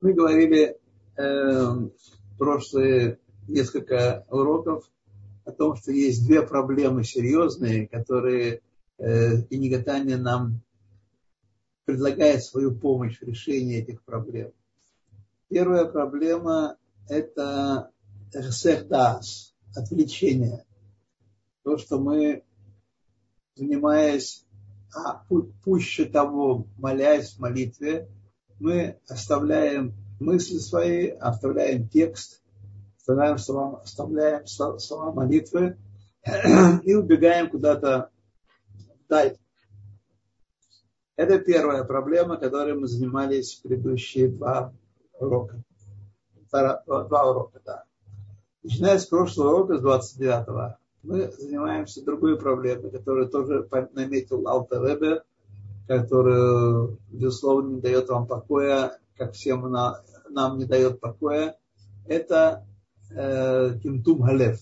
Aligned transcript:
Мы 0.00 0.12
говорили 0.12 0.78
э, 1.16 1.88
прошлые 2.38 3.18
несколько 3.48 4.26
уроков 4.28 4.84
о 5.44 5.52
том, 5.52 5.76
что 5.76 5.90
есть 5.90 6.26
две 6.26 6.42
проблемы 6.42 7.02
серьезные, 7.02 7.88
которые 7.88 8.60
э, 8.98 9.42
Инигатания 9.48 10.18
нам 10.18 10.60
предлагает 11.86 12.44
свою 12.44 12.74
помощь 12.74 13.18
в 13.18 13.22
решении 13.22 13.78
этих 13.78 14.02
проблем. 14.02 14.52
Первая 15.48 15.86
проблема– 15.86 16.76
это 17.08 17.90
эрсехдас, 18.34 19.54
отвлечение. 19.74 20.66
То, 21.62 21.78
что 21.78 21.98
мы, 21.98 22.42
занимаясь, 23.54 24.44
а 24.94 25.24
пуще 25.64 26.04
того, 26.04 26.66
молясь 26.76 27.34
в 27.34 27.38
молитве, 27.38 28.08
мы 28.58 28.98
оставляем 29.08 29.94
мысли 30.20 30.58
свои, 30.58 31.08
оставляем 31.08 31.88
текст, 31.88 32.42
оставляем 32.98 33.38
слова, 33.38 33.80
оставляем 33.82 34.46
слова 34.46 35.12
молитвы 35.12 35.76
и 36.82 36.94
убегаем 36.94 37.50
куда-то 37.50 38.10
вдаль. 39.04 39.36
Это 41.16 41.38
первая 41.38 41.84
проблема, 41.84 42.36
которой 42.36 42.74
мы 42.74 42.88
занимались 42.88 43.54
в 43.54 43.62
предыдущие 43.62 44.28
два 44.28 44.72
урока. 45.18 45.62
Два, 46.50 46.82
два 46.84 47.30
урока, 47.30 47.60
да. 47.64 47.84
Начиная 48.62 48.98
с 48.98 49.06
прошлого 49.06 49.54
урока, 49.54 49.78
с 49.78 49.82
29-го, 49.82 50.76
мы 51.02 51.30
занимаемся 51.30 52.04
другой 52.04 52.38
проблемой, 52.38 52.90
которую 52.90 53.28
тоже 53.28 53.68
наметил 53.92 54.46
Алтаребе, 54.48 55.22
которая, 55.86 56.96
безусловно, 57.08 57.76
не 57.76 57.80
дает 57.80 58.08
вам 58.08 58.26
покоя, 58.26 58.98
как 59.16 59.32
всем 59.32 59.70
на, 59.70 60.02
нам 60.28 60.58
не 60.58 60.64
дает 60.64 61.00
покоя. 61.00 61.56
Это 62.06 62.66
э, 63.10 63.78
Халев. 63.80 64.60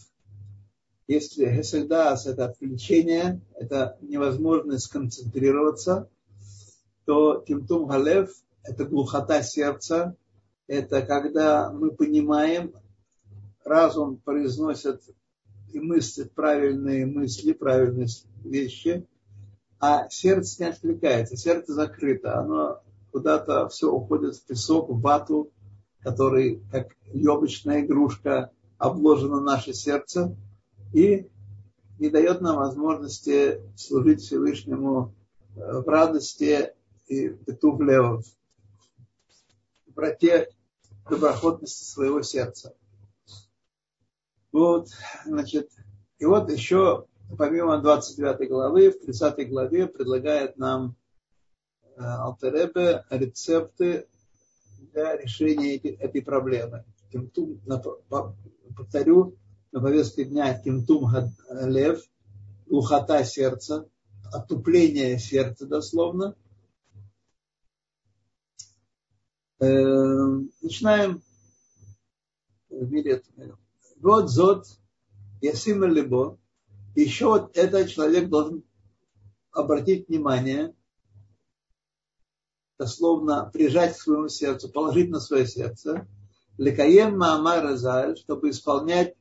Если 1.06 1.54
Хесельдас– 1.54 2.26
это 2.26 2.46
отвлечение, 2.46 3.40
это 3.54 3.98
невозможность 4.00 4.84
сконцентрироваться, 4.84 6.08
то 7.04 7.40
Кимтум 7.46 7.88
Халев– 7.88 8.30
это 8.62 8.86
глухота 8.86 9.42
сердца, 9.42 10.16
это 10.66 11.02
когда 11.02 11.70
мы 11.70 11.90
понимаем, 11.90 12.72
разум 13.64 14.16
произносит 14.16 15.02
и 15.72 15.80
мыслит 15.80 16.32
правильные 16.32 17.04
мысли, 17.04 17.52
правильные 17.52 18.06
вещи, 18.42 19.06
а 19.86 20.08
сердце 20.08 20.62
не 20.62 20.70
отвлекается, 20.70 21.36
сердце 21.36 21.74
закрыто, 21.74 22.40
оно 22.40 22.80
куда-то 23.12 23.68
все 23.68 23.92
уходит 23.92 24.34
в 24.34 24.46
песок, 24.46 24.88
в 24.88 24.98
вату, 24.98 25.52
который, 26.00 26.62
как 26.72 26.96
лебочная 27.12 27.82
игрушка, 27.82 28.50
обложено 28.78 29.40
наше 29.40 29.74
сердце 29.74 30.34
и 30.94 31.28
не 31.98 32.08
дает 32.08 32.40
нам 32.40 32.56
возможности 32.56 33.60
служить 33.76 34.22
Всевышнему 34.22 35.14
в 35.54 35.86
радости 35.86 36.72
и 37.08 37.28
петух 37.28 37.78
левов, 37.82 38.24
доброте, 39.86 40.48
доброходности 41.10 41.84
своего 41.84 42.22
сердца. 42.22 42.74
Вот, 44.50 44.88
значит, 45.26 45.68
и 46.18 46.24
вот 46.24 46.50
еще, 46.50 47.04
помимо 47.38 47.78
29 47.78 48.48
главы, 48.48 48.90
в 48.90 49.00
30 49.00 49.48
главе 49.48 49.86
предлагает 49.86 50.56
нам 50.56 50.96
э, 51.96 52.02
Алтеребе 52.02 53.04
рецепты 53.10 54.06
для 54.92 55.16
решения 55.16 55.76
этой 55.76 56.22
проблемы. 56.22 56.84
Кимтум, 57.10 57.60
повторю, 58.76 59.36
на 59.72 59.80
повестке 59.80 60.24
дня 60.24 60.58
Кимтум 60.58 61.08
Лев, 61.50 62.02
глухота 62.66 63.24
сердца, 63.24 63.88
отупление 64.32 65.18
сердца 65.18 65.66
дословно– 65.66 66.34
Э, 69.60 69.66
начинаем 70.60 71.22
Вот 74.00 74.28
зод, 74.28 74.66
ясим 75.40 75.84
либо, 75.84 76.38
еще 77.02 77.26
вот 77.26 77.56
этот 77.56 77.88
человек 77.90 78.28
должен 78.28 78.62
обратить 79.50 80.08
внимание, 80.08 80.74
дословно 82.78 83.50
прижать 83.52 83.94
к 83.94 84.00
своему 84.00 84.28
сердцу, 84.28 84.70
положить 84.70 85.10
на 85.10 85.20
свое 85.20 85.46
сердце, 85.46 86.06
лекаем 86.58 87.18
маамар 87.18 87.62
разаль, 87.62 88.16
чтобы 88.16 88.50
исполнять 88.50 89.14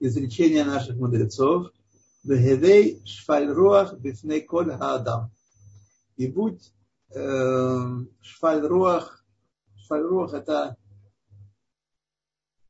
изречения 0.00 0.64
наших 0.64 0.96
мудрецов, 0.96 1.72
вегевей 2.24 3.02
шфальруах 3.04 3.98
бифней 3.98 4.42
коль 4.42 4.70
хаадам. 4.72 5.30
И 6.16 6.26
будь 6.26 6.72
э, 7.14 7.78
шфальруах 8.20 9.18
Фальрох 9.88 10.34
это 10.34 10.76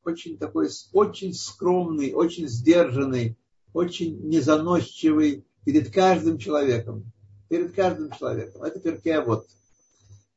очень 0.03 0.37
такой, 0.37 0.69
очень 0.93 1.33
скромный, 1.33 2.13
очень 2.13 2.47
сдержанный, 2.47 3.37
очень 3.73 4.27
незаносчивый 4.27 5.45
перед 5.65 5.93
каждым 5.93 6.37
человеком. 6.37 7.11
Перед 7.49 7.73
каждым 7.73 8.11
человеком. 8.11 8.63
Это 8.63 8.79
перкея 8.79 9.21
вот. 9.21 9.47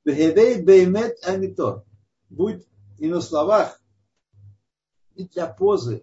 беймет 0.05 1.17
амито. 1.25 1.85
Будь 2.29 2.67
не 2.99 3.09
на 3.09 3.21
словах, 3.21 3.81
не 5.17 5.27
для 5.27 5.47
позы, 5.47 6.03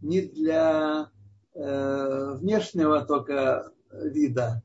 не 0.00 0.20
для 0.20 1.10
э, 1.54 2.34
внешнего 2.34 3.04
только 3.04 3.72
вида. 3.90 4.62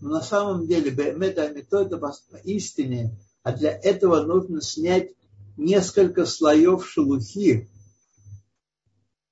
Но 0.00 0.10
на 0.10 0.20
самом 0.20 0.66
деле 0.66 0.90
беймет 0.90 1.38
амито 1.38 1.82
это 1.82 1.98
истине 2.44 3.16
а 3.44 3.52
для 3.52 3.70
этого 3.70 4.22
нужно 4.22 4.60
снять 4.62 5.12
несколько 5.56 6.24
слоев 6.24 6.84
шелухи 6.88 7.70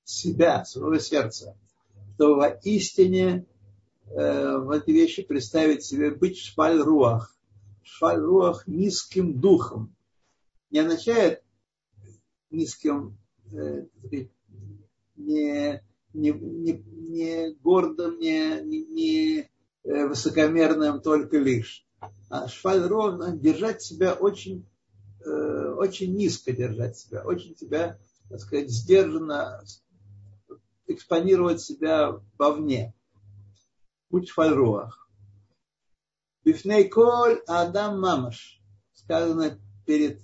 себя, 0.05 0.65
своего 0.67 0.99
сердца, 0.99 1.57
чтобы 2.15 2.37
воистине 2.37 3.47
э, 4.07 4.57
в 4.59 4.71
этой 4.71 4.95
вещи 4.95 5.23
представить 5.23 5.85
себе 5.85 6.11
быть. 6.11 6.39
Шпаль-руах 7.85 8.67
низким 8.67 9.41
духом. 9.41 9.95
Не 10.71 10.81
означает 10.81 11.43
низким, 12.51 13.19
э, 13.53 13.87
не, 15.17 15.83
не, 16.15 16.33
не, 16.33 16.73
не 16.73 17.55
гордым, 17.63 18.19
не, 18.19 18.61
не, 18.63 19.51
э, 19.85 20.07
высокомерным 20.07 21.01
только 21.01 21.39
лишь 21.39 21.87
а 22.29 22.49
шваль 22.49 22.83
ровно, 22.83 23.37
держать 23.37 23.83
себя 23.83 24.15
очень, 24.15 24.67
э, 25.25 25.75
очень 25.77 26.15
низко 26.15 26.53
держать 26.53 26.97
себя, 26.97 27.23
очень 27.25 27.55
тебя, 27.55 27.99
так 28.29 28.41
сказать, 28.41 28.71
сдержанно 28.71 29.63
экспонировать 30.93 31.61
себя 31.61 32.21
вовне. 32.39 32.95
Будь 34.11 34.31
фальруах. 34.31 35.09
Бифней 36.45 36.89
коль 36.89 37.41
адам 37.47 38.01
мамаш. 38.01 38.61
Сказано 38.93 39.59
перед 39.87 40.21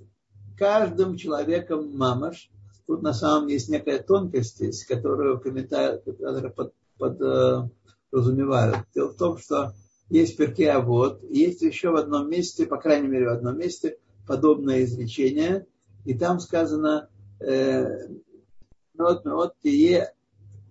каждым 0.56 1.17
человеком 1.17 1.97
мамаш. 1.97 2.51
Тут 2.87 3.03
на 3.03 3.12
самом 3.12 3.49
деле 3.49 3.55
есть 3.55 3.69
некая 3.69 3.99
тонкость, 4.03 4.61
есть, 4.61 4.84
которую 4.84 5.41
комментаторы 5.41 6.51
под, 6.51 6.75
под, 6.97 7.21
э. 7.21 7.69
Дело 8.11 9.09
в 9.09 9.17
том, 9.17 9.37
что 9.37 9.75
есть 10.09 10.39
перке 10.39 10.71
а 10.71 10.81
вот, 10.81 11.23
есть 11.23 11.61
еще 11.61 11.91
в 11.91 11.97
одном 11.97 12.31
месте, 12.31 12.65
по 12.65 12.79
крайней 12.79 13.09
мере 13.09 13.27
в 13.27 13.33
одном 13.33 13.59
месте, 13.59 13.99
подобное 14.27 14.85
изречение, 14.85 15.67
и 16.06 16.15
там 16.15 16.41
сказано 16.41 17.11
вот 18.99 19.25
вот 19.25 19.55
тие 19.62 20.12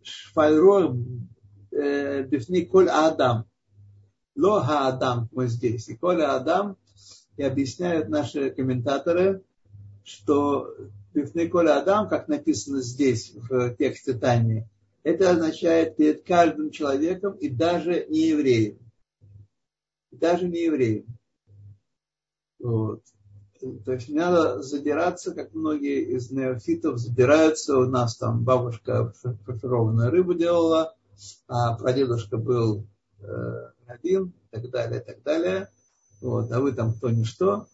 шфальро 0.07 0.95
бифни 1.71 2.61
коль 2.61 2.89
адам. 2.89 3.45
Ло 4.35 4.61
адам 4.61 5.29
мы 5.31 5.47
здесь. 5.47 5.87
И 5.89 5.95
коль 5.95 6.23
адам, 6.23 6.77
и 7.37 7.43
объясняют 7.43 8.09
наши 8.09 8.49
комментаторы, 8.51 9.43
что 10.03 10.73
бифни 11.13 11.45
коль 11.45 11.69
адам, 11.69 12.07
как 12.07 12.27
написано 12.27 12.81
здесь 12.81 13.33
в 13.35 13.75
тексте 13.75 14.13
Тани, 14.13 14.65
это 15.03 15.31
означает 15.31 15.95
перед 15.97 16.23
каждым 16.23 16.71
человеком 16.71 17.33
и 17.33 17.49
даже 17.49 18.05
не 18.09 18.27
евреем 18.27 18.77
даже 20.11 20.47
не 20.47 20.63
евреям. 20.63 21.05
Вот. 22.59 23.03
То 23.59 23.93
есть 23.93 24.09
не 24.09 24.19
надо 24.19 24.61
задираться, 24.61 25.33
как 25.33 25.53
многие 25.53 26.15
из 26.15 26.31
неофитов 26.31 26.97
задираются. 26.97 27.77
У 27.77 27.85
нас 27.85 28.17
там 28.17 28.43
бабушка 28.43 29.13
фаршированную 29.45 30.11
рыбу 30.11 30.33
делала, 30.33 30.95
а 31.47 31.75
прадедушка 31.75 32.37
был 32.37 32.85
э, 33.19 33.71
один, 33.87 34.33
и 34.51 34.55
так 34.55 34.69
далее, 34.69 35.01
и 35.01 35.03
так 35.03 35.23
далее. 35.23 35.69
Вот. 36.21 36.51
А 36.51 36.59
вы 36.59 36.71
там 36.73 36.93
кто 36.93 37.09
ни 37.09 37.23
что. 37.23 37.67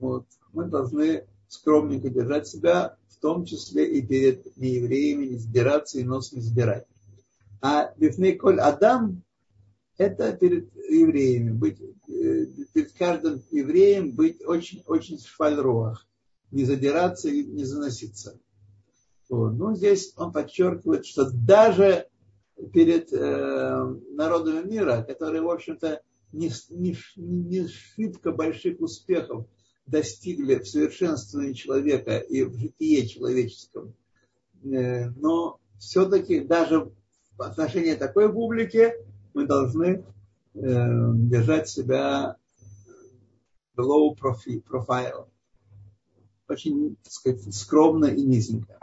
Вот. 0.00 0.26
Мы 0.52 0.64
должны 0.66 1.26
скромненько 1.48 2.08
держать 2.08 2.46
себя, 2.46 2.96
в 3.08 3.16
том 3.20 3.44
числе 3.44 3.86
и 3.86 4.06
перед 4.06 4.56
неевреями, 4.56 5.26
не 5.26 5.36
задираться 5.36 5.98
и 5.98 6.04
нос 6.04 6.32
не 6.32 6.40
задирать. 6.40 6.86
А 7.60 7.92
бифней 7.96 8.36
коль 8.36 8.60
Адам– 8.60 9.22
это 9.98 10.32
перед 10.32 10.74
евреями, 10.74 11.50
быть, 11.50 11.80
э, 11.80 12.46
перед 12.72 12.92
каждым 12.92 13.42
евреем 13.50 14.12
быть 14.12 14.44
очень, 14.44 14.82
очень 14.86 15.18
в 15.18 15.26
швальруах, 15.26 16.06
не 16.50 16.64
задираться 16.64 17.28
и 17.28 17.44
не 17.44 17.64
заноситься. 17.64 18.38
Вот. 19.28 19.52
Ну, 19.52 19.74
здесь 19.74 20.12
он 20.16 20.32
подчеркивает, 20.32 21.06
что 21.06 21.30
даже 21.30 22.06
перед 22.72 23.12
э, 23.12 23.94
народами 24.10 24.66
мира, 24.66 25.04
которые, 25.06 25.42
в 25.42 25.50
общем-то, 25.50 26.00
не, 26.32 26.50
не, 26.70 26.96
не 27.16 27.68
шибко 27.68 28.32
больших 28.32 28.80
успехов 28.80 29.46
достигли 29.86 30.56
в 30.56 30.68
совершенствовании 30.68 31.52
человека 31.52 32.18
и 32.18 32.42
в 32.42 32.56
житие 32.56 33.06
человеческом, 33.06 33.94
э, 34.64 35.08
но 35.10 35.58
все-таки 35.78 36.40
даже 36.40 36.92
в 37.36 37.42
отношении 37.42 37.94
такой 37.94 38.32
публики 38.32 38.92
мы 39.36 39.46
должны 39.46 40.02
э, 40.54 41.12
держать 41.14 41.68
себя 41.68 42.36
low 43.76 44.16
profile, 44.18 45.28
очень, 46.48 46.96
так 47.02 47.12
сказать, 47.12 47.54
скромно 47.54 48.06
и 48.06 48.22
низенько. 48.22 48.78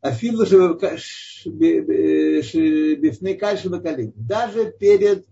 Афилу 0.00 0.44
бифны 2.94 3.34
кальши 3.34 3.68
бакалим. 3.68 4.12
Даже 4.14 4.70
перед 4.70 5.26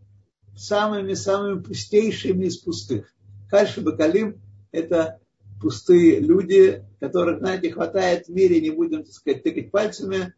самыми-самыми 0.56 1.62
пустейшими 1.62 2.46
из 2.46 2.56
пустых. 2.58 3.14
Кальши 3.48 3.80
бакалим– 3.80 4.40
это 4.72 5.20
пустые 5.60 6.18
люди, 6.18 6.84
которых, 6.98 7.38
знаете, 7.38 7.70
хватает 7.70 8.26
в 8.26 8.30
мире, 8.30 8.60
не 8.60 8.70
будем, 8.70 9.04
так 9.04 9.12
сказать, 9.12 9.44
тыкать 9.44 9.70
пальцами, 9.70 10.34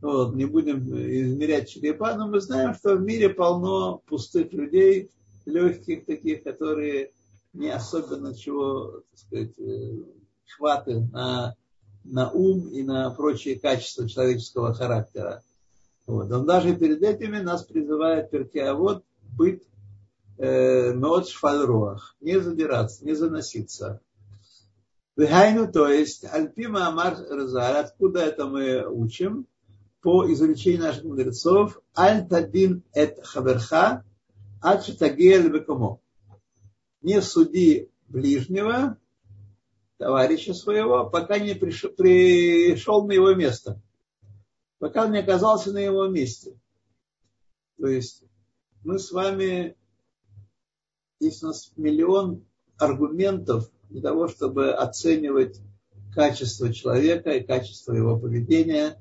вот, 0.00 0.34
не 0.34 0.44
будем 0.44 0.78
измерять 0.88 1.68
черепа, 1.68 2.14
но 2.14 2.28
мы 2.28 2.40
знаем, 2.40 2.74
что 2.74 2.96
в 2.96 3.02
мире 3.02 3.30
полно 3.30 4.02
пустых 4.06 4.52
людей, 4.52 5.10
легких 5.44 6.04
таких, 6.04 6.42
которые 6.42 7.12
не 7.52 7.70
особенно 7.70 8.34
чего, 8.34 9.02
так 9.10 9.18
сказать, 9.18 9.58
э, 9.58 10.02
хваты 10.46 11.00
на 11.12 11.56
на 12.10 12.30
ум 12.30 12.68
и 12.68 12.82
на 12.82 13.10
прочие 13.10 13.58
качества 13.58 14.08
человеческого 14.08 14.74
характера. 14.74 15.42
Вот. 16.06 16.30
Он 16.32 16.46
даже 16.46 16.74
перед 16.74 17.02
этими 17.02 17.38
нас 17.38 17.64
призывает 17.64 18.30
Перкеавод 18.30 19.04
быть 19.36 19.62
э, 20.38 20.92
нот 20.92 21.28
не 22.20 22.40
задираться, 22.40 23.04
не 23.04 23.14
заноситься. 23.14 24.00
Вихайну, 25.16 25.70
то 25.70 25.88
есть, 25.88 26.24
Альпима 26.24 26.86
Амар 26.86 27.18
Разар, 27.28 27.76
откуда 27.76 28.20
это 28.20 28.46
мы 28.46 28.86
учим? 28.86 29.46
По 30.00 30.30
изучению 30.32 30.82
наших 30.82 31.04
мудрецов, 31.04 31.80
Аль-Тадин 31.96 32.84
эт 32.92 33.18
Хаверха, 33.24 34.04
Ачитагель 34.60 35.50
Бекомо. 35.50 36.00
Не 37.02 37.20
суди 37.20 37.90
ближнего, 38.08 38.96
товарища 39.98 40.54
своего, 40.54 41.08
пока 41.10 41.38
не 41.38 41.54
пришел 41.54 43.06
на 43.06 43.12
его 43.12 43.34
место. 43.34 43.80
Пока 44.78 45.04
он 45.04 45.12
не 45.12 45.18
оказался 45.18 45.72
на 45.72 45.78
его 45.78 46.06
месте. 46.06 46.56
То 47.78 47.88
есть 47.88 48.24
мы 48.84 48.98
с 48.98 49.10
вами, 49.10 49.76
есть 51.18 51.42
у 51.42 51.48
нас 51.48 51.72
миллион 51.76 52.44
аргументов 52.78 53.70
для 53.88 54.02
того, 54.02 54.28
чтобы 54.28 54.72
оценивать 54.72 55.60
качество 56.14 56.72
человека 56.72 57.30
и 57.30 57.44
качество 57.44 57.92
его 57.92 58.18
поведения. 58.18 59.00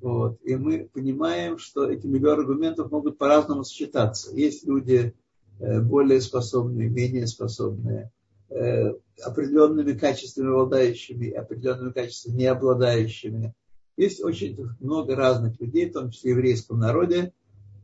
Вот. 0.00 0.38
И 0.42 0.56
мы 0.56 0.88
понимаем, 0.92 1.58
что 1.58 1.90
эти 1.90 2.06
миллион 2.06 2.40
аргументов 2.40 2.90
могут 2.90 3.18
по-разному 3.18 3.64
сочетаться. 3.64 4.34
Есть 4.34 4.66
люди 4.66 5.14
э, 5.58 5.80
более 5.80 6.20
способные, 6.20 6.88
менее 6.88 7.26
способные 7.26 8.10
Э, 8.50 8.94
определенными 9.22 9.92
качествами 9.92 10.48
обладающими 10.48 11.30
определенными 11.30 11.92
качествами 11.92 12.36
не 12.36 12.46
обладающими. 12.46 13.54
Есть 13.96 14.24
очень 14.24 14.58
много 14.80 15.14
разных 15.14 15.60
людей, 15.60 15.88
в 15.88 15.92
том 15.92 16.10
числе 16.10 16.34
в 16.34 16.38
еврейском 16.38 16.80
народе, 16.80 17.32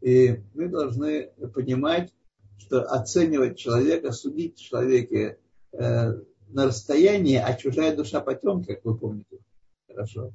и 0.01 0.41
мы 0.55 0.69
должны 0.69 1.29
понимать, 1.55 2.13
что 2.59 2.83
оценивать 2.83 3.59
человека, 3.59 4.11
судить 4.11 4.59
человека 4.59 5.37
э, 5.71 6.13
на 6.49 6.67
расстоянии, 6.67 7.37
а 7.37 7.55
чужая 7.55 7.95
душа 7.95 8.21
потемки, 8.21 8.75
как 8.75 8.85
вы 8.85 8.99
помните 8.99 9.39
хорошо, 9.87 10.33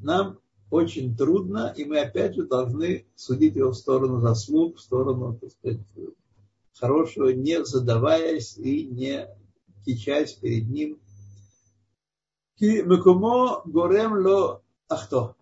нам 0.00 0.38
очень 0.70 1.16
трудно, 1.16 1.72
и 1.76 1.84
мы 1.84 2.00
опять 2.00 2.34
же 2.34 2.46
должны 2.46 3.06
судить 3.14 3.56
его 3.56 3.70
в 3.70 3.76
сторону 3.76 4.20
заслуг, 4.20 4.76
в 4.76 4.80
сторону, 4.80 5.38
так 5.40 5.50
сказать, 5.52 5.80
хорошего, 6.74 7.28
не 7.28 7.64
задаваясь 7.64 8.56
и 8.56 8.86
не 8.86 9.28
кичась 9.84 10.32
перед 10.32 10.68
ним. 10.68 10.98
Ки 12.58 12.82
мекумо 12.82 13.62
горем 13.64 14.14
ло 14.26 14.62
ахто. 14.88 15.36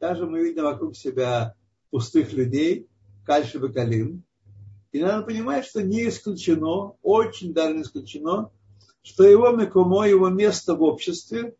Даже 0.00 0.26
мы 0.26 0.42
видим 0.42 0.64
вокруг 0.64 0.96
себя 0.96 1.54
пустых 1.90 2.32
людей, 2.32 2.88
кальши 3.24 3.60
калим. 3.68 4.24
И 4.92 5.00
надо 5.00 5.24
понимать, 5.24 5.66
что 5.66 5.82
не 5.82 6.08
исключено, 6.08 6.94
очень 7.02 7.52
даже 7.52 7.74
не 7.74 7.82
исключено, 7.82 8.50
что 9.02 9.24
его 9.24 9.50
мекумо, 9.50 10.08
его 10.08 10.28
место 10.30 10.74
в 10.74 10.82
обществе, 10.82 11.54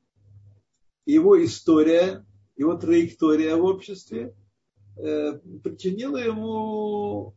его 1.06 1.42
история, 1.44 2.24
его 2.60 2.76
траектория 2.76 3.56
в 3.56 3.64
обществе 3.64 4.34
э, 4.98 5.32
причинила 5.64 6.18
ему 6.18 7.34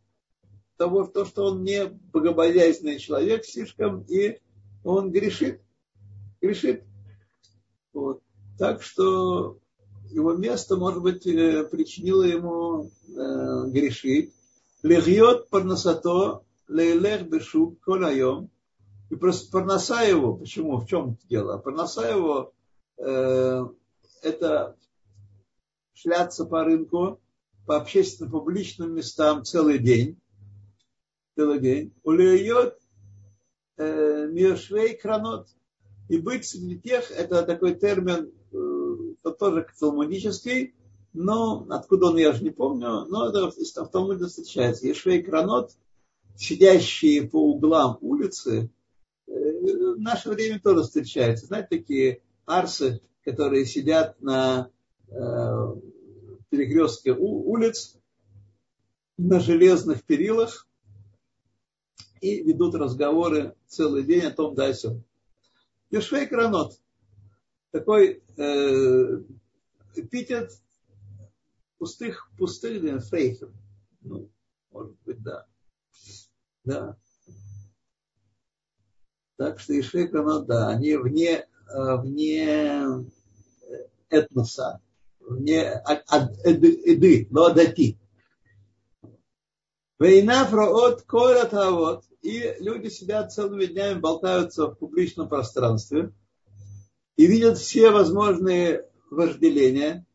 того, 0.76 1.06
то, 1.06 1.24
что 1.24 1.46
он 1.46 1.64
не 1.64 1.86
богобоязненный 1.86 2.98
человек 2.98 3.46
слишком 3.46 4.02
и 4.02 4.38
он 4.84 5.10
грешит. 5.10 5.62
Грешит. 6.42 6.84
Вот. 7.94 8.22
Так 8.58 8.82
что 8.82 9.58
его 10.10 10.34
место, 10.34 10.76
может 10.76 11.02
быть, 11.02 11.26
э, 11.26 11.64
причинило 11.64 12.24
ему 12.24 12.90
э, 13.08 13.70
грешить. 13.70 14.34
Легьет 14.82 15.48
парнасато 15.48 16.42
лейлех 16.68 17.26
бешук 17.30 17.78
коlayom. 17.88 18.50
И 19.08 19.16
просто 19.16 19.50
парноса 19.50 20.02
его, 20.02 20.36
почему, 20.36 20.76
в 20.76 20.86
чем 20.86 21.16
дело? 21.30 21.56
Парноса 21.56 22.10
его 22.10 22.52
э, 22.98 23.66
это 24.20 24.76
шляться 25.94 26.44
по 26.44 26.64
рынку, 26.64 27.20
по 27.66 27.76
общественным 27.76 28.32
публичным 28.32 28.94
местам 28.94 29.44
целый 29.44 29.78
день. 29.78 30.20
Целый 31.36 31.60
день. 31.60 31.94
Улеет 32.02 32.78
Э, 33.76 34.28
Миршвей 34.30 34.96
кранот. 34.96 35.48
И 36.08 36.18
быть 36.18 36.46
среди 36.46 36.78
тех, 36.78 37.10
это 37.10 37.42
такой 37.42 37.74
термин, 37.74 38.32
э, 38.52 39.32
тоже 39.38 39.66
талмудический, 39.78 40.74
но 41.12 41.66
откуда 41.70 42.06
он, 42.06 42.16
я 42.16 42.32
же 42.32 42.44
не 42.44 42.50
помню, 42.50 43.06
но 43.06 43.28
это 43.28 43.50
в 43.50 43.88
Талмуде 43.88 44.26
встречается. 44.26 44.86
Ешвей 44.86 45.22
кранот, 45.22 45.72
сидящие 46.36 47.28
по 47.28 47.36
углам 47.36 47.98
улицы, 48.00 48.70
э, 49.26 49.32
в 49.32 49.98
наше 49.98 50.30
время 50.30 50.60
тоже 50.60 50.82
встречается. 50.82 51.46
Знаете, 51.46 51.68
такие 51.70 52.22
арсы, 52.44 53.00
которые 53.24 53.66
сидят 53.66 54.20
на 54.20 54.70
перекрестке 56.50 57.12
улиц, 57.12 57.98
на 59.16 59.40
железных 59.40 60.04
перилах, 60.04 60.68
и 62.20 62.42
ведут 62.42 62.74
разговоры 62.74 63.54
целый 63.66 64.02
день 64.02 64.22
о 64.22 64.30
том, 64.30 64.54
да, 64.54 64.70
и 64.70 64.72
все. 64.72 65.00
Юшвей 65.90 66.26
Кранот. 66.26 66.80
Такой 67.70 68.22
э, 68.36 69.22
эпитет 69.94 70.52
пустых, 71.78 72.30
пустых, 72.38 73.04
фрейхер. 73.04 73.52
Ну, 74.00 74.30
может 74.70 74.96
быть, 75.04 75.22
да. 75.22 75.46
Да. 76.64 76.96
Так 79.36 79.60
что 79.60 79.78
Ишвей 79.78 80.08
Кранот, 80.08 80.46
да, 80.46 80.68
они 80.70 80.96
вне, 80.96 81.46
э, 81.68 81.96
вне 81.98 83.04
этноса, 84.08 84.80
вне 85.26 85.82
эды, 86.44 87.28
но 87.30 87.46
адати. 87.46 87.98
Война 89.98 90.44
фроот 90.44 91.02
корот 91.02 91.52
вот 91.52 92.04
и 92.22 92.56
люди 92.58 92.88
сидят 92.88 93.32
целыми 93.32 93.66
днями, 93.66 94.00
болтаются 94.00 94.66
в 94.66 94.74
публичном 94.76 95.28
пространстве 95.28 96.12
и 97.16 97.26
видят 97.26 97.58
все 97.58 97.90
возможные 97.90 98.88
вожделения. 99.10 100.06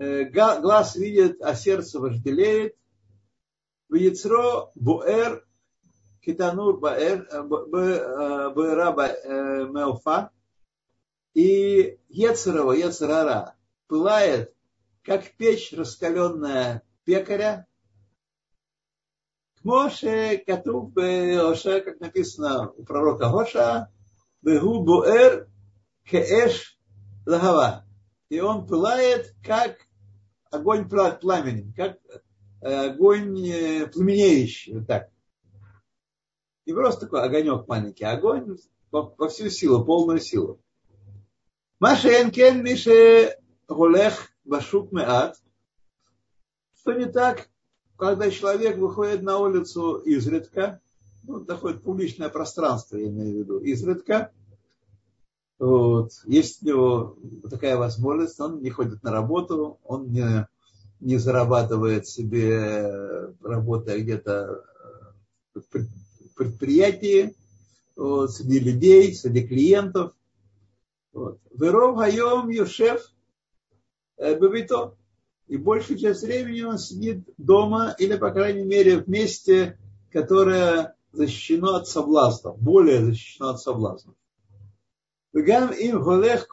Э, 0.00 0.24
глаз 0.24 0.94
видит, 0.94 1.42
а 1.42 1.54
сердце 1.54 1.98
вожделеет. 1.98 2.76
Яцро 3.90 4.70
буэр 4.74 5.47
китанур 6.20 6.78
баэра 6.78 7.42
меофа, 9.68 10.30
и 11.34 11.98
Ецерова, 12.08 12.72
Ецерара, 12.72 13.54
пылает, 13.86 14.54
как 15.04 15.30
печь, 15.36 15.72
раскаленная 15.72 16.82
пекаря, 17.04 17.66
Моше 19.62 20.38
Катуб 20.46 20.96
Оша, 20.96 21.80
как 21.80 22.00
написано 22.00 22.70
у 22.70 22.84
пророка 22.84 23.28
Хоша, 23.28 23.90
Бегу 24.40 24.82
Буэр 24.82 25.48
Кеэш 26.04 26.78
Лагава. 27.26 27.84
И 28.28 28.40
он 28.40 28.66
пылает, 28.66 29.34
как 29.44 29.76
огонь 30.50 30.88
пламени, 30.88 31.72
как 31.72 31.98
огонь 32.60 33.34
пламенеющий, 33.90 34.78
вот 34.78 34.86
так. 34.86 35.10
Не 36.68 36.74
просто 36.74 37.06
такой 37.06 37.22
огонек 37.22 37.66
маленький, 37.66 38.04
огонь 38.04 38.58
во 38.90 39.28
всю 39.30 39.48
силу, 39.48 39.86
полную 39.86 40.20
силу. 40.20 40.60
Маша 41.80 42.22
Энкен 42.22 42.62
Мише 42.62 43.38
Гулех 43.66 44.28
Башук 44.44 44.92
Меат. 44.92 45.40
Что 46.78 46.92
не 46.92 47.06
так, 47.06 47.48
когда 47.96 48.30
человек 48.30 48.76
выходит 48.76 49.22
на 49.22 49.38
улицу 49.38 49.96
изредка, 50.04 50.82
ну, 51.22 51.40
доходит 51.40 51.82
публичное 51.82 52.28
пространство, 52.28 52.98
я 52.98 53.08
имею 53.08 53.36
в 53.36 53.38
виду, 53.38 53.58
изредка, 53.60 54.30
вот, 55.58 56.10
есть 56.26 56.62
у 56.62 56.66
него 56.66 57.18
такая 57.48 57.78
возможность, 57.78 58.38
он 58.40 58.60
не 58.60 58.68
ходит 58.68 59.02
на 59.02 59.10
работу, 59.10 59.80
он 59.84 60.10
не, 60.10 60.46
не 61.00 61.16
зарабатывает 61.16 62.06
себе, 62.06 63.32
работая 63.40 64.00
где-то 64.00 64.66
в 65.54 65.62
предприятии, 66.38 67.36
вот, 67.96 68.32
среди 68.32 68.60
людей, 68.60 69.14
среди 69.14 69.46
клиентов. 69.46 70.12
Вот. 71.12 71.40
Веров 71.52 71.98
Хайом 71.98 72.48
Юшев 72.48 73.12
Бабито 74.16 74.94
и 75.48 75.56
большую 75.56 75.98
часть 75.98 76.22
времени 76.22 76.62
он 76.62 76.78
сидит 76.78 77.28
дома 77.38 77.94
или, 77.98 78.16
по 78.16 78.30
крайней 78.30 78.64
мере, 78.64 79.02
в 79.02 79.08
месте, 79.08 79.78
которое 80.12 80.94
защищено 81.12 81.76
от 81.76 81.88
соблазнов, 81.88 82.58
более 82.60 83.04
защищено 83.04 83.50
от 83.50 83.60
соблазнов. 83.60 84.14
им 85.32 86.02
голех 86.02 86.46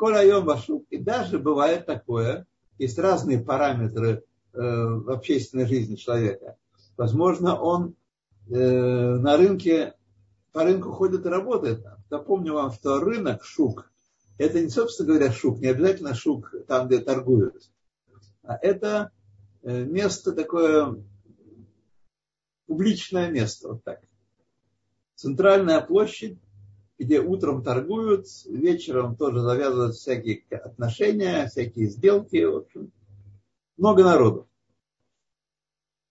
И 0.90 0.98
даже 0.98 1.40
бывает 1.40 1.86
такое, 1.86 2.48
есть 2.78 2.98
разные 2.98 3.40
параметры 3.40 4.24
э, 4.54 4.60
в 4.60 5.10
общественной 5.10 5.66
жизни 5.66 5.96
человека. 5.96 6.58
Возможно, 6.98 7.60
он 7.60 7.90
э, 7.90 7.94
на 8.48 9.38
рынке, 9.38 9.94
по 10.52 10.64
рынку 10.64 10.92
ходит 10.92 11.26
и 11.26 11.30
работает. 11.30 11.86
Напомню 12.10 12.54
вам, 12.54 12.72
что 12.72 13.00
рынок, 13.00 13.44
шук, 13.44 13.92
это 14.38 14.62
не, 14.62 14.70
собственно 14.70 15.10
говоря, 15.10 15.32
шук, 15.32 15.60
не 15.60 15.68
обязательно 15.68 16.14
шук 16.14 16.54
там, 16.68 16.88
где 16.88 17.00
торгуют 17.00 17.70
а 18.48 18.58
это 18.62 19.12
э, 19.64 19.84
место 19.84 20.32
такое, 20.34 21.04
публичное 22.68 23.32
место, 23.32 23.70
вот 23.70 23.84
так. 23.84 24.02
Центральная 25.16 25.82
площадь, 25.82 26.38
где 26.98 27.20
утром 27.22 27.64
торгуют, 27.64 28.28
вечером 28.46 29.16
тоже 29.16 29.42
завязывают 29.42 29.96
всякие 29.96 30.44
отношения, 30.58 31.48
всякие 31.48 31.88
сделки, 31.88 32.44
в 32.44 32.58
общем, 32.58 32.92
много 33.78 34.04
народу. 34.04 34.48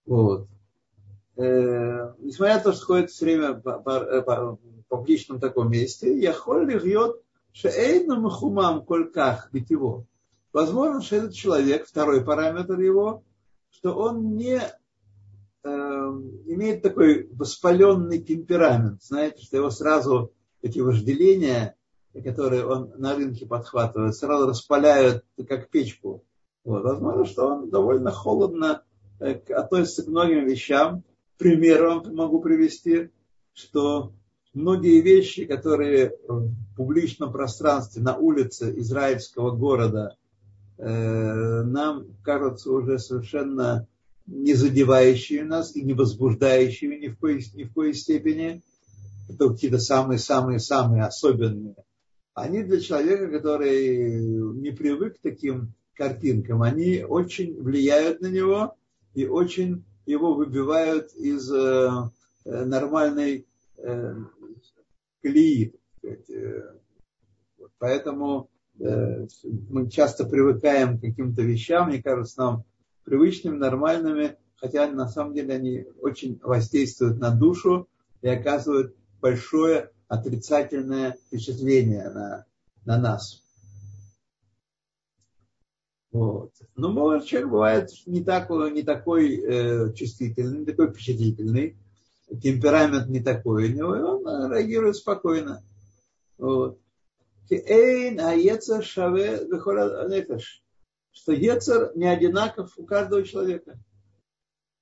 Вот. 0.05 0.47
Э, 1.37 2.13
несмотря 2.19 2.55
на 2.55 2.61
то, 2.61 2.73
что 2.73 2.85
ходит 2.85 3.11
все 3.11 3.25
время 3.25 3.61
э, 3.63 4.21
по 4.21 4.57
публичном 4.87 5.39
таком 5.39 5.69
месте, 5.69 6.17
я 6.17 6.33
холли 6.33 6.77
рьет 6.77 7.21
шеэйну 7.51 8.19
махумам 8.19 8.85
кольках 8.85 9.49
битево. 9.51 10.05
Возможно, 10.53 11.01
что 11.01 11.17
этот 11.17 11.33
человек, 11.33 11.85
второй 11.85 12.23
параметр 12.23 12.79
его, 12.79 13.23
что 13.69 13.93
он 13.93 14.35
не 14.37 14.61
э, 14.61 15.69
имеет 15.69 16.81
такой 16.81 17.27
воспаленный 17.33 18.19
темперамент. 18.19 19.03
Знаете, 19.03 19.43
что 19.43 19.57
его 19.57 19.69
сразу 19.69 20.31
эти 20.61 20.79
вожделения, 20.79 21.75
которые 22.23 22.65
он 22.65 22.93
на 22.97 23.15
рынке 23.15 23.45
подхватывает, 23.45 24.15
сразу 24.15 24.47
распаляют, 24.47 25.25
как 25.47 25.69
печку. 25.69 26.23
Вот. 26.63 26.83
Возможно, 26.83 27.25
что 27.25 27.47
он 27.47 27.69
довольно 27.69 28.11
холодно 28.11 28.83
э, 29.19 29.33
относится 29.53 30.03
к 30.03 30.07
многим 30.07 30.45
вещам. 30.45 31.03
Пример 31.37 31.83
вам 31.83 32.15
могу 32.15 32.41
привести, 32.41 33.09
что 33.53 34.13
многие 34.53 35.01
вещи, 35.01 35.45
которые 35.45 36.17
в 36.27 36.53
публичном 36.75 37.31
пространстве 37.31 38.01
на 38.01 38.15
улице 38.17 38.73
израильского 38.79 39.51
города 39.51 40.15
Э, 40.77 41.61
нам 41.63 42.07
кажутся 42.21 42.71
уже 42.71 42.99
совершенно 42.99 43.87
не 44.25 44.53
задевающими 44.53 45.41
нас 45.41 45.75
и 45.75 45.83
не 45.83 45.93
возбуждающими 45.93 46.95
ни 46.95 47.07
в 47.07 47.17
коей, 47.17 47.45
ни 47.53 47.63
в 47.63 47.73
коей 47.73 47.93
степени. 47.93 48.61
Это 49.29 49.49
какие-то 49.49 49.79
самые-самые-самые 49.79 51.03
особенные. 51.03 51.75
Они 52.33 52.63
для 52.63 52.81
человека, 52.81 53.27
который 53.29 54.19
не 54.55 54.71
привык 54.71 55.17
к 55.17 55.21
таким 55.21 55.73
картинкам, 55.93 56.61
они 56.61 57.05
очень 57.07 57.55
влияют 57.61 58.19
на 58.19 58.27
него 58.27 58.75
и 59.13 59.25
очень 59.25 59.85
его 60.05 60.33
выбивают 60.33 61.13
из 61.13 61.51
э, 61.51 62.09
нормальной 62.45 63.47
э, 63.77 64.15
колеи. 65.21 65.73
Поэтому 67.77 68.49
Э, 68.79 69.25
мы 69.69 69.89
часто 69.89 70.25
привыкаем 70.25 70.97
к 70.97 71.01
каким-то 71.01 71.41
вещам, 71.41 71.87
мне 71.87 72.01
кажется, 72.01 72.41
нам 72.41 72.63
привычными, 73.03 73.57
нормальными, 73.57 74.37
хотя 74.55 74.87
на 74.87 75.07
самом 75.07 75.33
деле 75.33 75.55
они 75.55 75.85
очень 76.01 76.39
воздействуют 76.41 77.19
на 77.19 77.31
душу 77.31 77.87
и 78.21 78.27
оказывают 78.27 78.95
большое 79.21 79.91
отрицательное 80.07 81.13
впечатление 81.13 82.09
на, 82.09 82.45
на 82.85 82.97
нас. 82.97 83.43
Вот. 86.15 86.53
Но 86.77 86.93
может, 86.93 87.25
человек 87.27 87.49
бывает 87.49 87.89
не, 88.05 88.23
так, 88.23 88.49
не 88.49 88.83
такой 88.83 89.35
э, 89.35 89.91
чувствительный, 89.91 90.59
не 90.59 90.65
такой 90.65 90.89
впечатлительный, 90.89 91.75
темперамент 92.41 93.09
не 93.09 93.19
такой 93.19 93.69
у 93.69 93.75
него, 93.75 93.95
и 93.97 93.99
он 93.99 94.49
реагирует 94.49 94.95
спокойно. 94.95 95.61
Вот. 96.37 96.79
А. 97.51 97.57
Что 101.11 101.33
Ецер 101.33 101.91
не 101.95 102.07
одинаков 102.07 102.71
у 102.77 102.85
каждого 102.85 103.21
человека. 103.23 103.77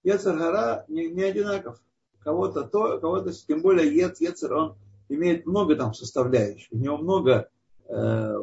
Ецер 0.03 0.37
Гара 0.37 0.85
не, 0.87 1.09
не 1.09 1.23
одинаков. 1.23 1.81
Кого-то 2.19 2.63
то, 2.63 2.99
кого-то, 2.99 3.31
тем 3.31 3.63
более 3.63 3.91
Ец, 3.91 4.21
Ецер, 4.21 4.53
он 4.53 4.77
имеет 5.09 5.47
много 5.47 5.75
там 5.77 5.95
составляющих. 5.95 6.67
У 6.71 6.77
него 6.77 6.97
много 6.97 7.49
э, 7.89 8.35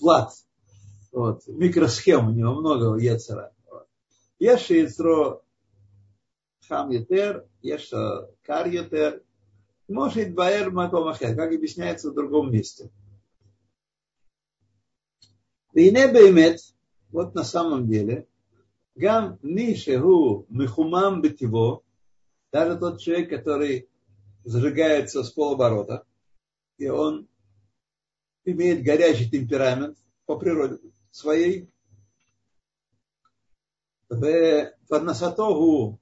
плат. 0.00 0.32
Вот, 1.12 1.46
микросхем 1.46 2.28
у 2.28 2.30
него 2.30 2.54
много 2.54 2.96
Ецера. 2.96 3.52
Есть 4.38 4.70
Ецро 4.70 5.42
Хам 6.68 6.90
Етер, 6.90 7.46
есть 7.62 7.90
Кар 8.42 8.68
Етер, 8.68 9.22
может 9.88 10.34
Баэр 10.34 10.70
Макомахер, 10.70 11.34
как 11.34 11.52
объясняется 11.52 12.10
в 12.10 12.14
другом 12.14 12.52
месте. 12.52 12.90
Вине 15.72 16.08
Беймет, 16.08 16.60
вот 17.10 17.34
на 17.34 17.42
самом 17.42 17.86
деле, 17.88 18.26
Гам 18.94 19.38
Нишеху 19.42 20.44
Мехумам 20.48 21.22
Бетиво, 21.22 21.82
даже 22.52 22.78
тот 22.78 23.00
человек, 23.00 23.30
который 23.30 23.88
зажигается 24.44 25.22
с 25.22 25.30
полоборота, 25.30 26.04
и 26.76 26.88
он 26.88 27.28
имеет 28.44 28.82
горячий 28.82 29.30
темперамент 29.30 29.98
по 30.26 30.38
природе 30.38 30.78
своей, 31.18 31.68
Парнасатогу 34.88 36.00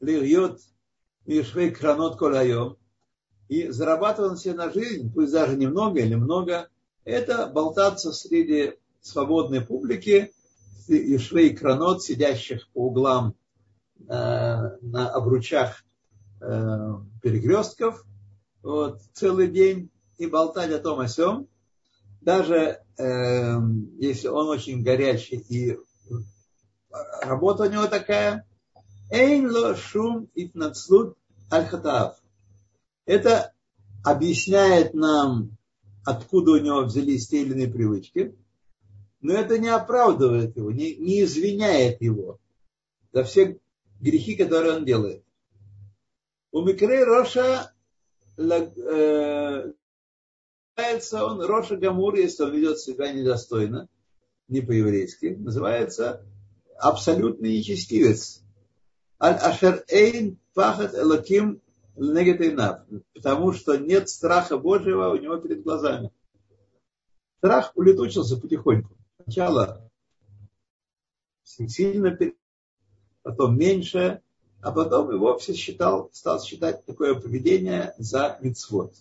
льет 0.00 0.60
Мишвей 1.24 1.70
Кранот 1.70 2.18
Коляйом, 2.18 2.76
и 3.48 3.68
зарабатывать 3.68 4.40
себе 4.40 4.54
на 4.54 4.70
жизнь, 4.72 5.12
пусть 5.12 5.32
даже 5.32 5.56
немного 5.56 6.00
или 6.00 6.14
много, 6.14 6.68
это 7.04 7.46
болтаться 7.46 8.12
среди 8.12 8.74
свободной 9.00 9.60
публики, 9.60 10.32
и 10.88 11.18
швей 11.18 11.56
кранот, 11.56 12.02
сидящих 12.02 12.68
по 12.72 12.86
углам 12.86 13.34
э, 13.98 14.04
на 14.08 15.10
обручах 15.10 15.84
э, 16.40 16.92
перекрестков 17.22 18.04
вот, 18.62 19.00
целый 19.12 19.48
день 19.48 19.90
и 20.18 20.26
болтать 20.26 20.70
о 20.70 20.78
том 20.78 21.00
о 21.00 21.08
сем, 21.08 21.48
даже 22.26 22.82
э, 22.98 23.56
если 24.00 24.26
он 24.26 24.48
очень 24.48 24.82
горячий 24.82 25.36
и 25.36 25.78
работа 27.22 27.62
у 27.62 27.70
него 27.70 27.86
такая, 27.86 28.44
эйн 29.12 29.48
ло 29.48 29.76
шум 29.76 30.28
итнацлут 30.34 31.16
аль 31.52 31.68
Это 33.04 33.52
объясняет 34.04 34.92
нам, 34.92 35.56
откуда 36.04 36.52
у 36.52 36.56
него 36.56 36.82
взялись 36.82 37.28
те 37.28 37.42
или 37.42 37.52
иные 37.52 37.68
привычки, 37.68 38.36
но 39.20 39.32
это 39.32 39.56
не 39.58 39.68
оправдывает 39.68 40.56
его, 40.56 40.72
не, 40.72 40.96
не 40.96 41.22
извиняет 41.22 42.02
его 42.02 42.40
за 43.12 43.22
все 43.22 43.60
грехи, 44.00 44.34
которые 44.34 44.78
он 44.78 44.84
делает. 44.84 45.22
У 46.50 46.62
Микрей 46.62 47.04
Роша 47.04 47.72
э, 48.36 49.72
называется 50.76 51.24
он 51.24 51.40
Роша 51.42 51.76
Гамур, 51.76 52.16
если 52.16 52.42
он 52.44 52.52
ведет 52.52 52.78
себя 52.78 53.12
недостойно, 53.12 53.88
не 54.48 54.60
по-еврейски, 54.60 55.36
называется 55.38 56.24
абсолютный 56.78 57.56
нечестивец. 57.58 58.42
Аль-Ашер 59.20 59.84
Эйн 59.88 60.38
Пахат 60.54 60.94
Элаким 60.94 61.62
Негатейнав. 61.96 62.82
Потому 63.14 63.52
что 63.52 63.76
нет 63.76 64.10
страха 64.10 64.58
Божьего 64.58 65.08
у 65.08 65.16
него 65.16 65.38
перед 65.38 65.62
глазами. 65.62 66.10
Страх 67.38 67.72
улетучился 67.74 68.36
потихоньку. 68.36 68.94
Сначала 69.22 69.90
сильно, 71.42 72.16
потом 73.22 73.56
меньше, 73.56 74.20
а 74.60 74.72
потом 74.72 75.10
и 75.12 75.16
вовсе 75.16 75.54
считал, 75.54 76.10
стал 76.12 76.42
считать 76.42 76.84
такое 76.84 77.14
поведение 77.14 77.94
за 77.98 78.38
мицвод, 78.42 78.92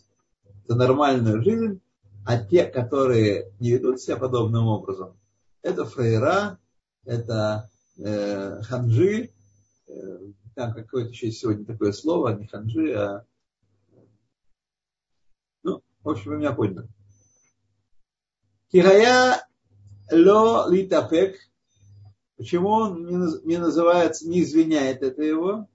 за 0.67 0.75
нормальную 0.75 1.43
жизнь, 1.43 1.81
а 2.25 2.43
те, 2.43 2.65
которые 2.65 3.51
не 3.59 3.71
ведут 3.71 4.01
себя 4.01 4.17
подобным 4.17 4.67
образом, 4.67 5.17
это 5.61 5.85
фрейра, 5.85 6.59
это 7.05 7.69
э, 7.97 8.61
ханжи, 8.63 9.31
э, 9.87 10.19
там 10.55 10.73
какое-то 10.73 11.11
еще 11.11 11.31
сегодня 11.31 11.65
такое 11.65 11.91
слово, 11.91 12.35
не 12.35 12.47
ханжи, 12.47 12.93
а 12.93 13.25
ну, 15.63 15.83
в 16.03 16.09
общем, 16.09 16.31
вы 16.31 16.37
меня 16.37 16.53
поняли. 16.53 16.87
Кирая 18.71 19.47
ло 20.11 20.69
литапек. 20.69 21.37
Почему 22.37 22.69
он 22.69 23.05
не 23.45 23.57
называется, 23.57 24.27
не 24.27 24.41
извиняет 24.41 25.01
это 25.01 25.23
его? 25.23 25.67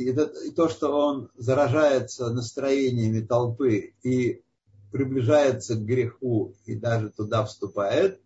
И, 0.00 0.06
это, 0.06 0.32
и 0.46 0.50
то, 0.50 0.70
что 0.70 0.96
он 0.96 1.28
заражается 1.36 2.30
настроениями 2.30 3.20
толпы 3.20 3.92
и 4.02 4.42
приближается 4.90 5.74
к 5.74 5.84
греху 5.84 6.54
и 6.64 6.74
даже 6.74 7.10
туда 7.10 7.44
вступает, 7.44 8.18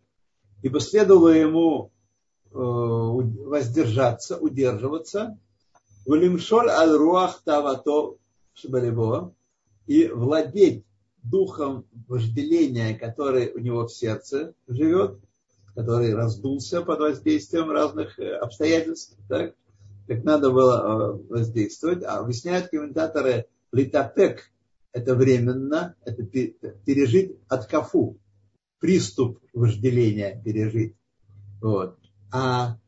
и 0.62 0.68
последовало 0.68 1.30
ему 1.30 1.90
э, 2.52 2.56
воздержаться, 2.56 4.38
удерживаться, 4.38 5.36
Валимшоль 6.06 6.68
аль 6.68 6.92
руах 6.92 7.42
тавато 7.44 8.18
шабалебо 8.52 9.34
и 9.86 10.06
владеть 10.06 10.84
духом 11.24 11.86
вожделения, 12.06 12.96
который 12.96 13.52
у 13.52 13.58
него 13.58 13.86
в 13.88 13.92
сердце 13.92 14.54
живет, 14.68 15.18
который 15.74 16.14
раздулся 16.14 16.82
под 16.82 17.00
воздействием 17.00 17.70
разных 17.70 18.20
э, 18.20 18.36
обстоятельств, 18.36 19.16
так, 19.28 19.56
как 20.06 20.24
надо 20.24 20.50
было 20.50 20.76
э, 20.76 21.22
воздействовать. 21.28 22.02
А 22.04 22.18
объясняют 22.18 22.68
комментаторы, 22.68 23.46
литапек– 23.72 24.50
это 24.92 25.14
временно, 25.14 25.96
это 26.04 26.24
пережить 26.24 27.38
от 27.48 27.66
кафу, 27.66 28.18
приступ 28.78 29.40
вожделения 29.52 30.40
пережить. 30.42 30.96
Вот. 31.60 31.98
А 32.32 32.78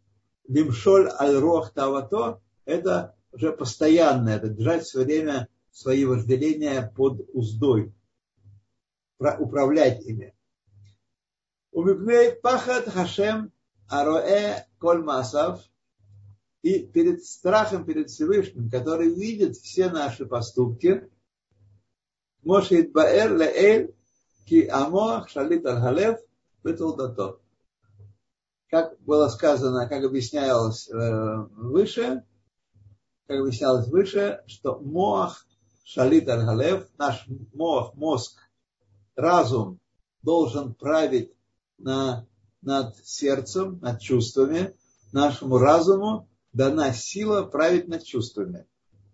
лимшоль 0.47 1.09
аль-рох 1.09 1.73
тавато– 1.73 2.41
это 2.65 3.17
уже 3.33 3.53
постоянно, 3.53 4.31
это 4.31 4.49
держать 4.49 4.85
все 4.85 5.05
время 5.05 5.49
свои 5.71 6.05
вожделения 6.05 6.91
под 6.95 7.29
уздой, 7.33 7.93
управлять 9.19 10.05
ими. 10.07 10.35
Умипней 11.73 12.33
пахат 12.33 12.89
хашем 12.89 13.53
ароэ 13.89 14.65
коль 14.79 15.03
масав 15.03 15.61
и 16.67 16.85
перед 16.85 17.25
страхом 17.25 17.85
перед 17.85 18.11
Всевышним, 18.11 18.69
который 18.69 19.15
видит 19.15 19.57
все 19.57 19.89
наши 19.89 20.27
поступки, 20.27 21.09
Мошит 22.43 22.91
Баэр 22.91 23.37
Леэль 23.37 23.95
Ки 24.47 24.67
Амоах 24.67 25.29
Шалит 25.29 25.65
Аль-Халев. 25.65 26.19
Как 28.69 29.01
было 29.01 29.29
сказано, 29.29 29.89
как 29.89 30.03
объяснялось 30.03 30.91
э, 30.91 31.37
выше, 31.53 32.25
как 33.29 33.39
объяснялось 33.39 33.87
выше, 33.87 34.43
что 34.49 34.81
Моах 34.81 35.47
Шалит 35.85 36.29
Аль-Халев, 36.29 36.89
наш 36.99 37.29
Моах, 37.55 37.95
мозг, 37.95 38.41
разум 39.15 39.79
должен 40.23 40.75
править 40.75 41.33
на, 41.79 42.27
над 42.61 42.97
сердцем, 43.07 43.79
над 43.79 44.01
чувствами. 44.01 44.75
Нашему 45.13 45.59
разуму 45.59 46.29
дана 46.57 46.93
сила 46.93 47.43
править 47.43 47.87
над 47.87 48.03
чувствами. 48.03 48.67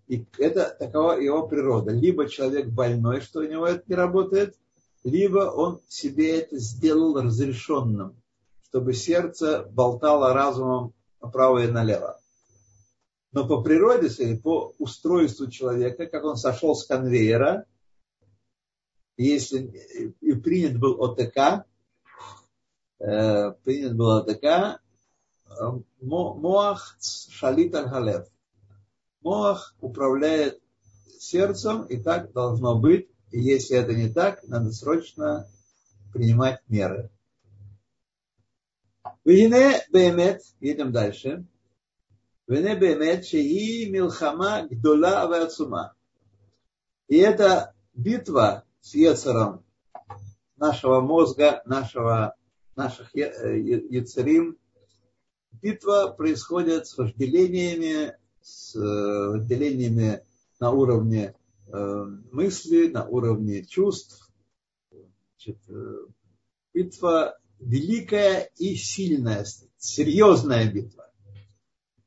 И 0.06 0.24
это 0.38 0.74
такова 0.78 1.18
его 1.18 1.48
природа. 1.48 1.90
Либо 1.90 2.28
человек 2.28 2.68
больной, 2.68 3.20
что 3.20 3.40
у 3.40 3.48
него 3.48 3.66
это 3.66 3.82
не 3.88 3.96
работает, 3.96 4.56
либо 5.02 5.50
он 5.50 5.80
себе 5.88 6.38
это 6.38 6.58
сделал 6.58 7.20
разрешенным, 7.20 8.22
чтобы 8.68 8.92
сердце 8.92 9.64
болтало 9.72 10.32
разумом 10.32 10.94
направо 11.20 11.64
и 11.64 11.70
налево. 11.70 12.20
Но 13.32 13.48
по 13.48 13.62
природе 13.62 14.08
своей, 14.08 14.38
по 14.38 14.74
устройству 14.78 15.50
человека, 15.50 16.06
как 16.06 16.24
он 16.24 16.36
сошел 16.36 16.76
с 16.76 16.84
конвейера, 16.84 17.64
если 19.16 20.14
и 20.20 20.34
принят 20.34 20.78
был 20.78 21.02
ОТК, 21.02 21.64
э, 23.00 23.52
принят 23.64 23.96
был 23.96 24.10
ОТК, 24.18 24.81
Моах 26.00 26.96
шалит 27.00 27.74
аль 27.74 28.26
Моах 29.22 29.74
управляет 29.80 30.60
сердцем, 31.18 31.84
и 31.84 31.96
так 31.96 32.32
должно 32.32 32.78
быть. 32.78 33.08
И 33.30 33.40
если 33.40 33.76
это 33.76 33.94
не 33.94 34.08
так, 34.08 34.42
надо 34.44 34.72
срочно 34.72 35.46
принимать 36.12 36.60
меры. 36.68 37.10
Вине 39.24 39.80
Бемет, 39.90 40.42
едем 40.60 40.92
дальше. 40.92 41.46
Вене 42.48 42.74
бемет 42.76 43.24
шеи 43.24 43.88
милхама 43.88 44.66
гдола 44.68 45.26
вацума. 45.26 45.94
И 47.08 47.16
это 47.16 47.72
битва 47.94 48.64
с 48.80 48.94
Ецером 48.94 49.64
нашего 50.56 51.00
мозга, 51.00 51.62
нашего, 51.64 52.34
наших 52.76 53.14
яцерим. 53.14 54.58
Битва 55.62 56.08
происходит 56.08 56.88
с 56.88 56.98
вожделениями, 56.98 58.16
с 58.40 58.74
вожделениями 58.74 60.24
на 60.58 60.72
уровне 60.72 61.36
мысли, 62.32 62.88
на 62.88 63.06
уровне 63.06 63.64
чувств. 63.64 64.28
Значит, 64.90 65.58
битва 66.74 67.38
великая 67.60 68.50
и 68.56 68.74
сильная, 68.74 69.46
серьезная 69.78 70.70
битва. 70.70 71.10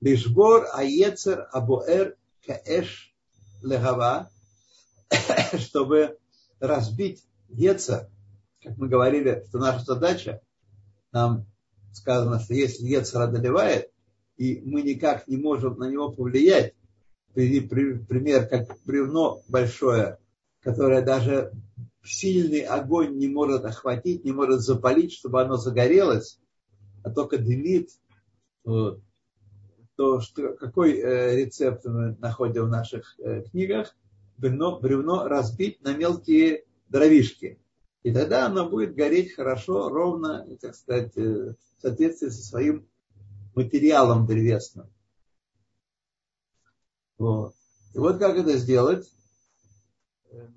Лишбор 0.01 0.67
аецер 0.73 1.47
абуэр 1.53 2.17
каэш 2.45 3.15
легава, 3.63 4.29
чтобы 5.59 6.17
разбить 6.59 7.23
Ецер, 7.49 8.09
как 8.61 8.77
мы 8.77 8.89
говорили, 8.89 9.45
что 9.47 9.59
наша 9.59 9.85
задача, 9.85 10.41
нам 11.11 11.45
сказано, 11.95 12.39
что 12.39 12.53
если 12.53 12.85
Ецер 12.85 13.21
одолевает, 13.21 13.91
и 14.37 14.61
мы 14.65 14.81
никак 14.81 15.27
не 15.27 15.37
можем 15.37 15.77
на 15.77 15.89
него 15.89 16.11
повлиять, 16.11 16.73
пример, 17.33 18.47
как 18.47 18.67
бревно 18.85 19.41
большое, 19.47 20.17
которое 20.61 21.01
даже 21.01 21.51
сильный 22.03 22.61
огонь 22.61 23.17
не 23.17 23.27
может 23.27 23.65
охватить, 23.65 24.23
не 24.23 24.31
может 24.31 24.61
запалить, 24.61 25.13
чтобы 25.13 25.41
оно 25.41 25.57
загорелось, 25.57 26.39
а 27.03 27.11
только 27.11 27.37
дымит. 27.37 27.89
Вот 28.63 29.01
то 29.95 30.19
что, 30.19 30.53
какой 30.53 30.97
э, 30.97 31.35
рецепт 31.37 31.85
мы 31.85 32.17
находим 32.19 32.65
в 32.65 32.69
наших 32.69 33.15
э, 33.19 33.43
книгах? 33.43 33.95
Бревно, 34.37 34.79
бревно 34.79 35.27
разбить 35.27 35.81
на 35.81 35.95
мелкие 35.95 36.65
дровишки. 36.89 37.57
И 38.05 38.13
тогда 38.13 38.45
оно 38.45 38.69
будет 38.69 38.95
гореть 38.95 39.33
хорошо, 39.33 39.89
ровно, 39.89 40.47
так 40.61 40.75
сказать, 40.75 41.11
э, 41.17 41.55
в 41.77 41.81
соответствии 41.81 42.29
со 42.29 42.43
своим 42.43 42.87
материалом 43.55 44.25
древесным. 44.25 44.87
Вот. 47.17 47.53
И 47.93 47.97
вот 47.97 48.17
как 48.17 48.37
это 48.37 48.57
сделать, 48.57 49.11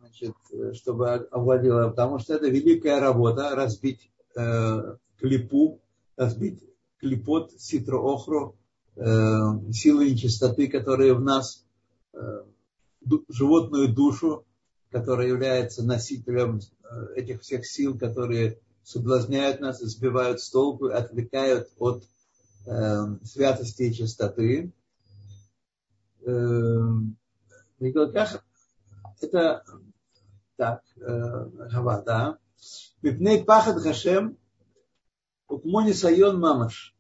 значит, 0.01 0.35
чтобы 0.75 1.09
овладело, 1.09 1.89
потому 1.89 2.19
что 2.19 2.35
это 2.35 2.49
великая 2.49 3.01
работа, 3.01 3.55
разбить 3.55 4.11
э, 4.37 4.97
клипу, 5.19 5.81
разбить 6.17 6.63
клипот, 6.99 7.53
ситроохру, 7.59 8.59
Э, 9.01 9.53
силы 9.73 10.11
нечистоты, 10.11 10.67
которые 10.67 11.15
в 11.15 11.21
нас, 11.21 11.65
э, 12.15 12.19
животную 13.29 13.95
душу, 13.95 14.45
которая 14.91 15.29
является 15.29 15.85
носителем 15.85 16.61
э, 16.61 17.15
этих 17.17 17.43
всех 17.43 17.67
сил, 17.67 17.99
которые 17.99 18.59
соблазняют 18.83 19.61
нас, 19.61 19.81
сбивают 19.81 20.41
с 20.41 20.51
толку, 20.51 20.87
отвлекают 20.87 21.69
от 21.79 22.05
э, 22.67 23.05
святости 23.25 23.83
и 23.83 23.95
чистоты. 23.95 24.73
Э, 26.25 26.79
как 28.13 28.45
это 29.21 29.63
так, 30.57 30.83
Гава, 30.97 32.03
да. 32.05 32.39
Мипней 33.03 33.45
пахат 33.45 33.81
Хашем, 33.81 34.37
укмони 35.47 35.93
сайон 35.93 36.41
мамаш. 36.41 36.97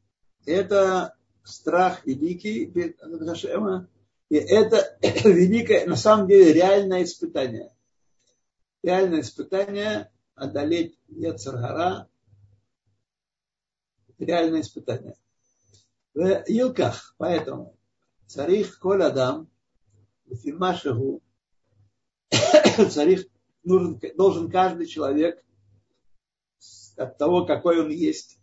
Это 0.46 1.14
страх 1.42 2.07
великий 2.07 2.66
перед 2.66 3.01
Хашема, 3.01 3.88
и 4.29 4.37
это 4.37 4.98
великое, 5.24 5.87
на 5.87 5.96
самом 5.96 6.29
деле, 6.29 6.53
реальное 6.53 7.03
испытание. 7.05 7.72
Реальное 8.82 9.20
испытание 9.20 10.10
одолеть 10.34 10.98
Яцергара. 11.08 12.08
Реальное 14.18 14.60
испытание. 14.60 15.16
В 16.14 16.42
Илках, 16.48 17.14
поэтому, 17.18 17.76
царих 18.26 18.78
Коль 18.78 19.02
Адам, 19.02 19.48
Фимашаху, 20.42 21.22
царих 22.90 23.26
нужен, 23.62 24.00
должен 24.16 24.50
каждый 24.50 24.86
человек 24.86 25.42
от 26.96 27.16
того, 27.18 27.46
какой 27.46 27.80
он 27.80 27.90
есть, 27.90 28.38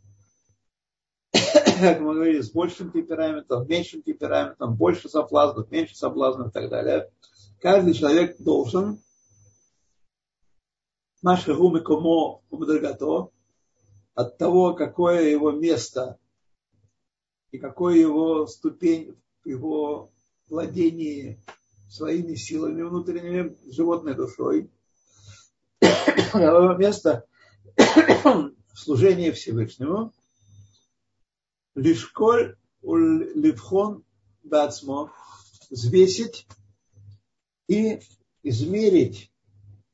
как 1.33 1.99
мы 1.99 2.13
говорили, 2.13 2.41
с 2.41 2.51
большим 2.51 2.91
темпераментом, 2.91 3.67
меньшим 3.67 4.01
темпераментом, 4.01 4.75
больше 4.75 5.09
соблазнов, 5.09 5.69
меньше 5.71 5.95
соблазнов 5.95 6.49
и 6.49 6.51
так 6.51 6.69
далее. 6.69 7.11
Каждый 7.59 7.93
человек 7.93 8.37
должен 8.39 9.01
наше 11.25 11.55
гумы 11.55 11.81
комо 11.81 12.43
умдрагато 12.51 13.31
от 14.13 14.37
того, 14.37 14.75
какое 14.75 15.27
его 15.31 15.51
место 15.51 16.19
и 17.49 17.57
какой 17.57 17.99
его 17.99 18.45
ступень 18.45 19.17
его 19.43 20.11
владении 20.47 21.41
своими 21.89 22.35
силами 22.35 22.83
внутренними, 22.83 23.57
животной 23.71 24.13
душой, 24.13 24.69
место 26.77 27.25
в 27.75 28.77
служении 28.77 29.31
Всевышнему, 29.31 30.13
лишь 31.73 32.05
коль 32.05 32.55
левхон 32.83 34.03
бацмо, 34.43 35.11
взвесить 35.71 36.45
и 37.67 37.99
измерить 38.43 39.31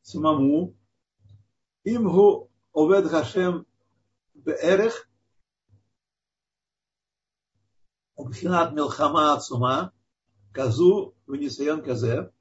самому 0.02 0.76
им 1.84 2.08
имгу 2.08 2.50
овед 2.74 3.08
Хашем 3.08 3.66
беэрех, 4.34 5.10
обхинат 8.16 8.74
милхама 8.74 9.34
отсума, 9.34 9.94
казу 10.54 11.16
венесион 11.28 11.84
казе, 11.84 12.32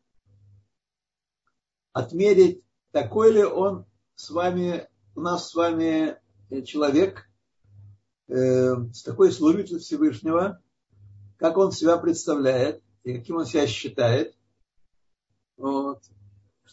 отмерить, 1.92 2.62
такой 2.92 3.32
ли 3.32 3.44
он 3.44 3.86
с 4.14 4.30
вами, 4.30 4.88
у 5.14 5.20
нас 5.20 5.50
с 5.50 5.54
вами 5.54 6.18
э, 6.50 6.62
человек, 6.62 7.28
э, 8.28 8.74
с 8.92 9.02
такой 9.02 9.32
служитель 9.32 9.78
Всевышнего, 9.78 10.62
как 11.38 11.56
он 11.56 11.72
себя 11.72 11.96
представляет 11.96 12.82
и 13.02 13.16
каким 13.16 13.36
он 13.36 13.46
себя 13.46 13.66
считает. 13.66 14.36
Вот 15.56 16.02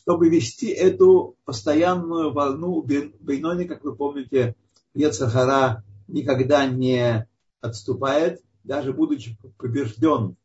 чтобы 0.08 0.30
вести 0.30 0.68
эту 0.68 1.36
постоянную 1.44 2.32
волну 2.32 2.82
Бейнони, 2.82 3.66
как 3.66 3.84
вы 3.84 3.94
помните, 3.94 4.56
Ецахара 4.94 5.84
никогда 6.08 6.66
не 6.66 7.28
отступает, 7.60 8.42
даже 8.64 8.94
будучи 8.94 9.38
побежден 9.58 10.38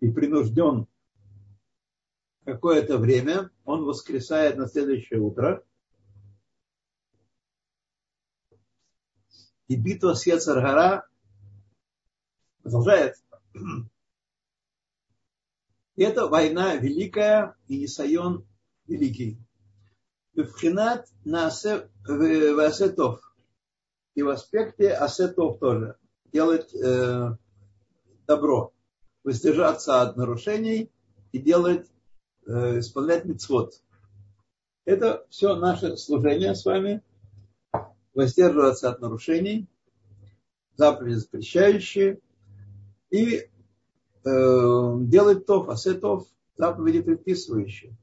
и 0.00 0.10
принужден 0.10 0.88
какое-то 2.44 2.98
время, 2.98 3.50
он 3.64 3.84
воскресает 3.84 4.58
на 4.58 4.68
следующее 4.68 5.20
утро. 5.20 5.64
И 9.68 9.76
битва 9.76 10.12
с 10.12 10.26
Ецаргара 10.26 11.08
продолжается. 12.62 13.24
И 15.96 16.02
это 16.02 16.26
война 16.26 16.76
великая 16.76 17.56
и 17.68 17.86
Исайон 17.86 18.46
великий. 18.86 19.38
Бевхинат 20.34 21.08
на 21.24 21.46
асетов. 21.46 23.20
И 24.14 24.22
в 24.22 24.28
аспекте 24.28 24.92
асетов 24.92 25.58
тоже. 25.58 25.96
Делать 26.32 26.74
э, 26.74 27.36
добро. 28.26 28.72
Воздержаться 29.24 30.02
от 30.02 30.16
нарушений 30.16 30.90
и 31.32 31.38
делать 31.38 31.86
Э, 32.46 32.80
исполнять 32.80 33.24
мицвод. 33.24 33.80
Это 34.84 35.24
все 35.30 35.54
наше 35.54 35.96
служение 35.96 36.54
с 36.54 36.64
вами. 36.64 37.02
Воздерживаться 38.14 38.90
от 38.90 39.00
нарушений, 39.00 39.68
заповеди 40.76 41.14
запрещающие, 41.14 42.18
и 43.10 43.36
э, 43.38 43.48
делать 44.24 45.46
тоф, 45.46 45.68
асетов, 45.68 46.26
заповеди 46.58 47.00
предписывающие. 47.00 47.96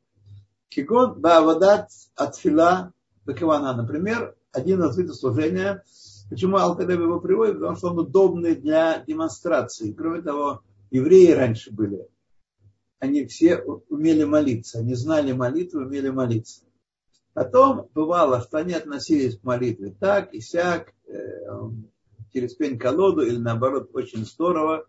Кигон 0.70 1.20
баавадат 1.20 1.90
атфила 2.16 2.94
бакавана. 3.26 3.74
Например, 3.76 4.36
один 4.52 4.84
из 4.84 4.98
видов 4.98 5.16
служения. 5.16 5.84
Почему 6.30 6.58
Алтарев 6.58 7.00
его 7.00 7.20
приводит? 7.20 7.56
Потому 7.56 7.76
что 7.76 7.90
он 7.90 8.00
удобный 8.00 8.56
для 8.56 9.04
демонстрации. 9.06 9.94
Кроме 9.94 10.22
того, 10.22 10.62
евреи 10.92 11.32
раньше 11.32 11.72
были 11.72 12.08
они 13.00 13.26
все 13.26 13.58
умели 13.62 14.26
молиться, 14.26 14.80
они 14.80 14.94
знали 14.94 15.32
молитву, 15.32 15.82
умели 15.82 16.10
молиться. 16.10 16.64
Потом 17.34 17.90
бывало, 17.94 18.42
что 18.42 18.58
они 18.58 18.74
относились 18.74 19.40
к 19.40 19.44
молитве 19.44 19.96
так 19.98 20.34
и 20.34 20.42
сяк, 20.42 20.94
э, 21.08 21.18
через 22.34 22.54
пень-колоду 22.56 23.22
или 23.22 23.38
наоборот 23.38 23.90
очень 23.94 24.26
здорово 24.26 24.86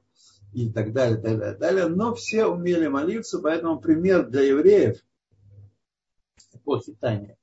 и 0.52 0.70
так 0.70 0.92
далее, 0.92 1.18
далее, 1.18 1.54
далее. 1.54 1.86
Но 1.86 2.14
все 2.14 2.46
умели 2.46 2.88
молиться, 2.88 3.38
поэтому 3.38 3.80
пример 3.80 4.26
для 4.28 4.42
евреев 4.42 4.98
эпохи 6.70 6.96
Тания. 7.00 7.36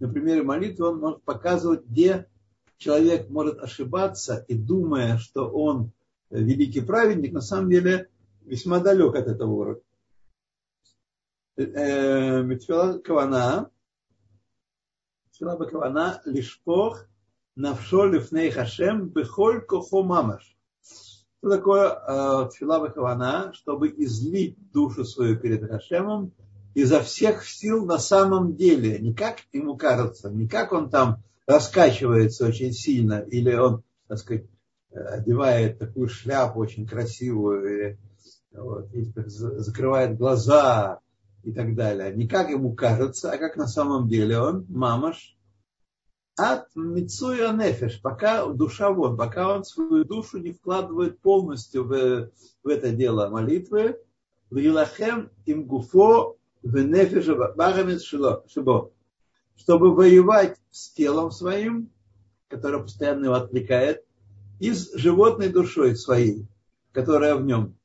На 0.00 0.08
примере 0.08 0.42
молитвы 0.42 0.88
он 0.88 0.98
может 0.98 1.22
показывать, 1.22 1.84
где 1.84 2.26
человек 2.76 3.30
может 3.30 3.58
ошибаться 3.60 4.44
и 4.48 4.54
думая, 4.54 5.18
что 5.18 5.48
он 5.48 5.92
великий 6.30 6.80
праведник, 6.80 7.32
на 7.32 7.40
самом 7.40 7.70
деле 7.70 8.08
весьма 8.42 8.80
далек 8.80 9.14
от 9.14 9.28
этого 9.28 9.50
уровня. 9.50 9.82
Э, 11.56 11.62
э, 11.62 12.42
Митфила 12.42 12.98
Кавана, 12.98 13.70
Митфила 15.26 15.56
Бакавана, 15.56 16.20
Лишпох, 16.24 17.06
Навшолев 17.54 18.32
Нейхашем, 18.32 19.10
Бехоль 19.10 19.64
Кохо 19.64 20.02
Мамаш. 20.02 20.56
Что 21.38 21.50
такое 21.50 21.90
э, 21.90 22.48
Тфила 22.50 23.52
Чтобы 23.52 23.88
излить 23.90 24.56
душу 24.72 25.04
свою 25.04 25.38
перед 25.38 25.68
Хашемом– 25.68 26.32
изо 26.74 27.00
всех 27.00 27.44
сил 27.44 27.84
на 27.84 27.98
самом 27.98 28.56
деле. 28.56 28.98
Не 28.98 29.14
как 29.14 29.38
ему 29.52 29.76
кажется, 29.76 30.30
не 30.30 30.48
как 30.48 30.72
он 30.72 30.90
там 30.90 31.22
раскачивается 31.46 32.46
очень 32.46 32.72
сильно, 32.72 33.20
или 33.20 33.54
он, 33.54 33.82
так 34.08 34.18
сказать, 34.18 34.46
одевает 34.92 35.78
такую 35.78 36.08
шляпу 36.08 36.60
очень 36.60 36.86
красивую, 36.86 37.64
или, 37.64 37.98
вот, 38.52 38.92
и 38.94 39.12
закрывает 39.16 40.18
глаза, 40.18 41.00
и 41.42 41.52
так 41.52 41.74
далее. 41.74 42.14
Не 42.14 42.28
как 42.28 42.50
ему 42.50 42.74
кажется, 42.74 43.32
а 43.32 43.38
как 43.38 43.56
на 43.56 43.66
самом 43.66 44.08
деле 44.08 44.38
он, 44.38 44.66
мамаш, 44.68 45.36
от 46.36 46.64
Мицуя 46.74 47.52
Нефеш, 47.52 48.00
пока 48.00 48.46
душа 48.46 48.90
вон, 48.90 49.16
пока 49.16 49.54
он 49.54 49.64
свою 49.64 50.04
душу 50.04 50.38
не 50.38 50.52
вкладывает 50.52 51.20
полностью 51.20 51.84
в, 51.84 52.30
в 52.62 52.68
это 52.68 52.90
дело 52.90 53.28
молитвы, 53.28 53.98
в 54.50 54.56
Илахем 54.56 55.30
им 55.46 55.66
гуфо 55.66 56.36
чтобы 59.56 59.94
воевать 59.94 60.58
с 60.70 60.90
телом 60.90 61.30
своим, 61.30 61.90
которое 62.48 62.82
постоянно 62.82 63.26
его 63.26 63.34
отвлекает, 63.34 64.04
и 64.60 64.72
с 64.72 64.92
животной 64.94 65.48
душой 65.48 65.96
своей, 65.96 66.46
которая 66.92 67.34
в 67.34 67.44
нем. 67.44 67.76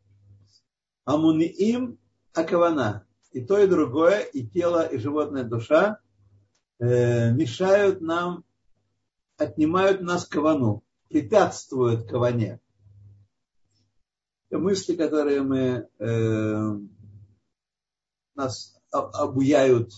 Амуниим 1.06 1.98
Акавана, 2.34 3.06
и 3.32 3.42
то, 3.42 3.58
и 3.58 3.68
другое, 3.68 4.20
и 4.22 4.46
тело, 4.46 4.86
и 4.86 4.98
животная 4.98 5.44
душа 5.44 6.00
э, 6.80 7.32
мешают 7.32 8.02
нам, 8.02 8.44
отнимают 9.38 10.02
нас 10.02 10.26
кавану, 10.26 10.84
препятствуют 11.10 12.08
каване. 12.08 12.60
Мысли, 14.50 14.96
которые 14.96 15.42
мы 15.42 15.88
э, 16.00 16.80
нас 18.38 18.80
обуяют, 18.91 19.91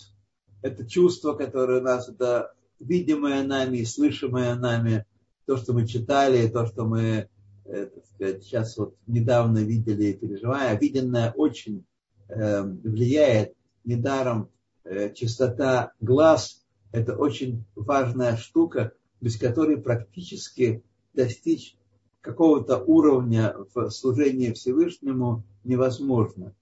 это 0.62 0.90
чувство, 0.90 1.34
которое 1.34 1.82
нас, 1.82 2.10
это 2.10 2.54
видимое 2.80 3.44
нами, 3.44 3.84
слышимое 3.84 4.56
нами, 4.56 5.06
то, 5.46 5.58
что 5.58 5.74
мы 5.74 5.86
читали, 5.88 6.48
то, 6.48 6.66
что 6.66 6.86
мы 6.86 7.30
э, 7.66 7.86
так 7.86 8.06
сказать, 8.06 8.44
сейчас 8.44 8.78
вот 8.78 8.96
недавно 9.08 9.60
видели 9.60 10.06
и 10.06 10.14
переживая, 10.14 10.78
виденное 10.78 11.32
очень 11.32 11.86
э, 12.28 12.64
влияет. 12.64 13.54
Недаром 13.86 14.50
э, 14.84 15.14
чистота 15.14 15.94
глаз, 16.00 16.66
это 16.92 17.16
очень 17.16 17.66
важная 17.76 18.36
штука, 18.38 18.92
без 19.22 19.38
которой 19.38 19.78
практически 19.78 20.84
достичь 21.14 21.78
какого-то 22.22 22.78
уровня 22.78 23.56
в 23.74 23.90
служении 23.90 24.52
Всевышнему 24.52 25.44
невозможно 25.64 26.54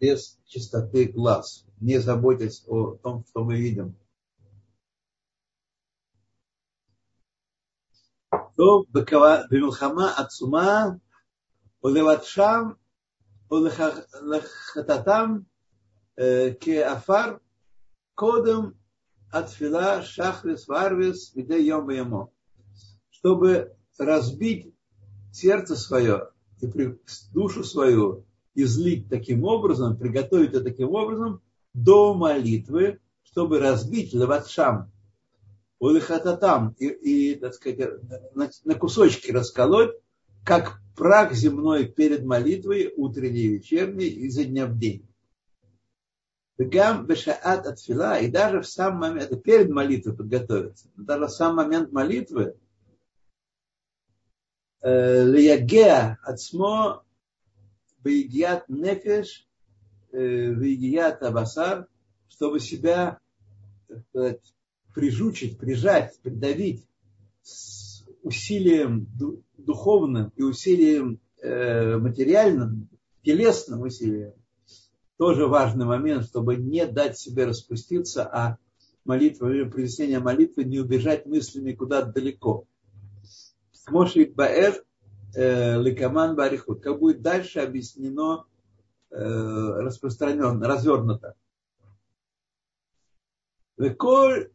без 0.00 0.38
чистоты 0.46 1.06
глаз, 1.06 1.66
не 1.80 1.98
заботясь 1.98 2.64
о 2.66 2.96
том, 2.96 3.24
что 3.28 3.44
мы 3.44 3.56
видим. 3.56 3.96
То 8.56 8.84
бемилхама 8.84 10.14
отсума 10.16 11.00
улеватшам 11.82 12.78
улехататам 13.50 15.46
э, 16.16 16.52
ке 16.52 16.84
афар 16.84 17.40
кодом 18.14 18.78
отфила 19.30 20.02
шахрис 20.02 20.66
варвис 20.66 21.32
где 21.34 21.62
йома 21.62 21.94
ему. 21.94 22.32
Чтобы 23.10 23.76
разбить 23.98 24.74
сердце 25.32 25.76
свое 25.76 26.30
и 26.60 26.66
душу 27.32 27.62
свою 27.62 28.24
излить 28.56 29.08
таким 29.08 29.44
образом, 29.44 29.96
приготовить 29.96 30.50
это 30.50 30.64
таким 30.64 30.94
образом 30.94 31.42
до 31.74 32.14
молитвы, 32.14 33.00
чтобы 33.22 33.60
разбить 33.60 34.14
лаватшам, 34.14 34.90
улихататам 35.78 36.74
и, 36.78 36.86
и 36.86 37.34
так 37.36 37.54
сказать, 37.54 38.02
на, 38.34 38.50
на 38.64 38.74
кусочки 38.74 39.30
расколоть, 39.30 39.94
как 40.44 40.80
прах 40.96 41.34
земной 41.34 41.86
перед 41.86 42.24
молитвой, 42.24 42.92
утренней 42.96 43.42
и 43.42 43.48
вечерней, 43.58 44.08
изо 44.08 44.44
дня 44.44 44.66
в 44.66 44.78
день. 44.78 45.06
Гам 46.58 47.06
бешаат 47.06 47.66
от 47.66 47.78
фила, 47.78 48.18
и 48.18 48.30
даже 48.30 48.62
в 48.62 48.66
сам 48.66 48.96
момент, 48.96 49.30
это 49.30 49.36
перед 49.36 49.68
молитвой 49.68 50.16
подготовиться, 50.16 50.88
даже 50.96 51.26
в 51.26 51.30
сам 51.30 51.56
момент 51.56 51.92
молитвы, 51.92 52.56
лиягеа 54.82 56.18
отсмо 56.22 57.02
Ваидият 58.06 58.68
нефеш, 58.68 59.48
ваидият 60.12 61.24
абасар, 61.24 61.88
чтобы 62.28 62.60
себя 62.60 63.18
сказать, 64.08 64.54
прижучить, 64.94 65.58
прижать, 65.58 66.16
придавить 66.22 66.86
с 67.42 68.04
усилием 68.22 69.08
духовным 69.58 70.32
и 70.36 70.44
усилием 70.44 71.20
материальным, 71.42 72.88
телесным 73.24 73.80
усилием. 73.80 74.34
Тоже 75.16 75.48
важный 75.48 75.86
момент, 75.86 76.26
чтобы 76.26 76.54
не 76.54 76.86
дать 76.86 77.18
себе 77.18 77.44
распуститься, 77.46 78.24
а 78.24 78.58
молитва, 79.04 79.48
произнесение 79.64 80.20
молитвы 80.20 80.62
не 80.62 80.78
убежать 80.78 81.26
мыслями 81.26 81.72
куда-то 81.72 82.12
далеко. 82.12 82.68
Мошик 83.88 84.36
Баэр 84.36 84.74
Э, 84.74 84.85
Ликаман 85.36 86.34
Барихут, 86.34 86.82
как 86.82 86.98
будет 86.98 87.22
дальше 87.22 87.60
объяснено, 87.60 88.46
э, 89.10 89.16
распространенно, 89.16 90.66
развернуто. 90.66 91.34
Веколь 93.76 94.50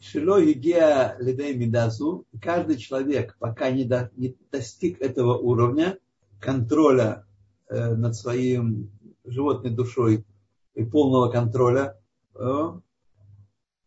Шило 0.00 0.38
Егеа 0.38 1.16
Лидей 1.18 1.54
Мидасу, 1.56 2.26
каждый 2.42 2.76
человек, 2.76 3.36
пока 3.38 3.70
не, 3.70 3.84
до, 3.84 4.10
не 4.16 4.36
достиг 4.50 5.00
этого 5.00 5.38
уровня 5.38 5.98
контроля 6.40 7.26
э, 7.68 7.94
над 7.94 8.14
своим 8.14 8.90
животной 9.24 9.70
душой 9.70 10.26
и 10.74 10.84
полного 10.84 11.30
контроля, 11.30 11.98
э, 12.34 12.80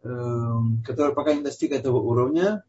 э, 0.04 0.54
который 0.86 1.14
пока 1.14 1.36
не 1.36 1.44
достиг 1.44 1.72
этого 1.72 1.98
уровня, 1.98 2.64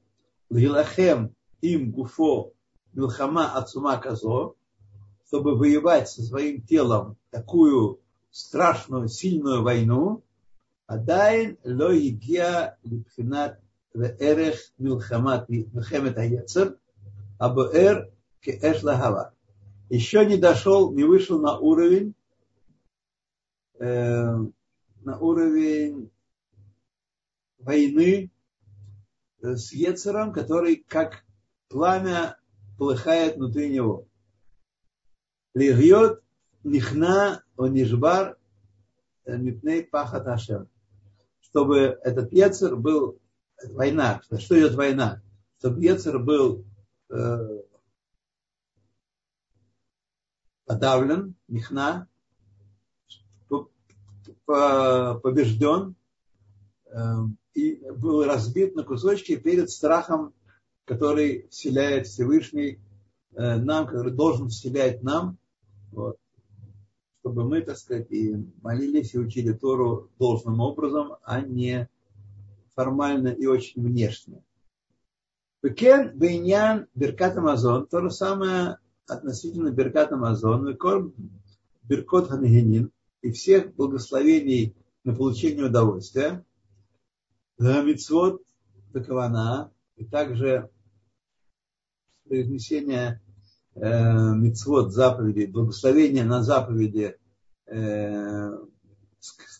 Лилахем 0.50 1.34
им 1.60 1.90
гуфо 1.90 2.52
Милхама 2.92 3.52
от 3.52 3.68
Сума 3.68 3.98
Казо, 3.98 4.54
чтобы 5.26 5.56
воевать 5.56 6.08
со 6.08 6.22
своим 6.22 6.62
телом 6.62 7.16
такую 7.30 8.00
страшную, 8.30 9.08
сильную 9.08 9.62
войну, 9.62 10.22
Адайн 10.86 11.58
Лоигия 11.64 12.78
Липхинат 12.82 13.60
Эрех 13.94 14.58
Милхамат 14.78 15.48
Милхамет 15.48 16.16
Аяцер 16.16 16.78
Абуэр 17.38 18.10
Кеэшлагава. 18.40 19.34
Еще 19.90 20.24
не 20.24 20.36
дошел, 20.36 20.92
не 20.92 21.04
вышел 21.04 21.40
на 21.40 21.58
уровень 21.58 22.14
э, 23.78 24.36
на 25.04 25.18
уровень 25.18 26.10
войны 27.58 28.30
с 29.40 29.72
Ецером, 29.72 30.32
который 30.32 30.76
как 30.76 31.24
пламя 31.68 32.37
полыхает 32.78 33.36
внутри 33.36 33.68
него. 33.70 34.06
Лигьет 35.54 36.22
нихна 36.62 37.42
онишбар 37.56 38.38
мипней 39.26 39.84
пахат 39.84 40.26
ашем. 40.26 40.68
Чтобы 41.40 41.98
этот 42.02 42.32
Ецер 42.32 42.76
был 42.76 43.20
война. 43.70 44.22
Что 44.38 44.58
идет 44.58 44.74
война? 44.74 45.20
Чтобы 45.58 45.82
Ецер 45.82 46.18
был 46.18 46.64
э, 47.10 47.62
подавлен, 50.64 51.34
нихна, 51.48 52.08
побежден 54.46 55.96
э, 56.86 56.98
и 57.54 57.90
был 57.90 58.24
разбит 58.24 58.76
на 58.76 58.84
кусочки 58.84 59.36
перед 59.36 59.70
страхом 59.70 60.34
который 60.88 61.46
вселяет 61.50 62.06
Всевышний 62.06 62.80
э, 63.34 63.56
нам, 63.56 63.86
который 63.86 64.12
должен 64.12 64.48
вселять 64.48 65.02
нам, 65.02 65.36
вот, 65.92 66.16
чтобы 67.20 67.46
мы, 67.46 67.60
так 67.60 67.76
сказать, 67.76 68.10
и 68.10 68.34
молились 68.62 69.14
и 69.14 69.18
учили 69.18 69.52
Тору 69.52 70.10
должным 70.18 70.60
образом, 70.60 71.16
а 71.22 71.42
не 71.42 71.88
формально 72.74 73.28
и 73.28 73.44
очень 73.44 73.82
внешне. 73.82 74.42
Бекен 75.62 76.16
Бейнян 76.16 76.86
Беркат 76.94 77.36
Амазон, 77.36 77.86
то 77.86 78.00
же 78.00 78.10
самое 78.10 78.78
относительно 79.06 79.70
Беркат 79.70 80.12
Амазон, 80.12 80.64
Беркот 81.82 82.28
Хангенин 82.28 82.90
и 83.20 83.32
всех 83.32 83.74
благословений 83.74 84.74
на 85.04 85.14
получение 85.14 85.66
удовольствия, 85.66 86.44
Мицвод 87.58 88.40
Бекавана, 88.94 89.70
и 89.96 90.04
также 90.04 90.70
произнесение 92.28 93.20
э, 93.74 94.34
мицвод, 94.34 94.92
заповедей, 94.92 95.46
благословения 95.46 96.24
на 96.24 96.42
заповеди, 96.42 97.16
э, 97.66 98.58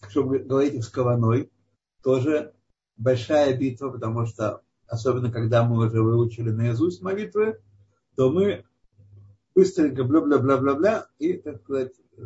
чтобы 0.08 0.38
говорить 0.40 0.84
с 0.84 0.88
кованой, 0.88 1.50
тоже 2.02 2.52
большая 2.96 3.56
битва, 3.56 3.90
потому 3.90 4.26
что, 4.26 4.62
особенно 4.86 5.30
когда 5.30 5.64
мы 5.64 5.86
уже 5.86 6.02
выучили 6.02 6.50
наизусть 6.50 7.02
молитвы, 7.02 7.60
то 8.16 8.30
мы 8.30 8.64
быстренько 9.54 10.04
бла-бла-бла-бла-бла, 10.04 11.08
и, 11.18 11.34
так 11.34 11.60
сказать, 11.62 11.92
э, 12.16 12.22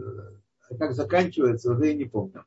как 0.79 0.95
заканчивается, 0.95 1.73
уже 1.73 1.93
и 1.93 1.97
не 1.97 2.05
помню. 2.05 2.45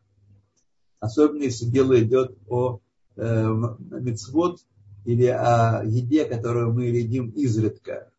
Особенно, 1.00 1.44
если 1.44 1.66
дело 1.66 2.02
идет 2.02 2.38
о 2.48 2.80
э, 3.16 3.48
мицвод, 3.92 4.60
или 5.06 5.28
о 5.28 5.84
еде, 5.86 6.26
которую 6.26 6.74
мы 6.74 6.86
едим 6.86 7.30
изредка 7.30 8.12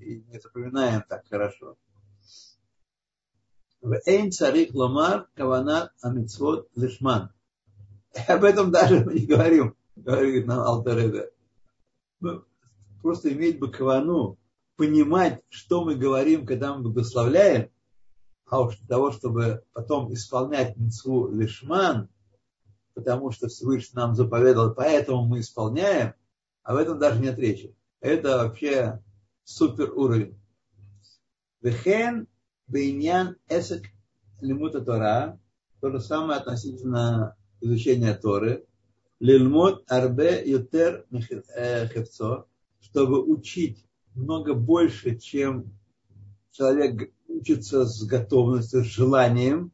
и 0.00 0.22
не 0.28 0.38
запоминаем 0.38 1.04
так 1.08 1.26
хорошо. 1.28 1.76
В 3.80 4.00
Эйн 4.06 4.32
царих 4.32 4.74
ломар 4.74 5.28
каванат 5.34 5.92
амитсвот 6.02 6.68
лишман. 6.74 7.30
Об 8.26 8.44
этом 8.44 8.70
даже 8.70 9.04
мы 9.04 9.14
не 9.14 9.26
говорим, 9.26 9.76
говорит 9.96 10.46
нам 10.46 10.60
Алтаребе. 10.60 11.30
Просто 13.02 13.32
иметь 13.32 13.58
бы 13.58 13.70
кавану, 13.70 14.38
понимать, 14.76 15.42
что 15.48 15.84
мы 15.84 15.94
говорим, 15.94 16.46
когда 16.46 16.74
мы 16.74 16.82
благословляем, 16.84 17.70
а 18.46 18.62
уж 18.62 18.78
для 18.78 18.88
того, 18.88 19.12
чтобы 19.12 19.62
потом 19.72 20.12
исполнять 20.12 20.76
митцву 20.76 21.28
лишман, 21.28 22.08
потому 22.94 23.30
что 23.30 23.48
Всевышний 23.48 23.94
нам 23.94 24.14
заповедал, 24.14 24.74
поэтому 24.74 25.24
мы 25.24 25.40
исполняем, 25.40 26.14
об 26.68 26.76
этом 26.76 26.98
даже 26.98 27.18
нет 27.18 27.38
речи. 27.38 27.74
Это 28.00 28.36
вообще 28.36 29.02
супер 29.42 29.90
уровень. 29.94 30.38
Вехен 31.62 32.28
бейнян 32.66 33.36
эсек 33.48 33.86
лимута 34.42 34.82
Тора, 34.82 35.40
То 35.80 35.90
же 35.90 35.98
самое 35.98 36.40
относительно 36.40 37.36
изучения 37.62 38.12
Торы. 38.12 38.66
Лильмот 39.18 39.90
арбе 39.90 40.42
ютер 40.44 41.06
э, 41.56 41.88
хевцо, 41.88 42.46
чтобы 42.80 43.24
учить 43.24 43.86
много 44.14 44.52
больше, 44.52 45.16
чем 45.18 45.72
человек 46.50 47.10
учится 47.28 47.86
с 47.86 48.04
готовностью, 48.04 48.84
с 48.84 48.88
желанием. 48.88 49.72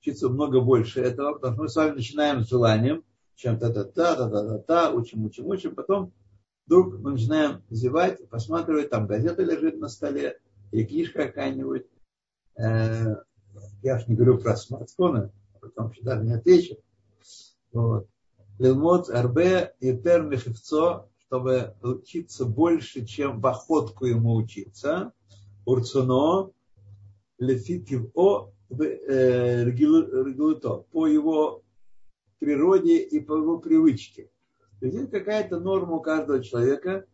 Учиться 0.00 0.28
много 0.28 0.60
больше 0.60 1.02
этого, 1.02 1.34
потому 1.34 1.54
что 1.54 1.62
мы 1.62 1.68
с 1.68 1.76
вами 1.76 1.94
начинаем 1.94 2.44
с 2.44 2.48
желанием, 2.48 3.04
чем 3.36 3.58
та-та-та, 3.58 4.16
та-та-та-та, 4.16 4.90
учим, 4.90 5.24
учим, 5.24 5.46
учим, 5.46 5.74
потом 5.74 6.12
вдруг 6.66 6.98
мы 6.98 7.12
начинаем 7.12 7.62
зевать, 7.70 8.28
посматривать, 8.28 8.90
там 8.90 9.06
газета 9.06 9.42
лежит 9.42 9.78
на 9.78 9.88
столе, 9.88 10.40
или 10.72 10.84
книжка 10.84 11.26
какая-нибудь. 11.26 11.86
Э, 12.58 13.16
я 13.82 13.98
же 13.98 14.06
не 14.08 14.16
говорю 14.16 14.38
про 14.38 14.56
смартфоны, 14.56 15.30
а 15.54 15.58
потом 15.60 15.90
еще 15.90 16.02
даже 16.02 16.24
не 16.24 16.32
отвечу. 16.32 16.76
Вот. 17.72 18.08
Лилмот 18.58 19.10
арбе 19.10 19.74
и 19.80 19.92
мехевцо, 19.92 21.10
чтобы 21.18 21.74
учиться 21.82 22.46
больше, 22.46 23.04
чем 23.04 23.40
в 23.40 23.46
охотку 23.46 24.06
ему 24.06 24.34
учиться. 24.34 25.12
Урцуно 25.66 26.50
лефитив 27.38 28.10
о 28.14 28.50
э, 28.70 29.64
регулуто 29.64 30.84
по 30.90 31.06
его 31.06 31.62
природе 32.38 32.98
и 32.98 33.20
по 33.20 33.36
его 33.36 33.58
привычке. 33.58 34.30
То 34.80 34.86
есть 34.86 34.98
это 34.98 35.18
какая-то 35.18 35.58
норма 35.58 35.94
у 35.96 36.00
каждого 36.00 36.42
человека, 36.42 37.06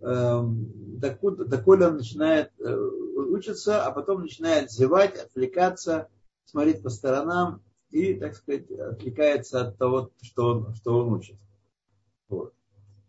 эм, 0.00 0.98
доколе 0.98 1.86
он 1.86 1.96
начинает 1.96 2.52
э, 2.60 2.74
учиться, 2.74 3.84
а 3.84 3.90
потом 3.90 4.22
начинает 4.22 4.70
зевать, 4.70 5.16
отвлекаться, 5.18 6.08
смотреть 6.44 6.82
по 6.82 6.90
сторонам 6.90 7.62
и, 7.90 8.14
так 8.14 8.34
сказать, 8.34 8.70
отвлекается 8.70 9.62
от 9.62 9.78
того, 9.78 10.10
что 10.20 10.48
он, 10.48 10.74
что 10.74 10.98
он 10.98 11.12
учит. 11.14 11.36
Вот. 12.28 12.52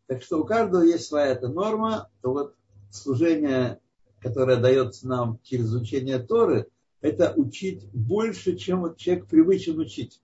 Так 0.08 0.24
что 0.24 0.40
у 0.40 0.46
каждого 0.46 0.84
есть 0.84 1.08
своя 1.08 1.28
эта 1.28 1.50
норма, 1.50 2.10
то 2.22 2.32
вот 2.32 2.56
служение, 2.92 3.80
которое 4.22 4.58
дается 4.58 5.08
нам 5.08 5.40
через 5.44 5.74
учение 5.74 6.20
Торы, 6.20 6.68
это 7.02 7.34
учить 7.36 7.86
больше, 7.92 8.56
чем 8.56 8.82
вот 8.82 8.98
человек 8.98 9.28
привычен 9.28 9.78
учить. 9.78 10.22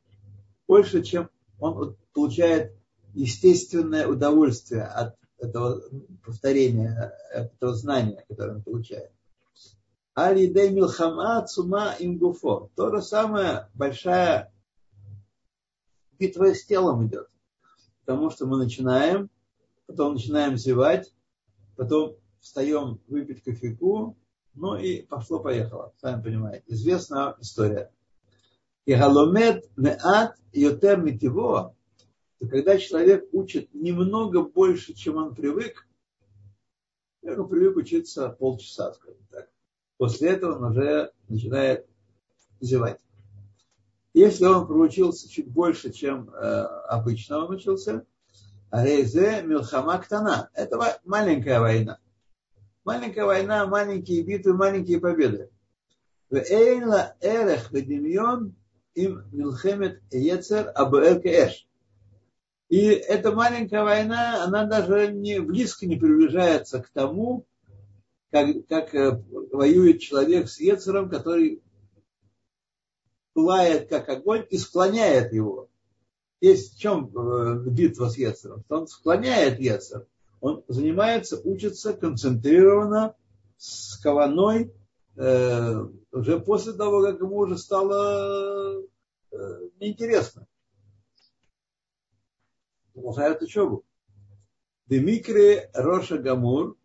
Больше, 0.73 1.03
чем 1.03 1.29
он 1.59 1.95
получает 2.13 2.75
естественное 3.13 4.07
удовольствие 4.07 4.81
от 4.81 5.15
этого 5.37 5.83
повторения, 6.25 7.13
от 7.31 7.53
этого 7.53 7.75
знания, 7.75 8.25
которое 8.27 8.55
он 8.55 8.63
получает. 8.63 9.11
Алидей 10.15 10.71
Милхама 10.71 11.45
Цума 11.45 11.93
Ингуфо. 11.99 12.71
То 12.75 12.89
же 12.89 13.03
самое 13.03 13.69
большая 13.75 14.51
битва 16.17 16.55
с 16.55 16.65
телом 16.65 17.05
идет. 17.05 17.27
Потому 18.03 18.31
что 18.31 18.47
мы 18.47 18.57
начинаем, 18.57 19.29
потом 19.85 20.15
начинаем 20.15 20.57
зевать, 20.57 21.13
потом 21.75 22.17
встаем 22.39 22.99
выпить 23.07 23.43
кофейку, 23.43 24.17
ну 24.55 24.75
и 24.75 25.03
пошло-поехало. 25.03 25.93
Сами 26.01 26.23
понимаете. 26.23 26.63
Известная 26.65 27.35
история. 27.39 27.91
И 28.85 28.93
галомет 28.93 29.69
меат 29.77 30.35
йотер 30.51 31.01
митиво 31.01 31.75
то 32.43 32.49
когда 32.49 32.77
человек 32.77 33.29
учит 33.31 33.73
немного 33.73 34.43
больше, 34.43 34.93
чем 34.93 35.15
он 35.15 35.33
привык, 35.33 35.87
он 37.21 37.47
привык 37.47 37.77
учиться 37.77 38.27
полчаса, 38.27 38.91
скажем 38.93 39.25
так. 39.31 39.49
После 39.95 40.31
этого 40.31 40.57
он 40.57 40.71
уже 40.71 41.13
начинает 41.29 41.87
зевать. 42.59 42.99
Если 44.13 44.43
он 44.43 44.67
проучился 44.67 45.29
чуть 45.29 45.47
больше, 45.47 45.93
чем 45.93 46.31
э, 46.31 46.41
обычно 46.89 47.45
он 47.45 47.55
учился, 47.55 48.05
Резе 48.73 49.41
Милхама 49.43 49.97
Ктана. 49.99 50.49
Это 50.53 50.99
маленькая 51.05 51.61
война. 51.61 51.99
Маленькая 52.83 53.23
война, 53.23 53.65
маленькие 53.67 54.21
битвы, 54.23 54.53
маленькие 54.53 54.99
победы. 54.99 55.49
Им 58.95 59.23
милхемет 59.31 60.01
ецер 60.11 60.73
кеэш. 60.73 61.67
И 62.69 62.85
эта 62.85 63.31
маленькая 63.31 63.83
война, 63.83 64.43
она 64.43 64.65
даже 64.65 65.11
не, 65.11 65.39
близко 65.39 65.85
не 65.85 65.95
приближается 65.95 66.81
к 66.81 66.89
тому, 66.89 67.45
как, 68.31 68.65
как 68.67 68.95
э, 68.95 69.21
воюет 69.51 70.01
человек 70.01 70.49
с 70.49 70.59
Ецером, 70.59 71.07
который 71.07 71.61
пылает 73.33 73.89
как 73.89 74.09
огонь 74.09 74.47
и 74.49 74.57
склоняет 74.57 75.33
его. 75.33 75.69
Есть 76.41 76.75
в 76.75 76.79
чем 76.79 77.15
э, 77.15 77.63
битва 77.69 78.09
с 78.09 78.17
Ецером? 78.17 78.63
Он 78.69 78.87
склоняет 78.87 79.59
Ецер. 79.59 80.07
Он 80.41 80.63
занимается, 80.67 81.39
учится 81.43 81.93
концентрированно, 81.93 83.15
с 83.57 83.97
кованой, 84.01 84.73
уже 85.15 86.39
после 86.39 86.73
того, 86.73 87.03
как 87.03 87.19
ему 87.19 87.37
уже 87.37 87.57
стало 87.57 88.81
э, 89.31 89.35
неинтересно 89.79 90.47
продолжают 92.93 93.41
учебу. 93.41 93.85
Демикре 94.87 95.69
Роша 95.73 96.17
Гамур 96.17 96.77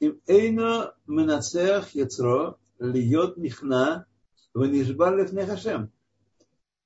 им 0.00 0.20
эйно 0.26 0.94
менацех 1.06 1.94
яцро 1.94 2.58
льет 2.78 3.36
нихна 3.36 4.06
ванишбар 4.52 5.16
лефнехашем. 5.16 5.92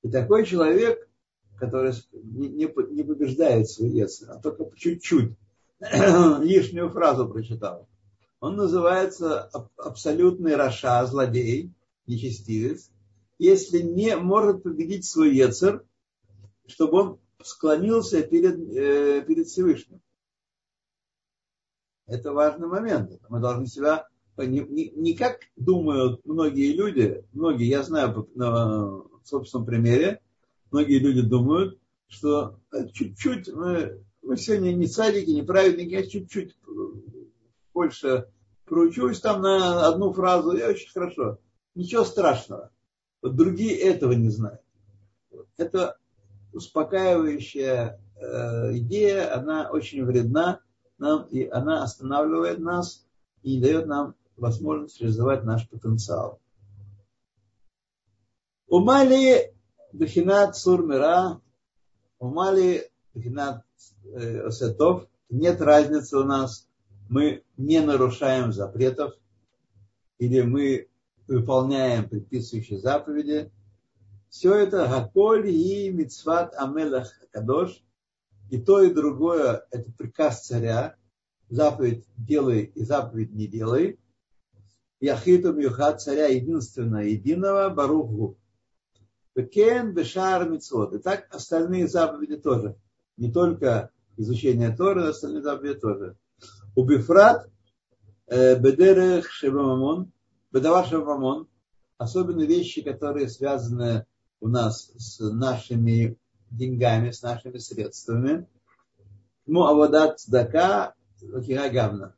И 0.02 0.10
такой 0.10 0.44
человек, 0.44 1.08
который 1.58 1.92
не, 2.12 2.66
побеждает 2.66 3.68
свой 3.68 3.90
яцер, 3.90 4.30
а 4.30 4.40
только 4.40 4.70
чуть-чуть 4.76 5.36
лишнюю 6.42 6.90
фразу 6.90 7.28
прочитал. 7.28 7.88
Он 8.40 8.56
называется 8.56 9.50
абсолютный 9.76 10.56
Раша, 10.56 11.04
злодей, 11.06 11.72
нечестивец, 12.06 12.90
если 13.38 13.80
не 13.80 14.16
может 14.16 14.62
победить 14.62 15.04
свой 15.04 15.34
Ецер, 15.34 15.84
чтобы 16.66 16.98
он 16.98 17.20
склонился 17.42 18.22
перед, 18.22 18.58
э, 18.74 19.22
перед 19.22 19.46
Всевышним. 19.46 20.00
Это 22.06 22.32
важный 22.32 22.68
момент. 22.68 23.20
Мы 23.28 23.40
должны 23.40 23.66
себя 23.66 24.06
не, 24.36 24.60
не, 24.60 24.90
не 24.90 25.14
как 25.14 25.40
думают 25.56 26.24
многие 26.24 26.72
люди, 26.72 27.24
многие, 27.32 27.68
я 27.68 27.82
знаю 27.82 28.28
на 28.34 29.02
собственном 29.24 29.66
примере, 29.66 30.20
многие 30.70 30.98
люди 30.98 31.22
думают, 31.22 31.78
что 32.06 32.58
чуть-чуть 32.92 33.52
мы, 33.52 34.02
мы 34.28 34.36
сегодня 34.36 34.74
не 34.74 34.86
царики, 34.86 35.30
не 35.30 35.42
праведники, 35.42 35.94
я 35.94 36.06
чуть-чуть 36.06 36.54
больше 37.72 38.28
проучусь 38.66 39.20
там 39.20 39.40
на 39.40 39.88
одну 39.88 40.12
фразу, 40.12 40.52
и 40.52 40.62
очень 40.62 40.92
хорошо. 40.92 41.38
Ничего 41.74 42.04
страшного. 42.04 42.70
Вот 43.22 43.36
другие 43.36 43.78
этого 43.78 44.12
не 44.12 44.28
знают. 44.28 44.60
Это 45.56 45.96
успокаивающая 46.52 48.02
э, 48.16 48.76
идея, 48.76 49.34
она 49.34 49.70
очень 49.70 50.04
вредна 50.04 50.60
нам, 50.98 51.22
и 51.28 51.48
она 51.48 51.82
останавливает 51.82 52.58
нас 52.58 53.06
и 53.42 53.56
не 53.56 53.62
дает 53.62 53.86
нам 53.86 54.14
возможность 54.36 55.00
реализовать 55.00 55.44
наш 55.44 55.66
потенциал. 55.70 56.38
Умали 58.66 59.54
Бехинат 59.94 60.54
Сурмира, 60.54 61.40
Умали 62.18 62.90
Бехинат 63.18 63.64
э, 64.04 64.40
Осетов, 64.46 65.08
нет 65.28 65.60
разницы 65.60 66.18
у 66.18 66.24
нас, 66.24 66.68
мы 67.08 67.42
не 67.56 67.80
нарушаем 67.80 68.52
запретов, 68.52 69.14
или 70.18 70.42
мы 70.42 70.88
выполняем 71.26 72.08
предписывающие 72.08 72.78
заповеди. 72.78 73.50
Все 74.30 74.54
это 74.54 74.86
Гаколь 74.86 75.48
и 75.48 75.90
Мицват 75.90 76.54
Амелах 76.56 77.12
Кадош. 77.30 77.82
И 78.50 78.58
то, 78.58 78.82
и 78.82 78.92
другое– 78.92 79.66
это 79.70 79.92
приказ 79.92 80.46
царя. 80.46 80.96
Заповедь 81.50 82.04
делай 82.16 82.72
и 82.74 82.84
заповедь 82.84 83.32
не 83.32 83.46
делай. 83.46 83.98
Яхиту 85.00 85.52
Мюхат 85.52 86.00
царя 86.00 86.26
единственного, 86.26 87.02
единого, 87.02 87.68
Баруху. 87.68 88.38
Бекен 89.34 89.92
Бешар 89.92 90.48
Мицвод. 90.48 90.94
И 90.94 90.98
так 90.98 91.32
остальные 91.34 91.88
заповеди 91.88 92.36
тоже. 92.36 92.76
Не 93.18 93.30
только 93.30 93.90
изучение 94.16 94.74
Торы, 94.74 95.02
но 95.02 95.08
остальные 95.08 95.42
заповеди 95.42 95.78
тоже. 95.78 96.16
Убифрат 96.74 97.50
э, 98.26 98.58
Бедерех 98.58 99.30
Шебамамон– 99.30 100.10
Бедаваша 100.50 100.98
Мамон, 100.98 101.46
особенно 101.98 102.42
вещи, 102.42 102.80
которые 102.80 103.28
связаны 103.28 104.06
у 104.40 104.48
нас 104.48 104.90
с 104.96 105.20
нашими 105.20 106.16
деньгами, 106.50 107.10
с 107.10 107.22
нашими 107.22 107.58
средствами. 107.58 108.48
Ну, 109.44 109.64
а 109.64 109.74
вода 109.74 110.14
цдака, 110.14 110.94
гавна. 111.20 112.16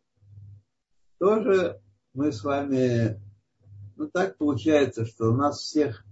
Тоже 1.18 1.80
мы 2.14 2.30
с 2.32 2.44
вами 2.44 3.20
ну 3.96 4.08
так 4.08 4.38
получается, 4.38 5.04
что 5.04 5.30
у 5.30 5.36
нас 5.36 5.58
всех, 5.58 6.04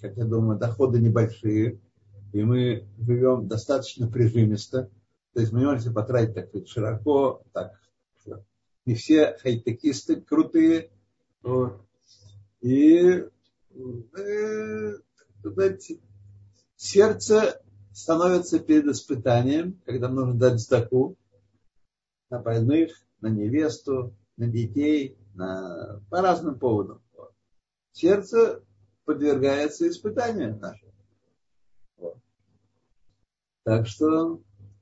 как 0.00 0.16
я 0.16 0.24
думаю, 0.24 0.58
доходы 0.58 1.00
небольшие, 1.00 1.80
и 2.32 2.42
мы 2.42 2.88
живем 2.98 3.46
достаточно 3.46 4.08
прижимисто. 4.08 4.90
То 5.34 5.40
есть 5.40 5.52
мы 5.52 5.60
не 5.60 5.66
можем 5.66 5.94
потратить 5.94 6.34
так 6.34 6.48
сказать, 6.48 6.68
широко, 6.68 7.42
так. 7.52 7.78
Не 8.84 8.94
все 8.94 9.38
хай-текисты 9.40 10.20
крутые. 10.20 10.90
Вот. 11.42 11.80
И 12.60 13.24
э, 13.74 14.92
знаете, 15.44 16.00
сердце 16.76 17.62
становится 17.92 18.58
перед 18.58 18.86
испытанием, 18.86 19.80
когда 19.84 20.08
нужно 20.08 20.34
дать 20.34 20.60
сдаку 20.60 21.16
на 22.30 22.40
больных, 22.40 22.92
на 23.20 23.28
невесту, 23.28 24.14
на 24.36 24.48
детей, 24.48 25.16
на, 25.34 26.00
по 26.10 26.22
разным 26.22 26.58
поводам. 26.58 27.02
Сердце 27.92 28.62
подвергается 29.04 29.88
испытанию 29.88 30.58
нашему. 30.58 30.81
Так 33.64 33.86
что 33.86 34.40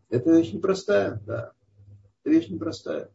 это 0.09 0.31
вещь 0.31 0.53
непростая, 0.53 1.20
да. 1.26 1.53
Это 2.22 2.35
вещь 2.35 2.49
непростая. 2.49 3.11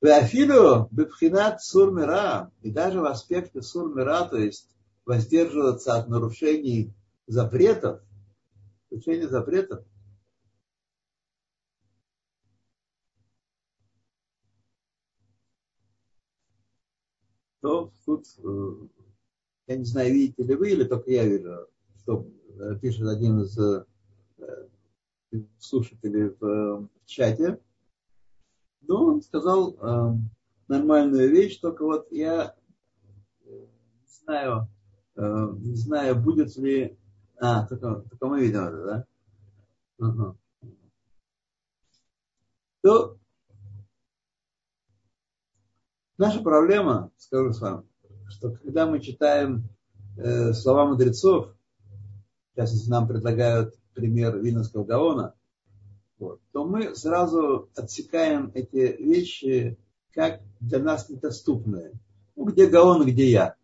Веафилу 0.00 0.88
бепхинат 0.90 1.62
сурмира, 1.62 2.52
и 2.62 2.70
даже 2.70 3.00
в 3.00 3.06
аспекте 3.06 3.62
сурмира, 3.62 4.28
то 4.28 4.36
есть 4.36 4.68
воздерживаться 5.04 5.94
от 5.94 6.08
нарушений 6.08 6.92
запретов, 7.26 8.02
нарушений 8.90 9.26
запретов, 9.26 9.84
то 17.60 17.92
тут, 18.04 18.26
э, 18.44 18.88
я 19.68 19.76
не 19.76 19.84
знаю, 19.84 20.12
видите 20.12 20.42
ли 20.42 20.54
вы 20.54 20.70
или 20.70 20.84
только 20.84 21.10
я 21.10 21.24
вижу, 21.24 21.68
что 22.06 22.24
э, 22.60 22.76
пишет 22.80 23.08
один 23.08 23.40
из 23.40 23.58
э, 23.58 23.84
слушателей 25.58 26.36
в 26.38 26.88
чате, 27.04 27.60
но 28.82 29.06
он 29.06 29.22
сказал 29.22 29.76
нормальную 30.68 31.28
вещь, 31.30 31.58
только 31.58 31.84
вот 31.84 32.12
я 32.12 32.54
не 33.44 33.66
знаю, 34.06 34.68
не 35.16 35.74
знаю, 35.74 36.22
будет 36.22 36.56
ли... 36.56 36.96
А, 37.38 37.66
только, 37.66 38.02
только 38.08 38.26
мы 38.28 38.40
видим 38.40 38.60
это, 38.60 39.06
да? 39.98 40.06
Угу. 40.06 40.36
То 42.82 43.18
Наша 46.18 46.40
проблема, 46.40 47.10
скажу 47.18 47.52
с 47.52 47.60
вами, 47.60 47.82
что 48.28 48.50
когда 48.50 48.86
мы 48.86 49.00
читаем 49.00 49.68
э, 50.16 50.54
слова 50.54 50.86
мудрецов, 50.86 51.55
сейчас 52.56 52.72
если 52.72 52.90
нам 52.90 53.06
предлагают 53.06 53.74
пример 53.94 54.38
Виновского 54.38 54.84
Гаона, 54.84 55.34
вот, 56.18 56.40
то 56.52 56.64
мы 56.64 56.94
сразу 56.94 57.68
отсекаем 57.76 58.50
эти 58.54 58.96
вещи 59.02 59.76
как 60.12 60.40
для 60.60 60.78
нас 60.78 61.10
недоступные. 61.10 61.92
Ну, 62.34 62.46
где 62.46 62.66
Гаон, 62.66 63.04
где 63.04 63.30
я. 63.30 63.56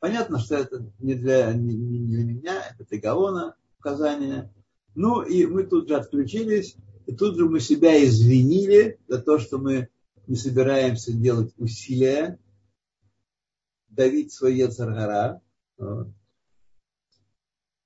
Понятно, 0.00 0.40
что 0.40 0.56
это 0.56 0.84
не 0.98 1.14
для, 1.14 1.52
не, 1.52 1.76
для 1.76 2.24
меня, 2.24 2.62
это 2.70 2.84
для 2.88 2.98
Гаона 2.98 3.54
указание. 3.78 4.52
Ну 4.96 5.22
и 5.22 5.46
мы 5.46 5.62
тут 5.62 5.88
же 5.88 5.94
отключились, 5.94 6.76
и 7.06 7.14
тут 7.14 7.36
же 7.36 7.48
мы 7.48 7.60
себя 7.60 8.04
извинили 8.04 8.98
за 9.06 9.22
то, 9.22 9.38
что 9.38 9.58
мы 9.58 9.88
не 10.26 10.34
собираемся 10.34 11.12
делать 11.12 11.52
усилия, 11.56 12.40
давить 13.88 14.32
свой 14.32 14.56
Ецаргара. 14.56 15.40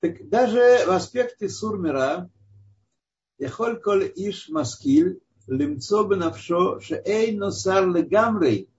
Так 0.00 0.28
даже 0.28 0.84
в 0.86 0.90
аспекте 0.90 1.48
сурмира 1.48 2.30
Яхоль 3.38 3.80
коль 3.80 4.12
иш 4.14 4.48
маскиль 4.48 5.20
лимцо 5.46 6.04
бенавшо 6.08 6.80
шеэй 6.80 7.36
носар 7.36 7.84
легамрей. 7.88 8.70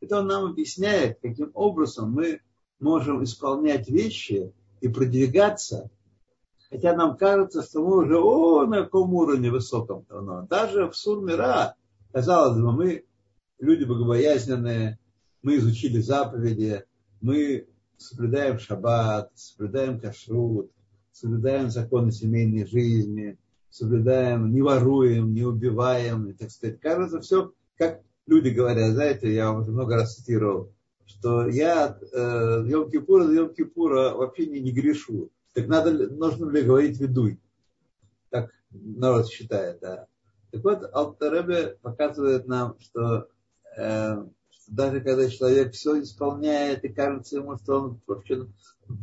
Это 0.00 0.18
он 0.18 0.26
нам 0.26 0.44
объясняет, 0.50 1.20
каким 1.22 1.50
образом 1.54 2.10
мы 2.12 2.40
можем 2.80 3.22
исполнять 3.22 3.88
вещи 3.88 4.52
и 4.80 4.88
продвигаться, 4.88 5.90
хотя 6.68 6.96
нам 6.96 7.16
кажется, 7.16 7.62
что 7.62 7.80
мы 7.80 8.04
уже 8.04 8.18
о, 8.18 8.66
на 8.66 8.82
каком 8.82 9.14
уровне 9.14 9.50
высоком 9.50 10.04
давно. 10.08 10.46
Даже 10.50 10.88
в 10.88 10.96
сурмира, 10.96 11.76
казалось 12.12 12.60
бы, 12.60 12.72
мы 12.72 13.04
люди 13.60 13.84
богобоязненные, 13.84 14.98
мы 15.42 15.56
изучили 15.58 16.00
заповеди, 16.00 16.84
мы 17.20 17.68
соблюдаем 17.96 18.58
шаббат, 18.58 19.30
соблюдаем 19.34 20.00
кашрут, 20.00 20.70
соблюдаем 21.12 21.70
законы 21.70 22.12
семейной 22.12 22.66
жизни, 22.66 23.38
соблюдаем, 23.70 24.52
не 24.52 24.62
воруем, 24.62 25.32
не 25.32 25.44
убиваем, 25.44 26.28
и, 26.28 26.32
так 26.32 26.50
сказать. 26.50 26.80
Кажется, 26.80 27.20
все, 27.20 27.52
как 27.76 28.02
люди 28.26 28.50
говорят, 28.50 28.92
знаете, 28.92 29.32
я 29.32 29.50
вам 29.50 29.62
много 29.64 29.94
раз 29.94 30.16
цитировал, 30.16 30.72
что 31.06 31.46
я 31.48 31.98
э, 32.12 32.64
Йом-Кипура 32.66 33.26
до 33.26 33.34
Йом-Кипура 33.34 34.14
вообще 34.14 34.46
не, 34.46 34.60
не 34.60 34.72
грешу. 34.72 35.30
Так 35.54 35.68
надо, 35.68 35.92
нужно 36.10 36.50
ли 36.50 36.62
говорить 36.62 37.00
ведуй? 37.00 37.40
Так 38.30 38.50
народ 38.70 39.28
считает, 39.28 39.80
да. 39.80 40.06
Так 40.50 40.64
вот, 40.64 40.88
Алтаребе 40.92 41.78
показывает 41.82 42.46
нам, 42.46 42.76
что, 42.78 43.28
э, 43.76 44.24
даже 44.72 45.00
когда 45.00 45.28
человек 45.28 45.74
все 45.74 46.02
исполняет 46.02 46.82
и 46.84 46.88
кажется 46.88 47.36
ему, 47.36 47.58
что 47.58 47.80
он 47.80 48.00
вообще 48.06 48.46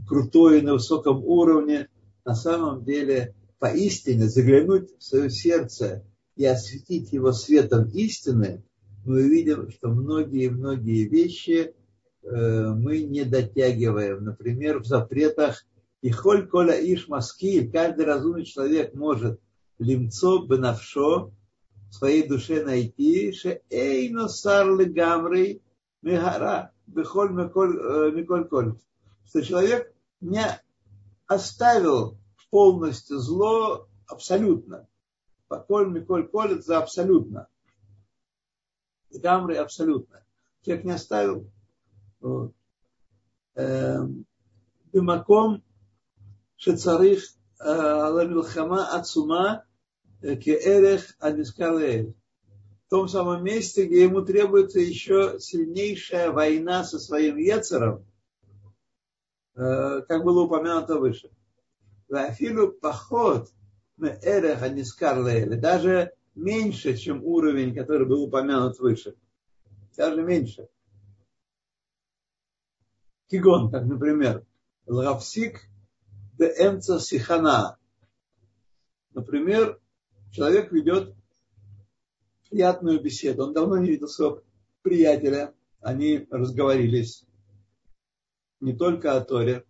крутой 0.08 0.64
на 0.64 0.74
высоком 0.74 1.24
уровне, 1.24 1.90
на 2.26 2.34
самом 2.34 2.84
деле 2.84 3.36
поистине 3.60 4.28
заглянуть 4.28 4.90
в 4.98 5.04
свое 5.04 5.30
сердце 5.30 6.04
и 6.36 6.44
осветить 6.46 7.14
его 7.14 7.32
светом 7.34 7.88
истины, 7.90 8.64
мы 9.06 9.22
увидим, 9.22 9.70
что 9.70 9.90
многие-многие 9.90 11.08
вещи 11.08 11.76
э, 12.24 12.74
мы 12.74 13.04
не 13.04 13.24
дотягиваем. 13.24 14.24
Например, 14.24 14.80
в 14.80 14.86
запретах 14.86 15.66
и 16.02 16.10
холь 16.10 16.48
коля 16.48 16.74
иш 16.74 17.08
маски, 17.08 17.68
каждый 17.68 18.06
разумный 18.06 18.46
человек 18.46 18.96
может 18.96 19.40
лимцо 19.78 20.46
бенавшо, 20.46 21.32
в 21.90 21.96
своей 21.96 22.28
душе 22.28 22.64
найти, 22.64 23.32
что 23.32 23.60
эй, 23.70 24.10
но 24.10 24.28
сарлы 24.28 24.86
гамры 24.86 25.62
мегара, 26.02 26.72
бехоль 26.88 27.32
э, 27.32 28.12
миколь 28.12 28.48
коль, 28.48 28.76
что 29.26 29.42
человек 29.42 29.94
не 30.22 30.46
оставил 31.28 32.18
полностью 32.50 33.20
зло 33.20 33.88
абсолютно. 34.08 34.88
Поколь 35.48 35.90
миколь 35.90 36.28
коль 36.28 36.54
это 36.54 36.62
за 36.62 36.78
абсолютно. 36.78 37.48
Гамры 39.12 39.56
абсолютно. 39.56 40.24
Человек 40.64 40.86
не 40.86 40.92
оставил. 40.92 41.50
Вот. 42.20 42.54
Эм, 43.56 44.26
бимаком 44.92 45.64
шецарих 46.56 47.24
э, 47.60 47.66
ламилхама 47.66 48.90
ацума 48.96 49.66
Кеэрех 50.22 51.16
Адискалеэль. 51.20 52.14
В 52.86 52.90
том 52.90 53.08
самом 53.08 53.44
месте, 53.44 53.86
где 53.86 54.04
ему 54.04 54.22
требуется 54.24 54.80
еще 54.80 55.40
сильнейшая 55.40 56.32
война 56.32 56.84
со 56.84 56.98
своим 57.00 57.38
Ецером, 57.38 58.06
как 59.54 60.24
было 60.24 60.44
упомянуто 60.44 60.98
выше. 60.98 61.30
Афилу 62.12 62.72
поход 62.72 63.52
Эрех 64.00 64.64
Адискалеэль. 64.64 65.60
Даже 65.60 66.14
меньше, 66.34 66.96
чем 66.98 67.24
уровень, 67.24 67.76
который 67.76 68.08
был 68.08 68.24
упомянут 68.24 68.80
выше. 68.80 69.16
Даже 69.96 70.24
меньше. 70.24 70.68
Кигон, 73.28 73.70
как, 73.70 73.86
например, 73.86 74.46
Лавсик 74.88 75.70
де 76.38 76.48
Эмца 76.58 77.00
Сихана. 77.00 77.78
Например, 79.14 79.80
человек 80.32 80.72
ведет 80.72 81.16
приятную 82.50 83.02
беседу. 83.02 83.44
Он 83.44 83.54
давно 83.54 83.78
не 83.78 83.92
видел 83.92 84.08
своего 84.08 84.44
приятеля. 84.82 85.54
Они 85.82 86.28
разговорились 86.30 87.24
не 88.60 88.76
только 88.76 89.16
о 89.16 89.22
Торе, 89.22 89.66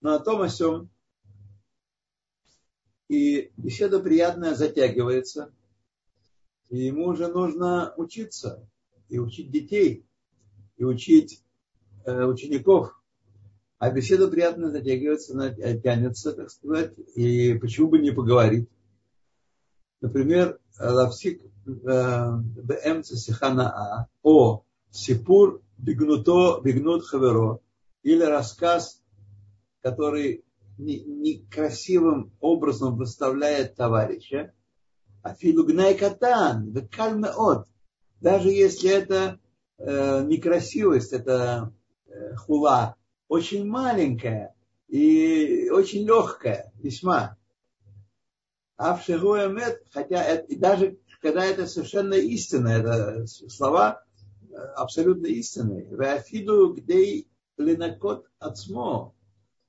но 0.00 0.14
о 0.14 0.20
том, 0.20 0.40
о 0.40 0.48
сем. 0.48 0.88
И 3.08 3.52
беседа 3.56 4.00
приятная 4.00 4.54
затягивается. 4.54 5.52
И 6.70 6.78
ему 6.86 7.08
уже 7.08 7.28
нужно 7.28 7.92
учиться. 7.96 8.66
И 9.08 9.18
учить 9.18 9.50
детей. 9.50 10.06
И 10.76 10.84
учить 10.84 11.42
э, 12.06 12.24
учеников. 12.24 12.96
А 13.78 13.90
беседа 13.90 14.28
приятная 14.28 14.70
затягивается, 14.70 15.34
тянется, 15.82 16.32
так 16.32 16.50
сказать. 16.50 16.94
И 17.16 17.54
почему 17.54 17.88
бы 17.88 17.98
не 17.98 18.12
поговорить? 18.12 18.68
Например, 20.00 20.58
лавсик 20.78 21.42
бэмца 21.64 23.16
сихана 23.16 24.08
о 24.22 24.64
Сипур 24.90 25.62
бигнуто, 25.78 26.60
бигнут 26.62 27.04
хаверо, 27.04 27.60
или 28.02 28.22
рассказ, 28.22 29.02
который 29.82 30.44
некрасивым 30.78 32.32
образом 32.40 32.96
выставляет 32.96 33.76
товарища, 33.76 34.52
а 35.22 35.34
филугнай 35.34 35.94
катан, 35.96 36.74
от, 37.36 37.68
даже 38.20 38.50
если 38.50 38.90
это 38.90 39.38
э, 39.78 40.24
некрасивость, 40.24 41.12
это 41.12 41.72
э, 42.06 42.34
хула, 42.36 42.96
очень 43.28 43.66
маленькая 43.66 44.54
и 44.88 45.68
очень 45.70 46.06
легкая, 46.06 46.72
весьма. 46.76 47.36
А 48.82 48.96
в 48.96 49.06
мед, 49.06 49.82
хотя 49.92 50.24
это, 50.24 50.58
даже 50.58 50.96
когда 51.20 51.44
это 51.44 51.66
совершенно 51.66 52.14
истина, 52.14 52.68
это 52.68 53.26
слова 53.26 54.02
э, 54.48 54.54
абсолютно 54.54 55.26
истинные. 55.26 55.86
Вафиду 55.94 56.72
гдей 56.72 57.28
линакот 57.58 58.24
ацмо. 58.38 59.12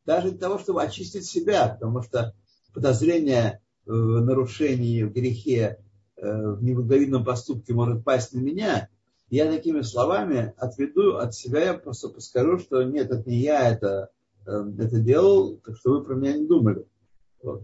Даже 0.05 0.29
для 0.29 0.39
того, 0.39 0.59
чтобы 0.59 0.81
очистить 0.81 1.25
себя, 1.25 1.67
потому 1.67 2.01
что 2.03 2.33
подозрение 2.73 3.61
в 3.85 4.21
нарушении, 4.21 5.03
в 5.03 5.11
грехе, 5.11 5.83
э, 6.15 6.51
в 6.53 6.63
неблаговидном 6.63 7.25
поступке 7.25 7.73
может 7.73 8.05
пасть 8.05 8.31
на 8.31 8.39
меня, 8.39 8.87
я 9.29 9.51
такими 9.51 9.81
словами 9.81 10.53
отведу 10.55 11.17
от 11.17 11.35
себя, 11.35 11.65
я 11.65 11.73
просто 11.73 12.17
скажу, 12.21 12.59
что 12.59 12.81
нет, 12.83 13.11
это 13.11 13.29
не 13.29 13.39
я 13.39 13.71
это, 13.71 14.09
э, 14.47 14.51
это 14.79 15.01
делал, 15.01 15.57
так 15.57 15.75
что 15.75 15.97
вы 15.97 16.05
про 16.05 16.15
меня 16.15 16.37
не 16.37 16.47
думали. 16.47 16.85
Вот. 17.43 17.63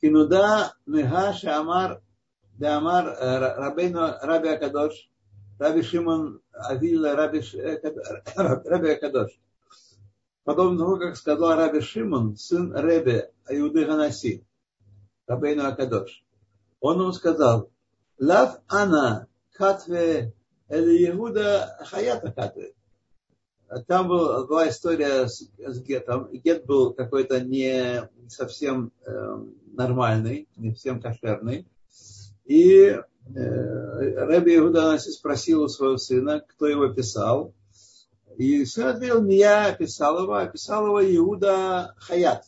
Кинуда 0.00 0.74
Мега 0.86 1.32
Шамар 1.32 2.00
Дамар 2.58 3.04
Рабейну 3.58 4.18
Раби 4.22 4.48
Акадош 4.48 5.10
Раби 5.58 5.82
Шимон 5.82 6.40
Авилла 6.52 7.16
Раби, 7.16 7.40
Раби 8.36 8.90
Акадош. 8.90 9.30
Подобно 10.44 10.78
тому, 10.78 10.96
как 10.98 11.16
сказал 11.16 11.56
Раби 11.56 11.80
Шимон, 11.80 12.36
сын 12.36 12.74
Ребе 12.74 13.32
Аюды 13.44 13.84
Ганаси, 13.84 14.44
Рабейну 15.26 15.66
Акадош. 15.66 16.24
Он 16.80 17.00
ему 17.00 17.12
сказал, 17.12 17.70
Лав 18.18 18.60
Ана 18.68 19.26
Катве 19.52 20.32
Эли 20.68 21.10
Иуда 21.10 21.76
Хаята 21.86 22.32
Катве. 22.32 22.74
Там 23.86 24.08
был, 24.08 24.46
была 24.46 24.68
история 24.68 25.28
с, 25.28 25.48
с 25.58 25.82
гетом. 25.82 26.28
Гет 26.32 26.66
был 26.66 26.92
какой-то 26.92 27.40
не 27.40 28.08
совсем 28.28 28.92
э, 29.06 29.44
нормальный, 29.72 30.48
не 30.56 30.72
совсем 30.72 31.00
кошерный. 31.00 31.68
И 32.44 32.80
э, 32.82 33.02
Рэби 33.32 34.56
Иуда 34.56 34.98
спросил 34.98 35.62
у 35.62 35.68
своего 35.68 35.98
сына, 35.98 36.40
кто 36.40 36.66
его 36.66 36.88
писал. 36.88 37.54
И 38.36 38.64
сын 38.64 38.88
ответил, 38.88 39.22
не 39.22 39.36
я 39.36 39.72
писал 39.72 40.22
его, 40.22 40.34
а 40.34 40.46
писал 40.46 40.86
его 40.86 41.16
Иуда 41.16 41.94
Хаят. 41.98 42.44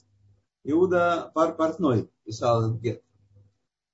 Иуда 0.65 1.31
Пар 1.35 1.55
Портной 1.55 2.11
писал 2.25 2.63
этот 2.63 2.81
гет. 2.81 3.03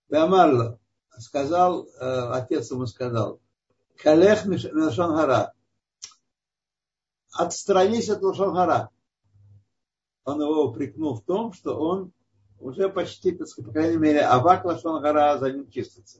Беамарло 0.09 0.79
сказал, 1.19 1.85
э, 1.85 2.31
отец 2.33 2.71
ему 2.71 2.87
сказал, 2.87 3.41
Калех 4.03 4.47
Мишангара, 4.47 5.53
отстранись 7.39 8.11
от 8.11 8.23
Лошангара. 8.23 8.91
Он 10.25 10.43
его 10.43 10.67
упрекнул 10.67 11.15
в 11.15 11.25
том, 11.25 11.53
что 11.53 11.79
он 11.79 12.13
уже 12.59 12.89
почти, 12.89 13.33
по 13.33 13.45
крайней 13.73 13.97
мере, 13.97 14.23
Авак 14.23 14.65
Лошангара 14.65 15.39
за 15.39 15.53
ним 15.53 15.71
чистится. 15.71 16.19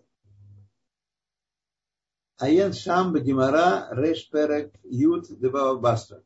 Аен 2.39 2.73
Шам 2.73 3.15
Гимара 3.17 3.89
Реш 3.91 4.31
Перек 4.31 4.73
Ют 4.85 5.27
Дебава 5.29 5.77
Басра. 5.77 6.23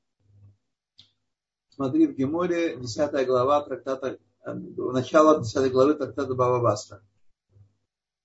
Смотри 1.71 2.07
в 2.07 2.15
Геморе, 2.15 2.77
10 2.77 3.27
глава 3.27 3.63
трактата, 3.63 4.19
начало 4.45 5.41
10 5.41 5.73
главы 5.73 5.95
трактата 5.95 6.35
Бава 6.35 6.61
Басра. 6.61 7.01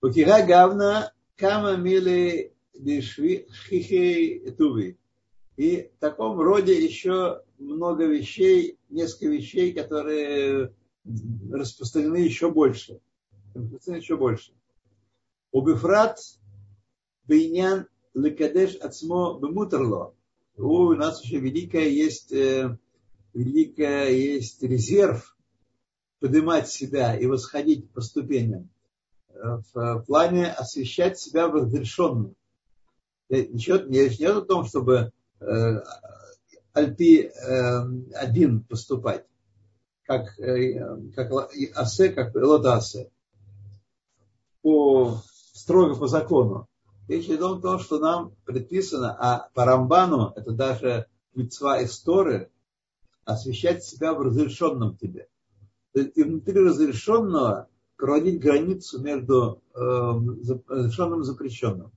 Укига 0.02 0.46
гавна 0.46 1.14
кама 1.38 1.78
мили 1.78 2.54
хихей 2.76 4.52
туви. 4.52 5.00
И 5.58 5.92
в 5.96 6.00
таком 6.00 6.40
роде 6.40 6.82
еще 6.82 7.42
много 7.58 8.06
вещей, 8.06 8.78
несколько 8.90 9.28
вещей, 9.28 9.74
которые 9.74 10.74
распространены 11.52 12.18
еще 12.18 12.52
больше. 12.52 13.00
Распространены 13.54 14.02
еще 14.02 14.18
больше. 14.18 14.54
Убифрат 15.52 16.20
бейнян 17.26 17.88
лекадеш 18.14 18.76
ацмо 18.76 19.40
бемутерло. 19.42 20.14
У 20.56 20.94
нас 20.94 21.24
еще 21.24 21.40
великая 21.40 21.90
есть, 21.90 22.32
э, 22.32 22.78
великая 23.34 24.10
есть 24.12 24.64
резерв 24.64 25.36
поднимать 26.20 26.70
себя 26.70 27.16
и 27.18 27.26
восходить 27.26 27.90
по 27.92 28.02
ступеням 28.02 28.70
в 29.74 30.04
плане 30.08 30.52
освещать 30.52 31.20
себя 31.20 31.48
в 31.48 31.56
разрешенном. 31.56 32.36
Ничего, 33.30 33.78
речь 33.78 34.20
не 34.20 34.26
о 34.26 34.42
том, 34.42 34.66
чтобы 34.66 34.94
э, 34.96 35.12
альпи 36.78 37.24
э, 37.24 37.84
один 38.14 38.64
поступать, 38.64 39.26
как, 40.04 40.40
э, 40.40 41.12
как 41.16 41.32
асе, 41.76 42.10
как 42.10 42.36
лотасе, 42.36 43.10
по, 44.62 45.22
строго 45.54 45.96
по 45.96 46.08
закону. 46.08 46.68
Речь 47.08 47.26
идет 47.26 47.42
о 47.42 47.62
том, 47.62 47.80
что 47.80 48.00
нам 48.00 48.36
предписано, 48.46 49.16
а 49.18 49.50
по 49.54 49.66
Рамбану, 49.66 50.34
это 50.36 50.52
даже 50.52 51.08
митцва 51.34 51.84
истории, 51.84 52.50
освещать 53.24 53.84
себя 53.84 54.14
в 54.14 54.22
разрешенном 54.22 54.98
тебе. 54.98 55.28
И 55.94 56.24
внутри 56.24 56.60
разрешенного 56.60 57.70
проводить 57.96 58.40
границу 58.40 59.02
между 59.02 59.64
э, 59.74 59.80
разрешенным 60.68 61.22
и 61.22 61.24
запрещенным. 61.24 61.92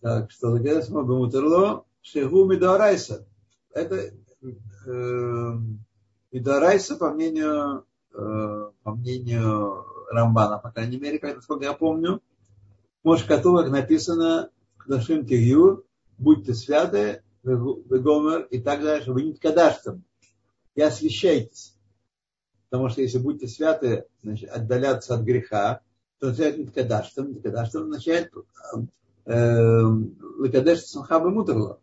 Так 0.00 0.30
что 0.30 0.48
Лагерасма 0.48 1.02
Бамутерло 1.02 1.84
Шегу 2.00 2.46
Мидарайса. 2.46 3.26
Это 3.72 4.12
э, 4.86 5.58
по 6.96 7.10
мнению, 7.10 7.84
э, 8.14 8.70
по 8.82 8.94
мнению 8.94 9.84
Рамбана, 10.10 10.58
по 10.58 10.70
крайней 10.70 10.98
мере, 10.98 11.18
как, 11.18 11.36
насколько 11.36 11.64
я 11.64 11.74
помню, 11.74 12.20
может, 13.02 13.26
которых 13.26 13.70
написано 13.70 14.50
Нашим 14.86 15.24
Тигью, 15.24 15.84
будьте 16.18 16.52
святы, 16.54 17.22
Гомер 17.44 18.42
и 18.50 18.60
так 18.60 18.82
дальше, 18.82 19.12
вы 19.12 19.22
не 19.22 19.34
кадаштам, 19.34 20.02
и 20.74 20.82
освящайтесь. 20.82 21.76
Потому 22.68 22.88
что 22.88 23.02
если 23.02 23.18
будете 23.18 23.46
святы, 23.46 24.06
значит, 24.22 24.50
отдаляться 24.50 25.14
от 25.14 25.22
греха, 25.22 25.80
то 26.18 26.28
означает 26.28 26.72
кадаштам. 26.72 27.34
Кадаштам 27.40 27.84
означает 27.84 28.32
Лекадеш 29.30 30.80
Самхаба 30.86 31.30
Мутерла, 31.30 31.80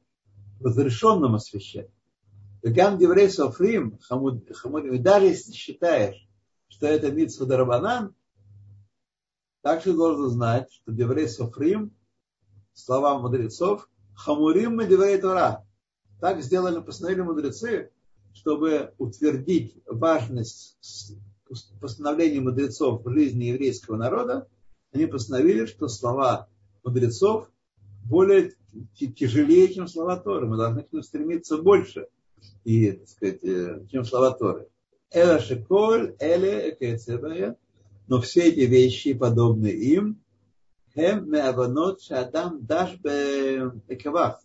разрешенным 0.59 1.35
освящать. 1.35 1.89
Гам 2.61 2.97
Деврей 2.97 3.29
Софрим, 3.29 3.97
и 4.91 4.97
даже 4.97 5.27
если 5.27 5.53
считаешь, 5.53 6.27
что 6.67 6.87
это 6.87 7.09
Митсва 7.09 7.45
Дарабанан, 7.45 8.13
также 9.61 9.93
должен 9.93 10.29
знать, 10.29 10.69
что 10.73 10.91
Деврей 10.91 11.29
Софрим, 11.29 11.95
слова 12.73 13.17
мудрецов, 13.17 13.87
Хамурим 14.13 14.75
мы 14.75 14.85
Деврей 14.85 15.17
Тора. 15.17 15.65
Так 16.19 16.41
сделали, 16.41 16.81
постановили 16.81 17.21
мудрецы, 17.21 17.91
чтобы 18.33 18.93
утвердить 18.97 19.81
важность 19.85 21.17
постановления 21.79 22.41
мудрецов 22.41 23.05
в 23.05 23.09
жизни 23.09 23.45
еврейского 23.45 23.95
народа, 23.95 24.49
они 24.91 25.05
постановили, 25.05 25.65
что 25.65 25.87
слова 25.87 26.49
мудрецов 26.87 27.49
более 28.05 28.53
тяжелее, 28.95 29.73
чем 29.73 29.87
слова 29.87 30.17
Торы. 30.17 30.47
Мы 30.47 30.57
должны 30.57 30.83
к 30.83 30.91
ним 30.91 31.03
стремиться 31.03 31.57
больше, 31.57 32.07
и, 32.63 32.91
так 32.91 33.07
сказать, 33.07 33.43
э, 33.43 33.85
чем 33.91 34.05
слова 34.05 34.31
Торы. 34.31 34.67
Но 38.07 38.21
все 38.21 38.41
эти 38.49 38.59
вещи, 38.61 39.13
подобные 39.13 39.73
им, 39.73 40.21
хем 40.93 41.29
меаванот 41.29 42.01
шадам 42.01 42.65
даш 42.65 42.97
бекавах 42.99 44.41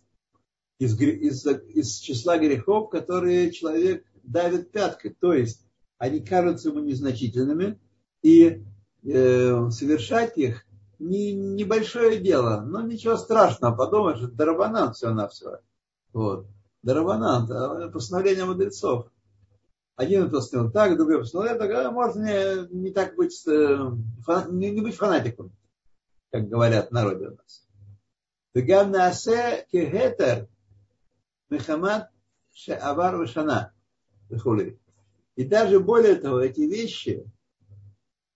из, 0.79 0.99
из, 0.99 1.45
из 1.45 1.97
числа 1.97 2.37
грехов, 2.37 2.89
которые 2.89 3.51
человек 3.51 4.05
давит 4.23 4.71
пяткой. 4.71 5.15
То 5.19 5.33
есть 5.33 5.65
они 5.97 6.19
кажутся 6.19 6.69
ему 6.69 6.79
незначительными, 6.79 7.79
и 8.21 8.63
э, 9.03 9.69
совершать 9.69 10.37
их 10.37 10.65
не, 10.99 11.33
небольшое 11.33 12.19
дело, 12.19 12.61
но 12.61 12.81
ничего 12.81 13.17
страшного, 13.17 13.75
подумаешь, 13.75 14.21
это 14.21 14.33
дарабанан 14.33 14.93
все 14.93 15.09
на 15.09 15.27
все, 15.27 15.59
Вот. 16.13 16.47
Дарабанан, 16.81 17.49
а, 17.51 17.89
постановление 17.89 18.45
мудрецов. 18.45 19.09
Один 19.95 20.29
постановил 20.29 20.71
так, 20.71 20.97
другой 20.97 21.19
постановил 21.19 21.57
так, 21.57 21.71
а 21.71 21.91
может 21.91 22.17
не, 22.17 22.67
не 22.75 22.91
так 22.91 23.15
быть, 23.15 23.47
э, 23.47 23.91
не, 24.49 24.71
не 24.71 24.81
быть 24.81 24.95
фанатиком, 24.95 25.51
как 26.31 26.49
говорят 26.49 26.91
народе 26.91 27.27
у 27.27 27.35
нас. 27.35 27.67
И 35.35 35.45
даже 35.45 35.79
более 35.79 36.15
того, 36.15 36.39
эти 36.39 36.61
вещи 36.61 37.25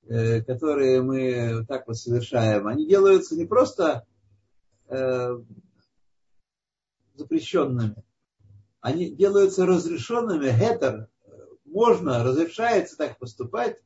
которые 0.07 1.01
мы 1.01 1.65
так 1.67 1.87
вот 1.87 1.97
совершаем, 1.97 2.67
они 2.67 2.87
делаются 2.87 3.35
не 3.35 3.45
просто 3.45 4.05
э, 4.87 5.37
запрещенными, 7.15 8.03
они 8.81 9.09
делаются 9.09 9.65
разрешенными, 9.65 10.49
хетер, 10.49 11.09
можно, 11.65 12.23
разрешается 12.23 12.97
так 12.97 13.17
поступать. 13.19 13.77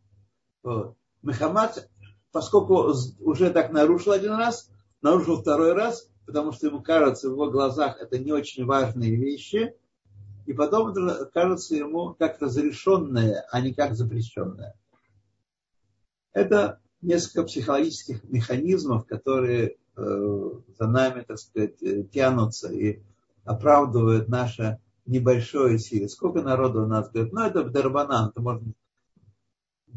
Мехамад, 1.23 1.89
поскольку 2.31 2.93
уже 3.19 3.49
так 3.49 3.71
нарушил 3.71 4.11
один 4.11 4.33
раз, 4.33 4.69
нарушил 5.01 5.41
второй 5.41 5.73
раз, 5.73 6.07
потому 6.25 6.51
что 6.51 6.67
ему 6.67 6.81
кажется 6.81 7.29
в 7.29 7.33
его 7.33 7.49
глазах 7.49 7.97
это 7.99 8.17
не 8.19 8.31
очень 8.31 8.65
важные 8.65 9.15
вещи, 9.15 9.75
и 10.45 10.53
потом 10.53 10.93
кажется 11.33 11.75
ему 11.75 12.15
как 12.17 12.41
разрешенное, 12.41 13.45
а 13.51 13.61
не 13.61 13.73
как 13.73 13.95
запрещенное. 13.95 14.75
Это 16.33 16.79
несколько 17.01 17.43
психологических 17.43 18.23
механизмов, 18.23 19.05
которые 19.05 19.77
э, 19.95 20.49
за 20.77 20.87
нами, 20.87 21.23
так 21.27 21.37
сказать, 21.37 21.81
э, 21.81 22.03
тянутся 22.03 22.71
и 22.71 23.01
оправдывают 23.43 24.29
наше 24.29 24.79
небольшое 25.05 25.79
силе. 25.79 26.07
Сколько 26.07 26.41
народу 26.41 26.83
у 26.83 26.87
нас 26.87 27.09
говорит, 27.09 27.33
ну 27.33 27.41
это 27.41 27.63
Дарбанан, 27.63 28.29
это 28.29 28.41
можно 28.41 28.71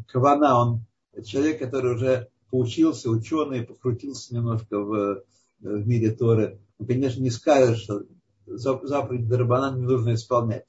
Кавана, 0.07 0.59
он 0.59 0.85
человек, 1.23 1.59
который 1.59 1.95
уже 1.95 2.29
поучился, 2.49 3.09
ученый, 3.09 3.63
покрутился 3.63 4.33
немножко 4.33 4.79
в 4.79 5.23
в 5.59 5.87
мире 5.87 6.11
Торы, 6.11 6.59
он, 6.79 6.87
конечно, 6.87 7.21
не 7.21 7.31
скажет, 7.31 7.77
что 7.77 8.03
заповедь 8.45 9.27
Дарбанан 9.27 9.79
не 9.79 9.85
нужно 9.85 10.13
исполнять. 10.13 10.65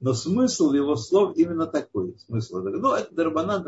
Но 0.00 0.12
смысл 0.12 0.72
его 0.72 0.96
слов 0.96 1.36
именно 1.36 1.66
такой. 1.66 2.16
Смысл. 2.18 2.58
Ну, 2.58 2.92
это 2.92 3.14
Дарбанан, 3.14 3.64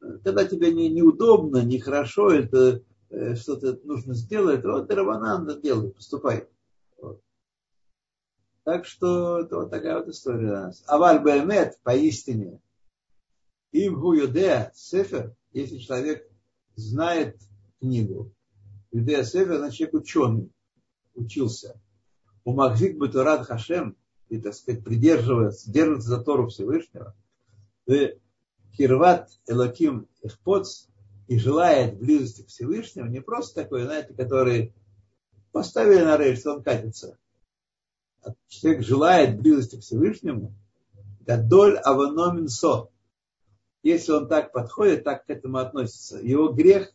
когда 0.00 0.44
тебе 0.44 0.72
не, 0.72 0.88
неудобно, 0.88 1.64
нехорошо, 1.64 2.30
это 2.30 2.82
э, 3.10 3.34
что-то 3.34 3.78
нужно 3.84 4.14
сделать, 4.14 4.64
вот 4.64 4.86
Дарбанан 4.86 5.60
делай, 5.60 5.90
поступай. 5.90 6.48
Вот. 7.00 7.20
Так 8.64 8.84
что 8.84 9.40
это 9.40 9.56
вот 9.56 9.70
такая 9.70 9.98
вот 9.98 10.08
история 10.08 10.48
у 10.48 10.52
нас. 10.52 10.84
Аваль 10.86 11.22
Баймет, 11.22 11.78
поистине, 11.82 12.60
им 13.72 14.00
гуюдеа, 14.00 14.72
сефер, 14.74 15.34
если 15.52 15.78
человек 15.78 16.30
знает 16.76 17.38
книгу, 17.80 18.32
Юдея 18.90 19.22
Север, 19.22 19.58
значит, 19.58 19.78
человек 19.78 19.94
ученый, 19.94 20.52
учился. 21.14 21.80
У 22.44 22.54
Махзик 22.54 22.96
Батурат 22.96 23.46
Хашем, 23.46 23.96
и, 24.28 24.40
так 24.40 24.54
сказать, 24.54 24.84
придерживается, 24.84 25.70
держится 25.70 26.08
за 26.08 26.22
Тору 26.22 26.48
Всевышнего. 26.48 27.14
И 27.86 28.18
Кирват 28.76 29.30
Элаким 29.46 30.08
Эхпоц, 30.22 30.88
и 31.28 31.38
желает 31.38 31.98
близости 31.98 32.42
к 32.42 32.48
Всевышнему, 32.48 33.10
не 33.10 33.20
просто 33.20 33.62
такой, 33.62 33.82
знаете, 33.82 34.14
который 34.14 34.74
поставили 35.52 36.02
на 36.02 36.16
рельс, 36.16 36.44
он 36.46 36.62
катится. 36.62 37.18
А 38.22 38.32
человек 38.48 38.82
желает 38.82 39.38
близости 39.38 39.76
к 39.76 39.82
Всевышнему, 39.82 40.54
Гадоль 41.20 41.76
Аваномин 41.76 42.48
Со. 42.48 42.90
Если 43.82 44.12
он 44.12 44.26
так 44.26 44.52
подходит, 44.52 45.04
так 45.04 45.26
к 45.26 45.30
этому 45.30 45.58
относится, 45.58 46.18
его 46.18 46.48
грех 46.48 46.92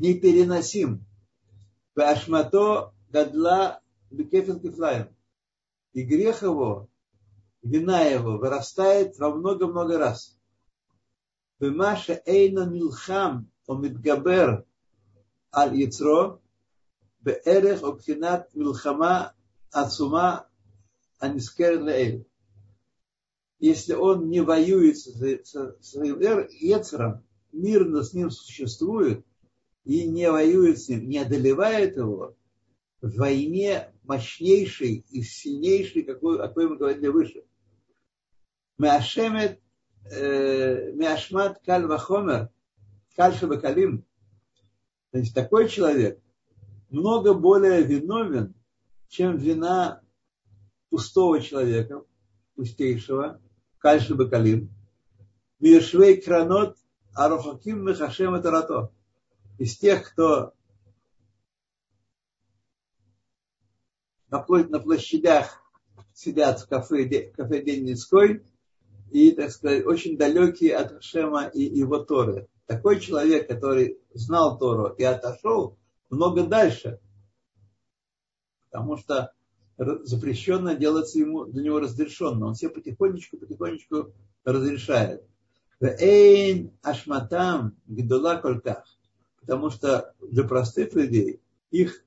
непереносим. 0.00 1.04
Ашмато 1.94 2.92
гадла 3.10 3.80
бекефен. 4.10 5.08
И 5.92 6.02
грех 6.02 6.42
его, 6.42 6.88
вина 7.62 8.02
его 8.02 8.38
вырастает 8.38 9.18
во 9.18 9.34
много-много 9.34 9.98
раз. 9.98 10.37
Бемаша 11.60 12.22
Эйна 12.24 12.66
Милхам 12.66 13.50
Омидгабер 13.66 14.64
Аль 15.52 15.76
Ятро 15.76 16.40
Беэрех 17.20 17.82
Обхинат 17.82 18.54
Милхама 18.54 19.34
Ацума 19.72 20.48
Анискер 21.18 21.82
Леэль. 21.82 22.26
Если 23.58 23.94
он 23.94 24.28
не 24.28 24.40
воюет 24.40 24.98
со 24.98 25.76
своим 25.80 26.20
Ецером, 26.20 27.24
мирно 27.50 28.04
с 28.04 28.12
ним 28.12 28.30
существует 28.30 29.26
и 29.84 30.06
не 30.06 30.30
воюет 30.30 30.78
с 30.80 30.88
ним, 30.88 31.08
не 31.08 31.18
одолевает 31.18 31.96
его, 31.96 32.36
в 33.00 33.16
войне 33.16 33.92
мощнейшей 34.04 35.04
и 35.10 35.22
сильнейшей, 35.22 36.02
какой, 36.02 36.38
о 36.40 36.48
которой 36.48 36.68
мы 36.68 36.76
говорили 36.76 37.08
выше. 37.08 37.44
Меашемет 38.76 39.60
э, 40.04 40.92
мяшмат 40.92 41.60
каль 41.64 41.86
вахомер, 41.86 42.50
каль 43.16 43.34
шабакалим. 43.34 44.04
Значит, 45.12 45.34
такой 45.34 45.68
человек 45.68 46.20
много 46.90 47.34
более 47.34 47.82
виновен, 47.82 48.54
чем 49.08 49.36
вина 49.36 50.02
пустого 50.90 51.40
человека, 51.40 52.04
пустейшего, 52.54 53.40
каль 53.78 54.00
шабакалим. 54.00 54.70
Миршвей 55.60 56.20
кранот, 56.20 56.76
арофаким 57.14 57.84
мехашем 57.84 58.34
это 58.34 58.50
рато 58.50 58.92
из 59.58 59.76
тех, 59.76 60.12
кто 60.12 60.54
на 64.30 64.40
площадях 64.78 65.62
сидят 66.14 66.60
в 66.60 66.68
кафе, 66.68 67.32
кафе 67.36 67.62
День 67.62 67.88
Людской 67.88 68.44
и, 69.10 69.32
так 69.32 69.50
сказать, 69.50 69.84
очень 69.86 70.16
далекие 70.16 70.76
от 70.76 71.02
Шема 71.02 71.46
и 71.46 71.62
его 71.62 71.98
Торы. 71.98 72.48
Такой 72.66 73.00
человек, 73.00 73.48
который 73.48 73.98
знал 74.12 74.58
Тору 74.58 74.88
и 74.88 75.02
отошел 75.02 75.76
много 76.10 76.46
дальше, 76.46 77.00
потому 78.70 78.96
что 78.96 79.32
запрещенно 79.76 80.74
делается 80.74 81.18
ему, 81.18 81.44
для 81.44 81.62
него 81.62 81.80
разрешенно. 81.80 82.46
Он 82.46 82.54
все 82.54 82.68
потихонечку, 82.68 83.38
потихонечку 83.38 84.12
разрешает. 84.44 85.22
Эйн 85.80 86.72
ашматам 86.82 87.76
гдула 87.86 88.36
кольках 88.36 88.84
потому 89.48 89.70
что 89.70 90.14
для 90.20 90.44
простых 90.44 90.92
людей 90.92 91.40
их 91.70 92.04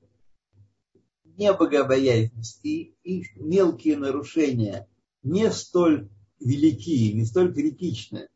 небогобоязненность 1.24 2.60
и 2.62 2.94
их 3.02 3.34
мелкие 3.34 3.96
нарушения 3.96 4.88
не 5.24 5.50
столь 5.50 6.08
велики, 6.44 7.12
не 7.12 7.24
столь 7.24 7.54
критичны. 7.54 8.28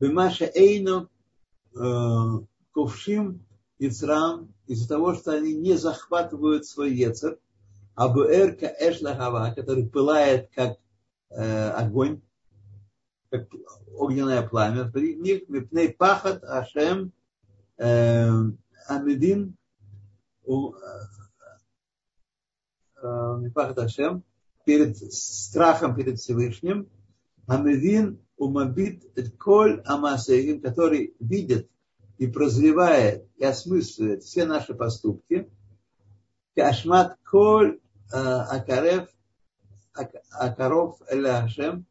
Бемаша 0.00 0.50
Эйну 0.54 1.08
э, 1.74 1.78
Ковшим 2.72 3.46
Ицрам 3.78 4.52
из-за 4.66 4.88
того, 4.88 5.14
что 5.14 5.32
они 5.32 5.54
не 5.54 5.76
захватывают 5.76 6.66
свой 6.66 6.94
Ецер, 6.94 7.38
а 7.94 8.08
Буэрка 8.08 8.66
Эшлахава, 8.66 9.52
который 9.54 9.86
пылает 9.86 10.50
как 10.54 10.78
э, 11.30 11.70
огонь, 11.70 12.20
как 13.30 13.48
огненное 13.94 14.46
пламя, 14.46 14.90
при 14.90 15.14
них 15.14 15.48
Мипней 15.48 15.90
Пахат 15.92 16.44
Ашем 16.44 17.12
Амидин 17.78 19.56
Мипахат 23.02 23.78
Ашем 23.78 24.24
перед 24.66 24.96
страхом 25.12 25.94
перед 25.94 26.18
Всевышним, 26.18 26.90
Амидин 27.46 28.18
умабит 28.36 29.04
коль 29.38 29.80
амасеим, 29.86 30.60
который 30.60 31.14
видит 31.20 31.70
и 32.18 32.26
прозревает 32.26 33.28
и 33.36 33.44
осмысливает 33.44 34.24
все 34.24 34.44
наши 34.44 34.74
поступки, 34.74 35.48
Кашмат 36.56 37.16
коль 37.24 37.78
акарев 38.10 39.08
акаров 40.32 41.00
эля 41.08 41.44
Ашем, 41.44 41.86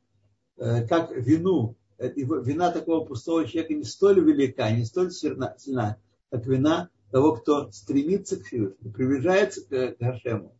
как 0.57 1.11
вину 1.11 1.77
вина 1.97 2.71
такого 2.71 3.05
пустого 3.05 3.47
человека 3.47 3.73
не 3.73 3.85
столь 3.85 4.19
велика, 4.19 4.69
не 4.69 4.83
столь 4.83 5.11
сильна, 5.11 5.97
как 6.29 6.45
вина 6.45 6.89
того, 7.09 7.37
кто 7.37 7.71
стремится 7.71 8.35
к 8.37 8.43
Всевышнему, 8.43 8.91
приближается 8.91 9.61
к 9.61 9.95
Гашему. 9.97 10.59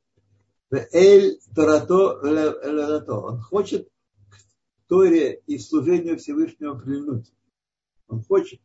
Эль 0.71 1.39
Торато. 1.55 3.17
Он 3.17 3.39
хочет 3.39 3.89
к 4.29 4.37
Торе 4.87 5.41
и 5.45 5.57
служению 5.57 6.17
Всевышнего 6.17 6.77
прильнуть. 6.77 7.31
Он 8.07 8.23
хочет. 8.23 8.61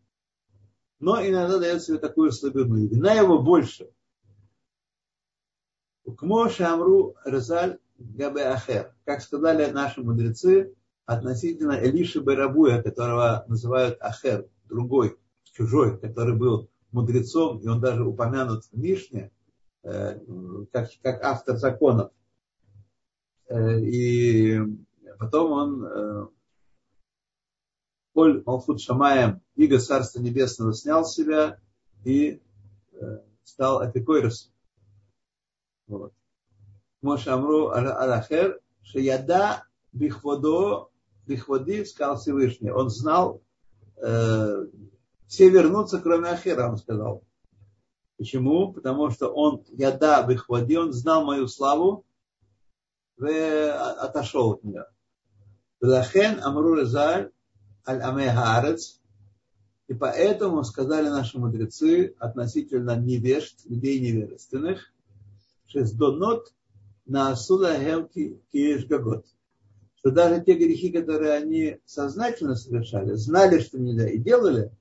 Но 0.98 1.20
иногда 1.26 1.58
дает 1.58 1.82
себе 1.82 1.98
такую 1.98 2.32
слабину. 2.32 2.76
И 2.76 2.88
вина 2.88 3.14
его 3.14 3.42
больше. 3.42 3.90
Кмо 6.16 6.48
Шамру 6.48 7.16
Резаль 7.24 7.78
Габе 7.98 8.42
Ахер. 8.42 8.94
Как 9.04 9.22
сказали 9.22 9.70
наши 9.70 10.02
мудрецы, 10.02 10.74
относительно 11.04 11.72
Элиши 11.72 12.20
Барабуя, 12.20 12.82
которого 12.82 13.44
называют 13.48 13.96
Ахер, 14.00 14.48
другой, 14.64 15.18
чужой, 15.42 15.98
который 15.98 16.36
был 16.36 16.70
мудрецом, 16.92 17.58
и 17.58 17.68
он 17.68 17.80
даже 17.80 18.04
упомянут 18.04 18.64
в 18.64 18.72
Мишне, 18.76 19.30
как, 19.82 20.90
как 21.02 21.22
автор 21.22 21.56
законов. 21.56 22.12
Э, 23.48 23.80
и 23.80 24.60
потом 25.18 25.52
он 25.52 26.30
Коль 28.12 28.42
Малфут 28.44 28.80
Шамаем, 28.80 29.40
Иго 29.54 29.78
Царства 29.78 30.20
Небесного 30.20 30.72
снял 30.72 31.04
себя 31.04 31.58
и 32.04 32.42
стал 33.44 33.78
Апикойросом. 33.80 34.52
Вот. 35.86 36.12
Моше 37.02 37.30
Амру 37.30 37.68
Алахер, 37.68 38.60
Шияда 38.82 39.64
Бихводо, 39.92 40.90
Бихводи, 41.26 41.84
сказал 41.84 42.16
Всевышний. 42.16 42.70
Он 42.70 42.90
знал, 42.90 43.42
э, 43.96 44.66
все 45.26 45.48
вернутся, 45.48 46.00
кроме 46.00 46.28
Ахера, 46.28 46.68
он 46.68 46.76
сказал. 46.76 47.24
Почему? 48.20 48.70
Потому 48.74 49.08
что 49.08 49.28
он, 49.28 49.64
Яда 49.70 50.22
Бихводи, 50.28 50.76
он 50.76 50.92
знал 50.92 51.24
мою 51.24 51.48
славу, 51.48 52.04
и 53.18 53.32
отошел 53.32 54.50
от 54.50 54.62
нее. 54.62 54.84
Лахен 55.80 56.38
Амру 56.42 56.74
Резаль 56.74 57.30
Аль 57.88 58.02
Аме 58.02 58.30
и 59.88 59.94
поэтому 59.94 60.64
сказали 60.64 61.08
наши 61.08 61.38
мудрецы 61.38 62.14
относительно 62.18 62.94
невежд, 62.94 63.64
людей 63.64 63.98
невежественных, 64.00 64.92
шездонот 65.64 66.52
на 67.06 67.30
асула 67.30 67.78
киешгагот. 68.52 69.24
Что 69.94 70.10
даже 70.10 70.44
те 70.44 70.58
грехи, 70.58 70.92
которые 70.92 71.32
они 71.32 71.78
сознательно 71.86 72.54
совершали, 72.54 73.14
знали, 73.14 73.60
что 73.60 73.78
нельзя, 73.78 74.10
и 74.10 74.18
делали, 74.18 74.72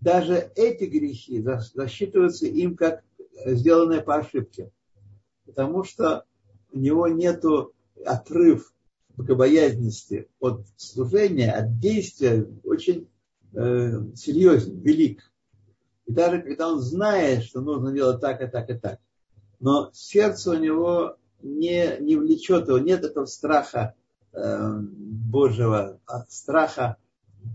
даже 0.00 0.52
эти 0.56 0.84
грехи 0.84 1.42
засчитываются 1.42 2.46
им 2.46 2.76
как 2.76 3.02
сделанные 3.44 4.02
по 4.02 4.16
ошибке. 4.16 4.70
Потому 5.44 5.84
что 5.84 6.24
у 6.72 6.78
него 6.78 7.08
нет 7.08 7.44
отрыв 8.04 8.72
богобоязненности 9.16 10.28
от 10.40 10.66
служения, 10.76 11.52
от 11.52 11.78
действия 11.78 12.46
очень 12.64 13.08
э, 13.54 14.14
серьезен, 14.14 14.80
велик. 14.80 15.32
И 16.06 16.12
даже 16.12 16.42
когда 16.42 16.68
он 16.68 16.80
знает, 16.80 17.44
что 17.44 17.60
нужно 17.60 17.92
делать 17.92 18.20
так 18.20 18.42
и 18.42 18.46
так 18.46 18.70
и 18.70 18.74
так, 18.74 19.00
но 19.58 19.90
сердце 19.92 20.50
у 20.50 20.54
него 20.54 21.16
не, 21.42 21.96
не 22.00 22.16
влечет 22.16 22.68
его, 22.68 22.78
нет 22.78 23.04
этого 23.04 23.24
страха 23.24 23.94
э, 24.32 24.78
Божьего, 24.80 25.98
а 26.06 26.24
страха 26.28 26.96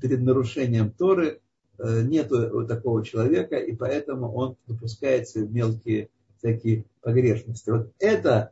перед 0.02 0.22
нарушением 0.22 0.92
Торы, 0.92 1.42
нет 1.80 2.32
у 2.32 2.66
такого 2.66 3.04
человека, 3.04 3.58
и 3.58 3.76
поэтому 3.76 4.32
он 4.34 4.58
допускается 4.68 5.40
в 5.40 5.52
мелкие 5.52 6.10
всякие 6.38 6.86
погрешности. 7.02 7.70
Вот 7.70 7.92
это 8.00 8.52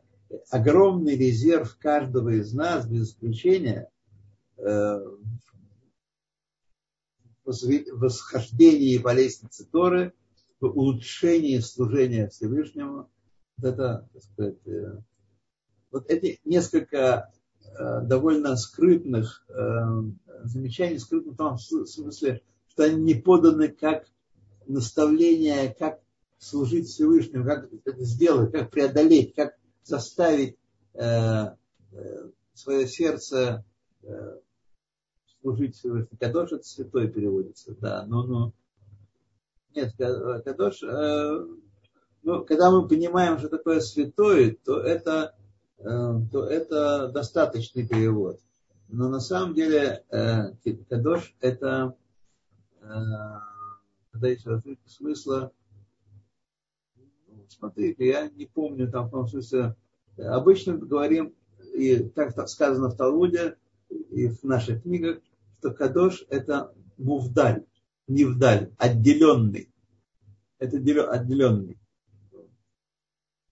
огромный 0.50 1.16
резерв 1.16 1.76
каждого 1.78 2.30
из 2.30 2.52
нас, 2.52 2.86
без 2.86 3.10
исключения, 3.10 3.90
э, 4.58 5.00
восхождении 7.44 8.98
по 8.98 9.12
лестнице 9.12 9.66
Торы, 9.70 10.12
в 10.60 10.66
улучшении 10.66 11.58
служения 11.58 12.28
Всевышнему. 12.28 13.10
Вот 13.56 13.72
это, 13.72 14.08
так 14.12 14.22
сказать, 14.22 14.66
э, 14.66 14.98
вот 15.90 16.08
эти 16.08 16.40
несколько 16.44 17.32
э, 17.64 18.00
довольно 18.02 18.56
скрытных 18.56 19.44
замечаний, 20.44 20.98
скрытных 20.98 21.34
в 21.34 21.36
том 21.36 21.58
смысле, 21.58 22.42
что 22.70 22.84
они 22.84 23.02
не 23.02 23.14
поданы 23.14 23.68
как 23.68 24.06
наставление, 24.66 25.74
как 25.78 26.00
служить 26.38 26.88
Всевышнему, 26.88 27.44
как 27.44 27.68
это 27.84 28.04
сделать, 28.04 28.52
как 28.52 28.70
преодолеть, 28.70 29.34
как 29.34 29.56
заставить 29.82 30.56
э, 30.94 31.48
э, 31.92 32.30
свое 32.54 32.86
сердце 32.86 33.64
э, 34.02 34.38
служить 35.40 35.76
Всевышнему. 35.76 36.18
Кадош 36.18 36.52
это 36.52 36.64
святой 36.64 37.08
переводится, 37.08 37.74
да, 37.80 38.06
но, 38.06 38.22
но 38.22 38.52
нет, 39.74 39.94
Кадош, 39.96 40.82
э, 40.82 41.46
ну, 42.22 42.44
когда 42.44 42.70
мы 42.70 42.88
понимаем, 42.88 43.38
что 43.38 43.48
такое 43.48 43.80
святой, 43.80 44.58
то 44.64 44.80
это, 44.80 45.34
э, 45.78 45.84
то 46.32 46.44
это 46.44 47.08
достаточный 47.08 47.86
перевод. 47.86 48.40
Но 48.88 49.08
на 49.08 49.20
самом 49.20 49.54
деле 49.54 50.04
э, 50.10 50.52
Кадош 50.88 51.34
это 51.40 51.94
когда 52.80 54.28
есть 54.28 54.46
развитие 54.46 54.88
смысла 54.88 55.52
смотрите, 57.50 58.06
я 58.06 58.28
не 58.30 58.46
помню 58.46 58.90
там 58.90 59.08
в 59.08 59.10
том 59.10 59.28
смысле, 59.28 59.76
обычно 60.16 60.76
говорим, 60.76 61.34
и 61.74 61.98
так 61.98 62.48
сказано 62.48 62.88
в 62.88 62.96
Талмуде, 62.96 63.56
и 63.88 64.28
в 64.28 64.42
наших 64.44 64.82
книгах, 64.82 65.20
что 65.58 65.72
Кадош 65.72 66.24
это 66.28 66.74
мувдаль, 66.96 67.66
не 68.06 68.24
вдаль, 68.24 68.72
отделенный. 68.78 69.72
Это 70.58 70.76
отделенный. 70.76 71.78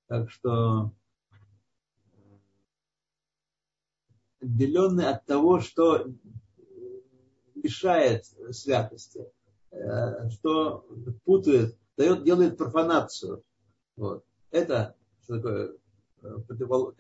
Так 0.07 0.31
что 0.31 0.93
отделенный 4.41 5.09
от 5.09 5.27
того, 5.27 5.61
что 5.61 6.07
мешает 7.63 8.25
святости, 8.51 9.27
э, 9.71 10.31
что 10.31 10.87
путает, 11.25 11.77
дает, 11.97 12.25
делает 12.25 12.57
профанацию. 12.57 13.43
Вот. 13.97 14.25
Это 14.51 14.95
что 15.23 15.37
такое? 15.37 15.73
Э, 16.23 16.39
противол... 16.47 16.95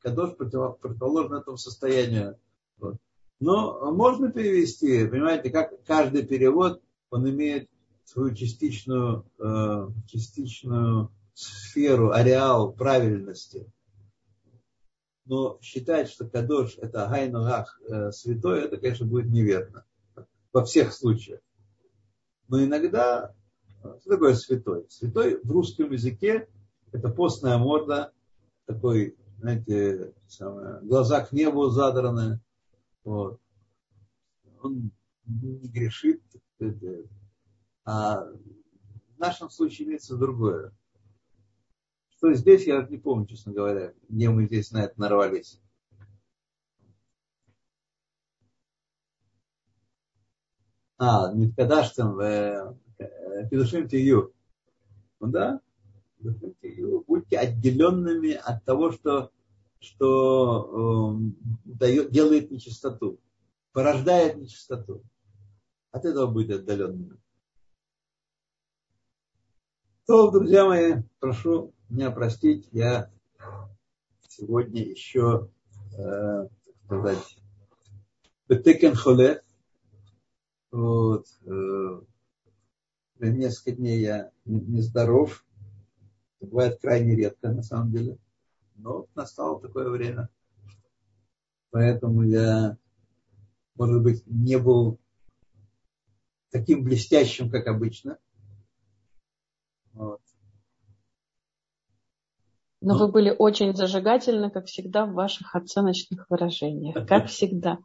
Кадош 0.00 0.36
противоположно 0.36 1.36
этому 1.36 1.56
состоянию. 1.56 2.38
Вот. 2.78 2.96
Но 3.40 3.92
можно 3.92 4.30
перевести, 4.30 5.06
понимаете, 5.06 5.50
как 5.50 5.82
каждый 5.84 6.24
перевод, 6.24 6.82
он 7.10 7.28
имеет 7.28 7.68
свою 8.04 8.34
частичную, 8.34 9.26
э, 9.38 9.88
частичную 10.06 11.10
сферу, 11.34 12.12
ареал 12.12 12.72
правильности. 12.72 13.70
Но 15.26 15.58
считать, 15.62 16.10
что 16.10 16.28
Кадош 16.28 16.76
это 16.76 17.08
Гайнугах 17.08 17.80
святой, 18.12 18.64
это, 18.64 18.76
конечно, 18.76 19.06
будет 19.06 19.30
неверно. 19.30 19.86
Во 20.54 20.64
всех 20.64 20.94
случаях. 20.94 21.40
Но 22.48 22.64
иногда 22.64 23.34
что 23.80 24.10
такое 24.10 24.34
святой? 24.34 24.86
Святой 24.88 25.40
в 25.42 25.50
русском 25.50 25.90
языке 25.90 26.48
это 26.92 27.08
постная 27.08 27.58
морда, 27.58 28.12
такой, 28.64 29.16
знаете, 29.40 30.14
самое, 30.28 30.80
глаза 30.82 31.26
к 31.26 31.32
небу 31.32 31.70
задраны. 31.70 32.40
Вот. 33.02 33.40
Он 34.62 34.92
не 35.26 35.68
грешит. 35.68 36.22
А 37.84 38.24
в 38.24 39.18
нашем 39.18 39.50
случае 39.50 39.88
имеется 39.88 40.16
другое. 40.16 40.72
Что 42.10 42.32
здесь, 42.32 42.64
я 42.66 42.86
не 42.86 42.96
помню, 42.96 43.26
честно 43.26 43.52
говоря, 43.52 43.92
где 44.08 44.30
мы 44.30 44.46
здесь 44.46 44.70
на 44.70 44.84
это 44.84 44.98
нарвались. 45.00 45.60
А, 51.06 51.30
Миткадаштам, 51.34 52.18
э, 52.18 52.74
Пидушим 53.50 53.86
Тию. 53.86 54.32
Ну 55.20 55.26
да, 55.26 55.60
будьте 56.18 57.36
отделенными 57.36 58.32
от 58.32 58.64
того, 58.64 58.90
что, 58.90 59.30
что 59.80 61.20
э, 61.20 61.50
дает, 61.66 62.10
делает 62.10 62.50
нечистоту, 62.50 63.20
порождает 63.72 64.38
нечистоту. 64.38 65.02
От 65.90 66.06
этого 66.06 66.26
будет 66.26 66.60
отдаленными. 66.60 67.18
То, 70.06 70.30
друзья 70.30 70.64
мои, 70.64 71.02
прошу 71.20 71.74
меня 71.90 72.10
простить, 72.12 72.66
я 72.72 73.10
сегодня 74.26 74.82
еще, 74.82 75.50
э, 75.98 76.48
так 76.64 76.74
сказать, 76.86 77.36
бетекен 78.48 78.94
холе, 78.94 79.43
вот, 80.74 81.26
э, 81.46 82.00
несколько 83.20 83.76
дней 83.76 84.00
я 84.00 84.32
нездоров. 84.44 85.46
Это 86.40 86.50
бывает 86.50 86.80
крайне 86.80 87.14
редко, 87.14 87.52
на 87.52 87.62
самом 87.62 87.92
деле. 87.92 88.18
Но 88.74 89.06
настало 89.14 89.60
такое 89.60 89.88
время. 89.88 90.28
Поэтому 91.70 92.22
я, 92.22 92.76
может 93.76 94.02
быть, 94.02 94.26
не 94.26 94.58
был 94.58 94.98
таким 96.50 96.82
блестящим, 96.82 97.50
как 97.50 97.68
обычно. 97.68 98.18
Вот. 99.92 100.20
Но, 102.80 102.94
Но 102.94 103.06
вы 103.06 103.12
были 103.12 103.30
очень 103.30 103.76
зажигательны, 103.76 104.50
как 104.50 104.66
всегда, 104.66 105.06
в 105.06 105.12
ваших 105.12 105.54
оценочных 105.54 106.28
выражениях. 106.28 107.06
Как 107.06 107.26
всегда. 107.28 107.78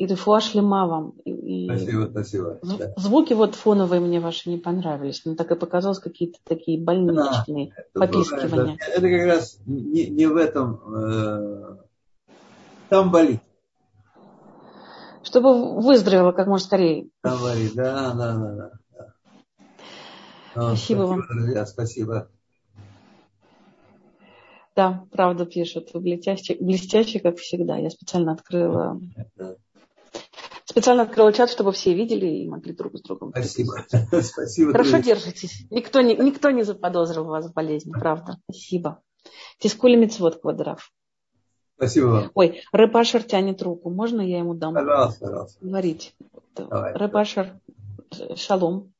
И 0.00 0.06
рифуа 0.06 0.40
шлема 0.40 0.86
вам. 0.86 1.10
И 1.26 1.66
спасибо, 1.66 2.08
спасибо. 2.10 2.58
Да. 2.62 2.94
Звуки 2.96 3.34
вот 3.34 3.54
фоновые 3.54 4.00
мне 4.00 4.18
ваши 4.18 4.48
не 4.48 4.56
понравились. 4.56 5.20
Но 5.26 5.34
так 5.34 5.50
и 5.50 5.56
показалось 5.56 5.98
какие-то 5.98 6.38
такие 6.42 6.82
больничные 6.82 7.74
да, 7.76 8.06
попискивания. 8.06 8.78
Это, 8.80 8.92
это 8.92 9.10
как 9.10 9.26
раз 9.26 9.58
не, 9.66 10.06
не 10.06 10.24
в 10.24 10.36
этом. 10.36 10.80
Э, 10.90 11.76
там 12.88 13.10
болит. 13.10 13.42
Чтобы 15.22 15.82
выздоровела 15.82 16.32
как 16.32 16.46
можно 16.46 16.64
скорее. 16.64 17.10
Там 17.20 17.38
болит, 17.42 17.74
да, 17.74 18.14
да, 18.14 18.36
да. 18.38 18.70
да. 18.94 19.14
Спасибо, 20.52 20.76
спасибо 20.76 21.02
вам. 21.02 21.22
Друзья, 21.28 21.66
спасибо. 21.66 22.30
Да, 24.74 25.04
правда 25.12 25.44
пишут. 25.44 25.90
Вы 25.92 26.00
блестящие, 26.00 26.56
блестящие, 26.58 27.20
как 27.20 27.36
всегда. 27.36 27.76
Я 27.76 27.90
специально 27.90 28.32
открыла 28.32 28.98
Специально 30.70 31.02
открыла 31.02 31.32
чат, 31.32 31.50
чтобы 31.50 31.72
все 31.72 31.94
видели 31.94 32.26
и 32.26 32.48
могли 32.48 32.72
друг 32.72 32.96
с 32.96 33.02
другом. 33.02 33.30
Спасибо. 33.30 33.84
Спасибо. 34.22 34.70
Хорошо 34.70 34.92
друзья. 34.98 35.16
держитесь. 35.16 35.66
Никто 35.68 36.00
не, 36.00 36.14
никто 36.14 36.50
не 36.50 36.62
заподозрил 36.62 37.24
вас 37.24 37.50
в 37.50 37.52
болезни, 37.52 37.90
правда. 37.90 38.36
Спасибо. 38.44 39.02
Тискули 39.58 39.96
мецвод 39.96 40.40
квадрав. 40.40 40.92
Спасибо 41.74 42.06
вам. 42.06 42.30
Ой, 42.34 42.62
Рэпашер 42.70 43.24
тянет 43.24 43.60
руку. 43.62 43.90
Можно 43.90 44.20
я 44.20 44.38
ему 44.38 44.54
дам? 44.54 44.74
Пожалуйста, 44.74 45.26
пожалуйста. 45.26 45.58
Говорить. 45.60 46.14
Рэпашер, 46.54 47.58
шалом. 48.36 48.92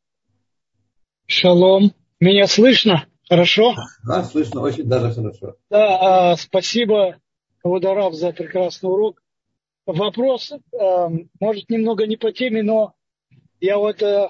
Шалом. 1.26 1.92
Меня 2.18 2.48
слышно? 2.48 3.06
Хорошо? 3.28 3.76
Да, 4.04 4.24
слышно, 4.24 4.60
очень 4.60 4.88
даже 4.88 5.14
хорошо. 5.14 5.54
Да, 5.70 6.32
а, 6.32 6.36
спасибо, 6.36 7.20
Водорав, 7.62 8.14
за 8.14 8.32
прекрасный 8.32 8.90
урок 8.90 9.22
вопрос, 9.86 10.52
э, 10.52 11.08
может, 11.40 11.68
немного 11.70 12.06
не 12.06 12.16
по 12.16 12.32
теме, 12.32 12.62
но 12.62 12.94
я 13.60 13.78
вот 13.78 14.02
э, 14.02 14.28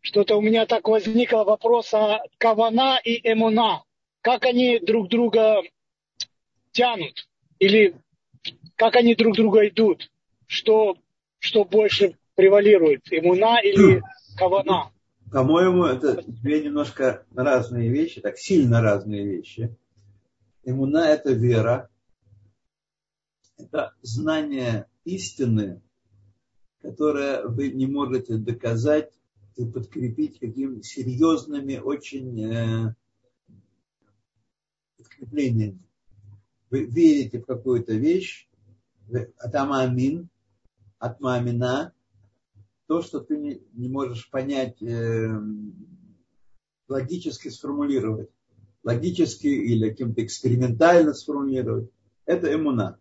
что-то 0.00 0.36
у 0.36 0.40
меня 0.40 0.66
так 0.66 0.88
возникло 0.88 1.44
вопрос 1.44 1.92
о 1.94 2.20
кавана 2.38 2.98
и 3.02 3.20
эмуна. 3.30 3.82
Как 4.20 4.44
они 4.44 4.78
друг 4.78 5.08
друга 5.08 5.62
тянут? 6.72 7.28
Или 7.58 7.96
как 8.76 8.96
они 8.96 9.14
друг 9.14 9.36
друга 9.36 9.66
идут? 9.68 10.10
Что, 10.46 10.96
что 11.38 11.64
больше 11.64 12.16
превалирует, 12.34 13.02
эмуна 13.10 13.60
или 13.60 14.02
кавана? 14.36 14.90
По-моему, 15.30 15.84
это 15.84 16.22
две 16.26 16.62
немножко 16.62 17.24
разные 17.34 17.90
вещи, 17.90 18.20
так 18.20 18.38
сильно 18.38 18.80
разные 18.80 19.26
вещи. 19.26 19.76
Имуна– 20.64 21.06
это 21.08 21.32
вера, 21.32 21.90
это 23.58 23.94
знание 24.02 24.86
истины, 25.04 25.82
которое 26.80 27.46
вы 27.46 27.70
не 27.72 27.86
можете 27.86 28.36
доказать 28.36 29.12
и 29.56 29.64
подкрепить 29.64 30.38
какими 30.38 30.80
серьезными 30.82 31.76
очень 31.76 32.40
э, 32.44 32.94
подкреплениями. 34.96 35.82
Вы 36.70 36.84
верите 36.84 37.40
в 37.40 37.46
какую-то 37.46 37.94
вещь, 37.94 38.48
атамамин, 39.38 40.28
атмамина, 40.98 41.92
то, 42.86 43.02
что 43.02 43.20
ты 43.20 43.36
не, 43.36 43.60
не 43.72 43.88
можешь 43.88 44.30
понять, 44.30 44.80
э, 44.82 45.28
логически 46.88 47.48
сформулировать, 47.48 48.30
логически 48.84 49.46
или 49.48 49.90
каким-то 49.90 50.24
экспериментально 50.24 51.12
сформулировать, 51.14 51.90
это 52.24 52.54
эмуна. 52.54 52.98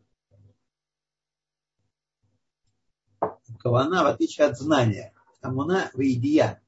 Кавана, 3.58 4.04
в 4.04 4.08
отличие 4.08 4.48
от 4.48 4.58
знания. 4.58 5.14
Амуна 5.42 5.92
в 5.94 6.00
идия. 6.02 6.62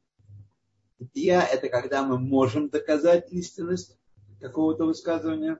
Идия– 0.99 1.41
это 1.53 1.69
когда 1.69 2.03
мы 2.03 2.17
можем 2.17 2.69
доказать 2.69 3.31
истинность 3.31 3.97
какого-то 4.39 4.85
высказывания. 4.85 5.59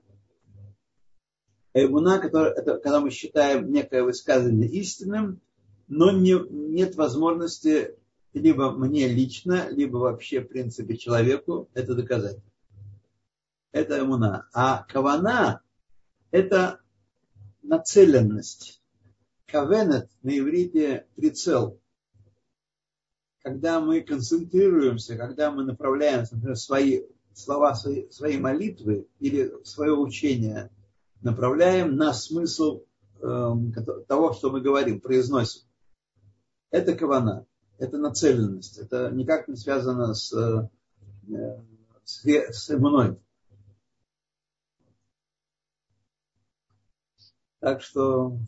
Эмуна, 1.72 2.18
это 2.18 2.78
когда 2.78 3.00
мы 3.00 3.10
считаем 3.10 3.70
некое 3.72 4.02
высказывание 4.02 4.68
истинным, 4.68 5.40
но 5.88 6.10
не, 6.10 6.34
нет 6.50 6.96
возможности 6.96 7.96
либо 8.32 8.70
мне 8.70 9.08
лично, 9.08 9.68
либо 9.70 9.96
вообще, 9.96 10.40
в 10.40 10.48
принципе, 10.48 10.96
человеку 10.96 11.68
это 11.74 11.94
доказать. 11.94 12.38
Это 13.72 14.00
эмуна. 14.00 14.48
А 14.52 14.84
кавана– 14.84 15.62
это 16.30 16.80
нацеленность 17.62 18.79
Кавенет 19.50 20.08
на 20.22 20.38
иврите 20.38 21.06
прицел. 21.16 21.80
Когда 23.42 23.80
мы 23.80 24.02
концентрируемся, 24.02 25.16
когда 25.16 25.50
мы 25.50 25.64
направляем 25.64 26.24
например, 26.30 26.56
свои 26.56 27.04
слова, 27.32 27.74
свои, 27.74 28.08
свои 28.10 28.38
молитвы 28.38 29.08
или 29.18 29.52
свое 29.64 29.92
учение, 29.92 30.70
направляем 31.22 31.96
на 31.96 32.12
смысл 32.12 32.84
э, 33.20 33.54
того, 34.06 34.32
что 34.34 34.50
мы 34.50 34.60
говорим, 34.60 35.00
произносим. 35.00 35.62
Это 36.70 36.94
кавана, 36.94 37.46
это 37.78 37.98
нацеленность, 37.98 38.78
это 38.78 39.10
никак 39.10 39.48
не 39.48 39.56
связано 39.56 40.14
с, 40.14 40.32
э, 40.32 40.68
с, 42.04 42.24
с 42.24 42.68
мной. 42.76 43.18
Так 47.60 47.82
что 47.82 48.38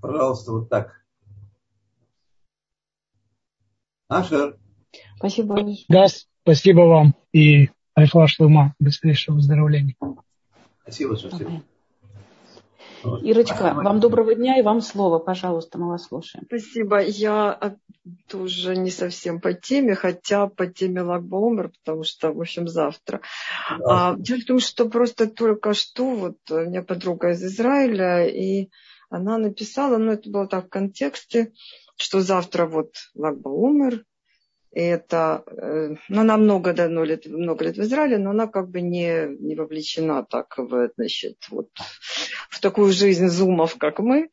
Пожалуйста, 0.00 0.52
вот 0.52 0.68
так. 0.68 1.02
Ашер. 4.08 4.58
Спасибо. 5.16 5.56
Да, 5.88 6.06
спасибо 6.42 6.80
вам. 6.82 7.14
И 7.32 7.70
Айфла 7.94 8.28
Шлума, 8.28 8.74
быстрейшего 8.78 9.36
выздоровления. 9.36 9.96
Спасибо, 10.82 11.14
спасибо. 11.14 11.62
Вот. 13.02 13.22
Ирочка, 13.22 13.72
вам 13.74 14.00
доброго 14.00 14.34
дня 14.34 14.58
и 14.58 14.62
вам 14.62 14.80
слово, 14.80 15.18
пожалуйста, 15.18 15.78
мы 15.78 15.88
вас 15.88 16.06
слушаем. 16.06 16.44
Спасибо. 16.46 17.00
Я 17.00 17.76
тоже 18.28 18.76
не 18.76 18.90
совсем 18.90 19.40
по 19.40 19.52
теме, 19.52 19.94
хотя 19.94 20.48
по 20.48 20.66
теме 20.66 21.02
Лагбаумер, 21.02 21.70
потому 21.70 22.04
что, 22.04 22.32
в 22.32 22.40
общем, 22.40 22.68
завтра. 22.68 23.20
Да. 23.78 24.10
А, 24.10 24.16
дело 24.16 24.40
в 24.40 24.44
том, 24.44 24.58
что 24.58 24.88
просто 24.88 25.28
только 25.28 25.74
что 25.74 26.14
вот 26.14 26.36
у 26.50 26.60
меня 26.60 26.82
подруга 26.82 27.30
из 27.30 27.44
Израиля, 27.44 28.26
и 28.26 28.70
она 29.10 29.38
написала, 29.38 29.98
ну 29.98 30.12
это 30.12 30.30
было 30.30 30.46
так 30.46 30.66
в 30.66 30.68
контексте, 30.68 31.52
что 31.96 32.20
завтра 32.20 32.66
вот 32.66 32.94
Лагба 33.14 33.48
умер, 33.48 34.04
и 34.72 34.80
это, 34.80 35.42
э, 35.46 35.94
ну, 36.08 36.20
она 36.20 36.36
много, 36.36 36.74
давно 36.74 37.02
лет, 37.04 37.24
много 37.24 37.64
лет 37.64 37.78
в 37.78 37.80
Израиле, 37.80 38.18
но 38.18 38.30
она 38.30 38.46
как 38.46 38.68
бы 38.68 38.82
не, 38.82 39.26
не 39.40 39.54
вовлечена 39.56 40.22
так 40.22 40.58
в, 40.58 40.90
значит, 40.96 41.38
вот, 41.48 41.70
в 42.50 42.60
такую 42.60 42.92
жизнь 42.92 43.28
зумов, 43.28 43.76
как 43.78 44.00
мы. 44.00 44.28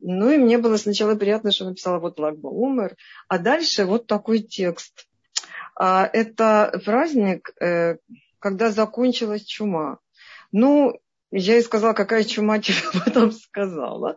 Ну 0.00 0.32
и 0.32 0.36
мне 0.36 0.58
было 0.58 0.78
сначала 0.78 1.14
приятно, 1.14 1.52
что 1.52 1.66
написала 1.66 2.00
вот 2.00 2.18
Лагба 2.18 2.48
умер, 2.48 2.96
а 3.28 3.38
дальше 3.38 3.84
вот 3.84 4.08
такой 4.08 4.40
текст. 4.40 5.06
А, 5.76 6.10
это 6.12 6.80
праздник, 6.84 7.54
э, 7.60 7.98
когда 8.40 8.70
закончилась 8.70 9.44
чума. 9.44 9.98
Ну, 10.50 10.98
я 11.38 11.54
ей 11.54 11.62
сказала, 11.62 11.92
какая 11.94 12.24
чума 12.24 12.58
тебе 12.60 12.76
об 13.16 13.32
сказала. 13.32 14.16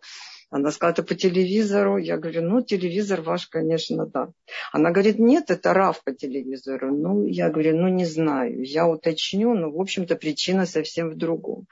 Она 0.50 0.72
сказала, 0.72 0.94
это 0.94 1.04
по 1.04 1.16
телевизору. 1.16 1.98
Я 1.98 2.18
говорю, 2.18 2.44
ну, 2.44 2.62
телевизор 2.62 3.22
ваш, 3.22 3.48
конечно, 3.48 4.06
да. 4.06 4.30
Она 4.72 4.92
говорит, 4.92 5.20
нет, 5.20 5.50
это 5.52 5.74
РАФ 5.74 6.04
по 6.04 6.14
телевизору. 6.14 6.96
Ну, 6.96 7.26
я 7.26 7.50
говорю, 7.50 7.76
ну, 7.76 7.90
не 7.90 8.06
знаю. 8.06 8.64
Я 8.64 8.88
уточню, 8.88 9.54
но, 9.56 9.72
в 9.72 9.82
общем-то, 9.82 10.16
причина 10.16 10.66
совсем 10.66 11.10
в 11.10 11.18
другом. 11.18 11.66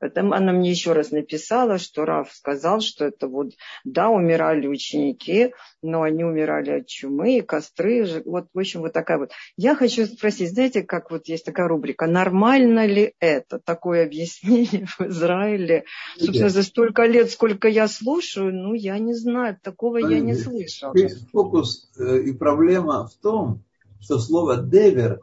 Потом 0.00 0.32
она 0.32 0.52
мне 0.52 0.70
еще 0.70 0.94
раз 0.94 1.10
написала, 1.10 1.76
что 1.76 2.06
Раф 2.06 2.32
сказал, 2.32 2.80
что 2.80 3.04
это 3.04 3.28
вот, 3.28 3.52
да, 3.84 4.08
умирали 4.08 4.66
ученики, 4.66 5.52
но 5.82 6.02
они 6.02 6.24
умирали 6.24 6.80
от 6.80 6.86
чумы, 6.86 7.36
и 7.36 7.42
костры. 7.42 8.22
Вот, 8.24 8.46
в 8.54 8.58
общем, 8.58 8.80
вот 8.80 8.94
такая 8.94 9.18
вот. 9.18 9.30
Я 9.58 9.74
хочу 9.74 10.06
спросить, 10.06 10.52
знаете, 10.52 10.82
как 10.82 11.10
вот 11.10 11.28
есть 11.28 11.44
такая 11.44 11.68
рубрика, 11.68 12.06
нормально 12.06 12.86
ли 12.86 13.12
это, 13.20 13.58
такое 13.58 14.04
объяснение 14.04 14.86
в 14.86 15.02
Израиле? 15.02 15.84
Собственно, 16.16 16.48
за 16.48 16.62
столько 16.62 17.04
лет, 17.04 17.30
сколько 17.30 17.68
я 17.68 17.86
слушаю, 17.86 18.54
ну, 18.54 18.72
я 18.72 18.98
не 18.98 19.12
знаю, 19.12 19.58
такого 19.62 19.98
я 19.98 20.18
не 20.20 20.34
слышала. 20.34 20.94
Фокус 21.32 21.90
э, 21.98 22.22
и 22.22 22.32
проблема 22.32 23.06
в 23.06 23.14
том, 23.20 23.62
что 24.00 24.18
слово 24.18 24.56
«девер», 24.56 25.20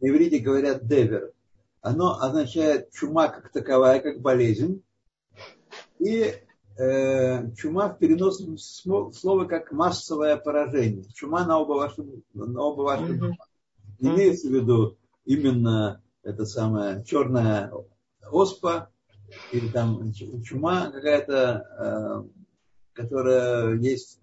на 0.00 0.08
иврите 0.08 0.38
говорят 0.38 0.86
«девер», 0.86 1.32
оно 1.82 2.20
означает 2.20 2.90
чума 2.92 3.28
как 3.28 3.50
таковая, 3.52 4.00
как 4.00 4.20
болезнь, 4.20 4.82
и 5.98 6.34
э, 6.78 7.52
чума 7.54 7.88
в 7.88 7.98
переносном 7.98 8.58
слове 8.58 9.48
как 9.48 9.72
массовое 9.72 10.36
поражение. 10.36 11.04
Чума 11.14 11.44
на 11.44 11.58
оба 11.58 11.74
ваши, 11.74 12.04
на 12.34 12.62
оба 12.62 12.82
ваши 12.82 13.12
mm-hmm. 13.12 13.32
Имеется 14.02 14.48
в 14.48 14.52
виду 14.52 14.96
именно 15.26 16.02
это 16.22 16.46
самая 16.46 17.02
черная 17.04 17.70
оспа 18.30 18.88
или 19.52 19.68
там 19.68 20.12
чума 20.42 20.90
какая-то, 20.90 21.66
э, 21.78 22.40
которая 22.94 23.76
есть 23.78 24.20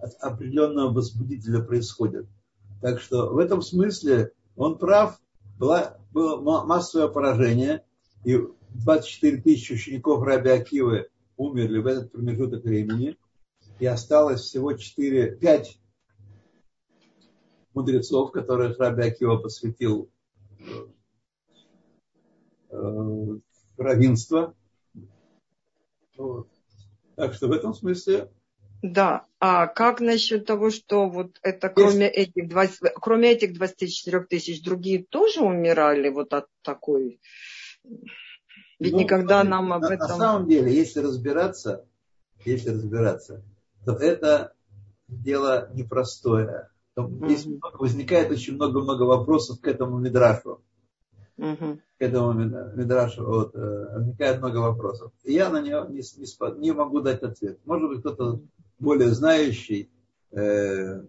от 0.00 0.14
определенного 0.20 0.92
возбудителя 0.92 1.62
происходит. 1.62 2.26
Так 2.80 3.00
что 3.00 3.32
в 3.32 3.38
этом 3.38 3.62
смысле 3.62 4.32
он 4.56 4.78
прав, 4.78 5.18
была, 5.58 5.98
было 6.12 6.64
массовое 6.64 7.08
поражение, 7.08 7.84
и 8.24 8.38
24 8.74 9.42
тысячи 9.42 9.72
учеников 9.72 10.22
Раби 10.22 10.50
Акивы 10.50 11.08
умерли 11.36 11.78
в 11.78 11.86
этот 11.86 12.12
промежуток 12.12 12.64
времени, 12.64 13.16
и 13.78 13.86
осталось 13.86 14.42
всего 14.42 14.72
4, 14.72 15.36
5 15.36 15.80
мудрецов, 17.74 18.32
которых 18.32 18.78
Раби 18.78 19.02
Акива 19.02 19.36
посвятил 19.36 20.10
э, 22.70 23.38
равенство. 23.76 24.54
Вот. 26.16 26.48
Так 27.16 27.34
что 27.34 27.48
в 27.48 27.52
этом 27.52 27.74
смысле 27.74 28.30
да, 28.84 29.24
а 29.40 29.66
как 29.66 30.02
насчет 30.02 30.44
того, 30.44 30.68
что 30.68 31.08
вот 31.08 31.38
это 31.40 31.70
кроме 31.70 32.06
этих, 32.06 32.50
20, 32.50 32.92
кроме 32.96 33.32
этих 33.32 33.54
24 33.54 34.24
тысяч, 34.24 34.62
другие 34.62 35.02
тоже 35.02 35.40
умирали 35.40 36.10
вот 36.10 36.34
от 36.34 36.48
такой? 36.60 37.18
Ведь 38.78 38.92
ну, 38.92 38.98
никогда 38.98 39.42
на, 39.42 39.50
нам 39.50 39.72
об 39.72 39.84
этом... 39.84 40.06
На 40.06 40.16
самом 40.16 40.48
деле, 40.48 40.70
если 40.70 41.00
разбираться, 41.00 41.86
если 42.44 42.72
разбираться, 42.72 43.42
то 43.86 43.92
это 43.92 44.52
дело 45.08 45.70
непростое. 45.72 46.68
Здесь 46.94 47.46
угу. 47.46 47.60
возникает 47.78 48.30
очень 48.30 48.56
много-много 48.56 49.04
вопросов 49.04 49.62
к 49.62 49.66
этому 49.66 49.98
Мидрашу. 49.98 50.60
Угу. 51.38 51.78
К 51.98 52.02
этому 52.02 52.34
Мидрашу 52.34 53.24
вот, 53.24 53.54
э, 53.54 53.94
возникает 53.94 54.40
много 54.40 54.58
вопросов. 54.58 55.10
И 55.22 55.32
я 55.32 55.48
на 55.48 55.62
него 55.62 55.86
не, 55.88 56.00
не, 56.00 56.60
не 56.60 56.72
могу 56.72 57.00
дать 57.00 57.22
ответ. 57.22 57.58
Может 57.64 57.88
быть, 57.88 58.00
кто-то 58.00 58.42
более 58.78 59.10
знающий 59.10 59.90
э, 60.32 61.02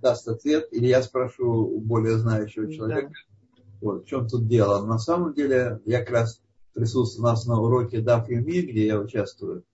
даст 0.00 0.28
ответ, 0.28 0.68
или 0.72 0.86
я 0.86 1.02
спрошу 1.02 1.50
у 1.50 1.80
более 1.80 2.18
знающего 2.18 2.72
человека, 2.72 3.10
да. 3.10 3.62
вот, 3.80 4.04
в 4.04 4.06
чем 4.06 4.28
тут 4.28 4.46
дело. 4.48 4.84
На 4.86 4.98
самом 4.98 5.34
деле, 5.34 5.80
я 5.84 6.00
как 6.00 6.10
раз 6.10 6.42
присутствую 6.72 7.24
у 7.24 7.30
нас 7.30 7.46
на 7.46 7.60
уроке 7.60 8.00
Даф 8.00 8.28
Юми, 8.28 8.60
где 8.62 8.86
я 8.86 9.00
участвую, 9.00 9.64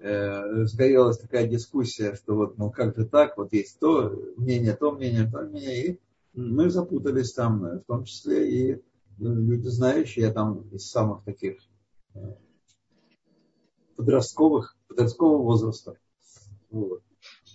э, 0.00 0.64
сгорелась 0.64 1.18
такая 1.18 1.46
дискуссия, 1.46 2.14
что 2.14 2.34
вот, 2.34 2.58
ну 2.58 2.70
как 2.70 2.96
же 2.96 3.04
так, 3.04 3.36
вот 3.36 3.52
есть 3.52 3.78
то 3.78 4.18
мнение, 4.36 4.74
то 4.74 4.92
мнение, 4.92 5.30
то 5.30 5.42
мнение, 5.42 5.86
и 5.86 6.00
мы 6.34 6.70
запутались 6.70 7.32
там, 7.34 7.60
в 7.60 7.84
том 7.86 8.04
числе 8.04 8.50
и 8.50 8.82
ну, 9.18 9.34
люди 9.34 9.68
знающие, 9.68 10.26
я 10.26 10.32
там 10.32 10.62
из 10.72 10.90
самых 10.90 11.22
таких 11.24 11.58
э, 12.14 12.34
подростковых, 14.02 14.76
подросткового 14.88 15.42
возраста. 15.42 15.96
Вот. 16.70 17.02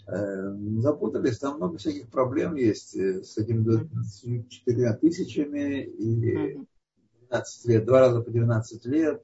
Э, 0.08 0.54
запутались, 0.80 1.40
там 1.40 1.58
много 1.58 1.78
всяких 1.78 2.10
проблем 2.10 2.56
есть 2.56 2.96
э, 2.96 3.24
с 3.24 3.38
этими 3.38 3.64
24 3.64 4.94
тысячами 4.94 5.84
и 5.84 6.58
12 7.30 7.66
лет, 7.66 7.86
два 7.86 8.00
раза 8.00 8.22
по 8.22 8.32
12 8.32 8.86
лет. 8.86 9.24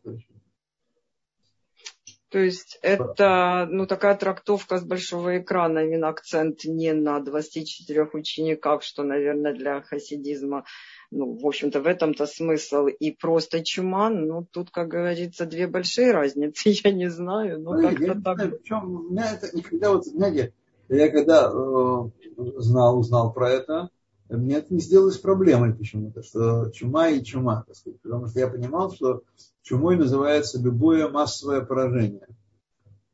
То 2.30 2.40
есть 2.40 2.80
это 2.82 3.68
ну, 3.70 3.86
такая 3.86 4.18
трактовка 4.18 4.80
с 4.80 4.84
большого 4.84 5.38
экрана, 5.38 5.86
именно 5.86 6.10
акцент 6.10 6.66
не 6.66 6.92
на 6.92 7.20
24 7.20 8.10
учениках, 8.12 8.82
что, 8.82 9.04
наверное, 9.04 9.54
для 9.54 9.82
хасидизма 9.82 10.66
ну, 11.14 11.38
в 11.38 11.46
общем-то, 11.46 11.82
в 11.82 11.88
этом-то 11.88 12.26
смысл. 12.26 12.88
И 12.88 13.12
просто 13.12 13.64
чума, 13.64 14.10
ну, 14.10 14.46
тут, 14.50 14.72
как 14.72 14.88
говорится, 14.88 15.46
две 15.46 15.68
большие 15.68 16.12
разницы, 16.12 16.70
я 16.84 16.92
не 16.92 17.10
знаю, 17.10 17.62
но 17.62 17.74
ну, 17.74 17.82
как-то 17.82 18.22
так. 18.22 18.36
Знаю, 18.38 18.58
причем 18.58 18.96
у 18.96 19.10
меня 19.10 19.34
это 19.34 19.56
никогда, 19.56 19.92
вот, 19.92 20.06
знаете, 20.06 20.54
я 20.90 21.10
когда 21.10 21.52
э, 21.52 22.10
знал, 22.58 23.00
узнал 23.00 23.34
про 23.34 23.50
это, 23.50 23.90
мне 24.30 24.58
это 24.58 24.74
не 24.74 24.80
сделалось 24.80 25.18
проблемой 25.18 25.74
почему-то, 25.74 26.24
что 26.24 26.72
чума 26.72 27.10
и 27.10 27.24
чума, 27.24 27.64
так 27.68 27.76
сказать, 27.76 28.02
потому 28.02 28.28
что 28.28 28.40
я 28.40 28.48
понимал, 28.48 28.92
что 28.92 29.22
чумой 29.62 29.96
называется 29.96 30.60
любое 30.60 31.10
массовое 31.10 31.62
поражение. 31.62 32.28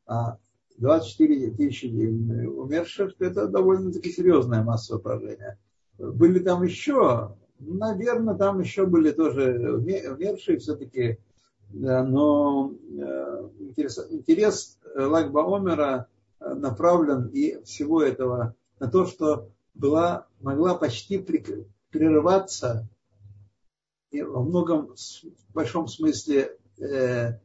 А 0.06 0.38
24 0.78 1.50
тысячи 1.52 1.86
умерших– 1.86 3.14
это 3.18 3.48
довольно-таки 3.48 4.10
серьезное 4.10 4.62
массовое 4.62 5.02
поражение. 5.02 5.58
Были 5.98 6.38
там 6.38 6.62
еще 6.62 7.36
Наверное, 7.60 8.34
там 8.34 8.60
еще 8.60 8.86
были 8.86 9.10
тоже 9.12 9.74
умершие 9.74 10.58
все-таки, 10.58 11.18
но 11.72 12.72
э, 12.72 13.48
интерес, 13.60 13.98
интерес 14.10 14.78
Лагба 14.94 15.56
Омера 15.56 16.08
э, 16.40 16.54
направлен 16.54 17.28
и 17.28 17.62
всего 17.62 18.02
этого 18.02 18.56
на 18.80 18.90
то, 18.90 19.06
что 19.06 19.50
была, 19.74 20.26
могла 20.40 20.74
почти 20.74 21.18
прерываться 21.90 22.88
и 24.10 24.22
во 24.22 24.42
многом, 24.42 24.94
в 24.96 25.52
большом 25.52 25.86
смысле, 25.86 26.56
э, 26.78 27.38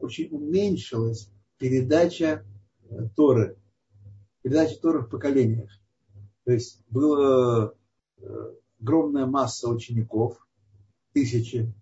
очень 0.00 0.28
уменьшилась 0.30 1.30
передача 1.56 2.44
э, 2.90 3.08
Торы, 3.16 3.56
передача 4.42 4.78
Торы 4.80 5.00
в 5.00 5.08
поколениях. 5.08 5.70
То 6.44 6.52
есть 6.52 6.84
было 6.90 7.74
огромная 8.80 9.26
масса 9.26 9.68
учеников, 9.68 10.46
тысячи, 11.12 11.72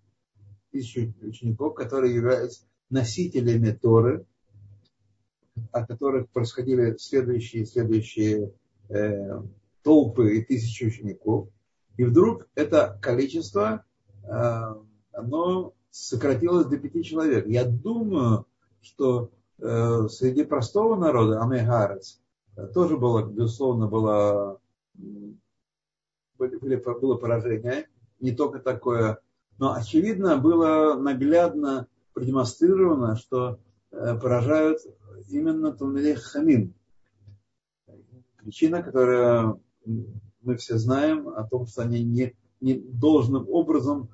тысячи 0.71 1.13
учеников, 1.21 1.75
которые 1.75 2.15
являются 2.15 2.65
носителями 2.89 3.71
Торы, 3.71 4.25
от 5.71 5.87
которых 5.87 6.29
происходили 6.29 6.95
следующие, 6.97 7.65
следующие 7.65 8.53
э, 8.89 9.41
толпы 9.83 10.37
и 10.37 10.43
тысячи 10.43 10.85
учеников. 10.85 11.49
И 11.97 12.03
вдруг 12.03 12.47
это 12.55 12.99
количество, 13.01 13.85
э, 14.23 14.61
оно 15.13 15.73
сократилось 15.91 16.67
до 16.67 16.77
пяти 16.77 17.03
человек. 17.03 17.47
Я 17.47 17.65
думаю, 17.65 18.45
что 18.81 19.31
э, 19.59 20.07
среди 20.09 20.43
простого 20.43 20.95
народа, 20.95 21.41
Амегарец, 21.41 22.21
тоже 22.73 22.97
было, 22.97 23.25
безусловно, 23.25 23.87
было 23.87 24.59
были, 26.37 26.75
было 26.75 27.15
поражение, 27.15 27.87
не 28.19 28.31
только 28.31 28.59
такое, 28.59 29.19
но 29.57 29.73
очевидно 29.73 30.37
было 30.37 30.95
наглядно 30.95 31.87
продемонстрировано, 32.13 33.15
что 33.15 33.59
э, 33.91 34.17
поражают 34.19 34.79
именно 35.29 35.71
Тумилей 35.71 36.15
Хамим. 36.15 36.73
Причина, 38.37 38.83
которую 38.83 39.61
мы 40.41 40.57
все 40.57 40.77
знаем, 40.77 41.29
о 41.29 41.43
том, 41.43 41.67
что 41.67 41.81
они 41.81 42.03
не, 42.03 42.35
не 42.61 42.75
должным 42.75 43.49
образом 43.49 44.09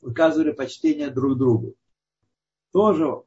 выказывали 0.00 0.52
почтение 0.52 1.10
друг 1.10 1.38
другу. 1.38 1.74
Тоже 2.72 3.22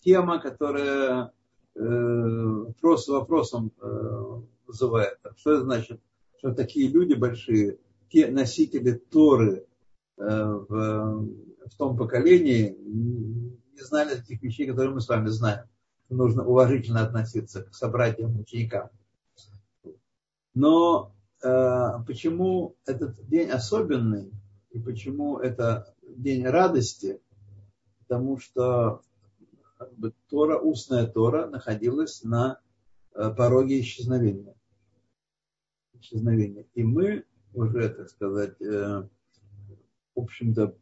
тема, 0.00 0.40
которая 0.40 1.32
э, 1.74 1.80
вопрос 1.80 3.08
вопросом 3.08 3.72
э, 3.80 4.40
вызывает. 4.66 5.18
Что 5.36 5.52
это 5.52 5.64
значит 5.64 6.00
что 6.46 6.54
такие 6.54 6.88
люди 6.88 7.14
большие, 7.14 7.78
те 8.08 8.28
носители 8.28 8.92
Торы 8.92 9.66
э, 10.16 10.22
в, 10.24 10.68
в 10.68 11.76
том 11.76 11.96
поколении 11.96 12.76
не 12.78 13.82
знали 13.82 14.14
таких 14.14 14.42
вещей, 14.42 14.68
которые 14.68 14.94
мы 14.94 15.00
с 15.00 15.08
вами 15.08 15.26
знаем. 15.26 15.66
Нужно 16.08 16.46
уважительно 16.46 17.02
относиться 17.02 17.64
к 17.64 17.74
собратьям, 17.74 18.38
ученикам. 18.38 18.90
Но 20.54 21.12
э, 21.42 21.48
почему 22.06 22.76
этот 22.86 23.26
день 23.26 23.50
особенный 23.50 24.32
и 24.70 24.78
почему 24.78 25.38
это 25.38 25.92
день 26.02 26.46
радости? 26.46 27.20
Потому 28.06 28.38
что 28.38 29.02
как 29.78 29.92
бы, 29.94 30.14
Тора, 30.30 30.60
устная 30.60 31.08
Тора 31.08 31.48
находилась 31.48 32.22
на 32.22 32.60
э, 33.16 33.30
пороге 33.36 33.80
исчезновения 33.80 34.55
исчезновения. 36.00 36.66
И 36.74 36.82
мы 36.82 37.24
уже, 37.56 37.88
так 37.88 38.08
сказать, 38.08 38.60
э, 38.60 39.02
в 40.14 40.20
общем-то, 40.20 40.76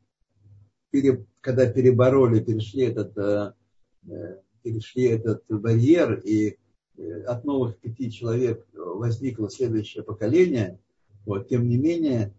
пере, 0.91 1.25
когда 1.41 1.71
перебороли, 1.71 2.41
перешли 2.41 2.83
этот, 2.83 3.17
э, 3.17 3.53
э, 4.09 4.41
перешли 4.63 5.05
этот 5.05 5.45
барьер, 5.49 6.21
и 6.21 6.59
от 7.27 7.45
новых 7.45 7.79
пяти 7.79 8.11
человек 8.11 8.65
возникло 8.73 9.51
следующее 9.51 10.05
поколение, 10.05 10.79
вот, 11.27 11.49
тем 11.49 11.69
не 11.69 11.77
менее, 11.77 12.33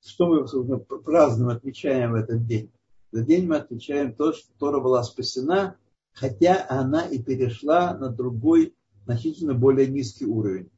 что 0.00 0.44
мы 0.64 0.78
празднуем, 0.78 1.54
отмечаем 1.54 2.12
в 2.12 2.14
этот 2.14 2.46
день? 2.46 2.72
Этот 3.12 3.26
день 3.26 3.46
мы 3.46 3.56
отмечаем 3.56 4.14
то, 4.14 4.32
что 4.32 4.50
Тора 4.58 4.80
была 4.80 5.02
спасена, 5.02 5.76
хотя 6.12 6.66
она 6.66 7.06
и 7.06 7.22
перешла 7.22 7.94
на 7.98 8.08
другой, 8.08 8.74
значительно 9.04 9.52
более 9.52 9.86
низкий 9.86 10.24
уровень 10.24 10.70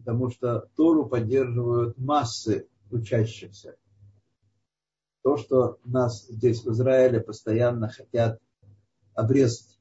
потому 0.00 0.30
что 0.30 0.68
Тору 0.76 1.06
поддерживают 1.06 1.96
массы 1.98 2.68
учащихся. 2.90 3.76
То, 5.22 5.36
что 5.36 5.78
нас 5.84 6.26
здесь 6.26 6.64
в 6.64 6.70
Израиле 6.70 7.20
постоянно 7.20 7.88
хотят 7.88 8.40
обрезать 9.14 9.78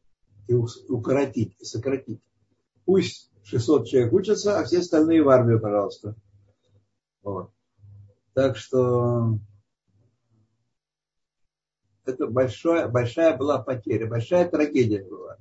и 0.48 0.54
укоротить, 0.54 1.56
и 1.60 1.64
сократить. 1.64 2.22
Пусть 2.86 3.32
600 3.44 3.88
человек 3.88 4.14
учатся, 4.14 4.60
а 4.60 4.66
все 4.66 4.80
остальные 4.80 5.24
в 5.24 5.30
армию, 5.30 5.62
пожалуйста. 5.62 6.16
Вот. 7.22 7.52
Так 8.34 8.58
что 8.58 9.40
это 12.06 12.28
большая, 12.28 12.88
большая 12.90 13.38
была 13.38 13.62
потеря, 13.62 14.08
большая 14.08 14.50
трагедия 14.50 15.04
была. 15.04 15.38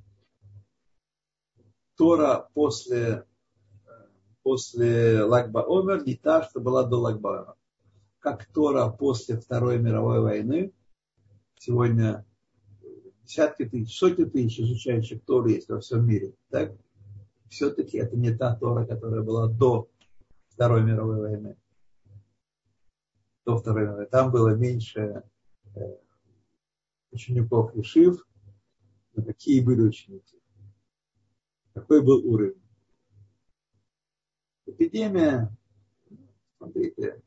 Тора 1.95 2.49
после, 2.53 3.25
после 4.49 5.21
Лагба 5.25 5.63
Омер 5.67 6.03
не 6.07 6.15
та, 6.15 6.41
что 6.41 6.59
была 6.59 6.83
до 6.83 6.97
Лагба 6.97 7.41
Омер. 7.41 7.55
Как 8.17 8.47
Тора 8.47 8.89
после 8.89 9.37
Второй 9.37 9.77
мировой 9.77 10.21
войны, 10.21 10.73
сегодня 11.59 12.25
десятки 13.21 13.65
тысяч, 13.65 13.95
сотни 13.95 14.23
тысяч 14.23 14.59
изучающих 14.59 15.23
Тору 15.23 15.49
есть 15.49 15.69
во 15.69 15.79
всем 15.79 16.07
мире. 16.07 16.33
Так? 16.49 16.75
Все-таки 17.47 17.99
это 17.99 18.17
не 18.17 18.35
та 18.35 18.55
Тора, 18.55 18.87
которая 18.87 19.21
была 19.21 19.47
до 19.47 19.87
Второй 20.47 20.81
мировой 20.81 21.19
войны. 21.19 21.55
До 23.45 23.55
Второй 23.55 23.83
мировой. 23.83 24.07
Там 24.07 24.31
было 24.31 24.55
меньше 24.55 25.21
э, 25.75 25.79
учеников 27.11 27.75
Ишив, 27.75 28.27
но 29.13 29.23
какие 29.23 29.61
были 29.61 29.81
ученики. 29.81 30.41
Какой 31.75 32.01
был 32.01 32.25
уровень. 32.25 32.59
Эпидемия, 34.69 35.51
смотрите, 36.57 37.21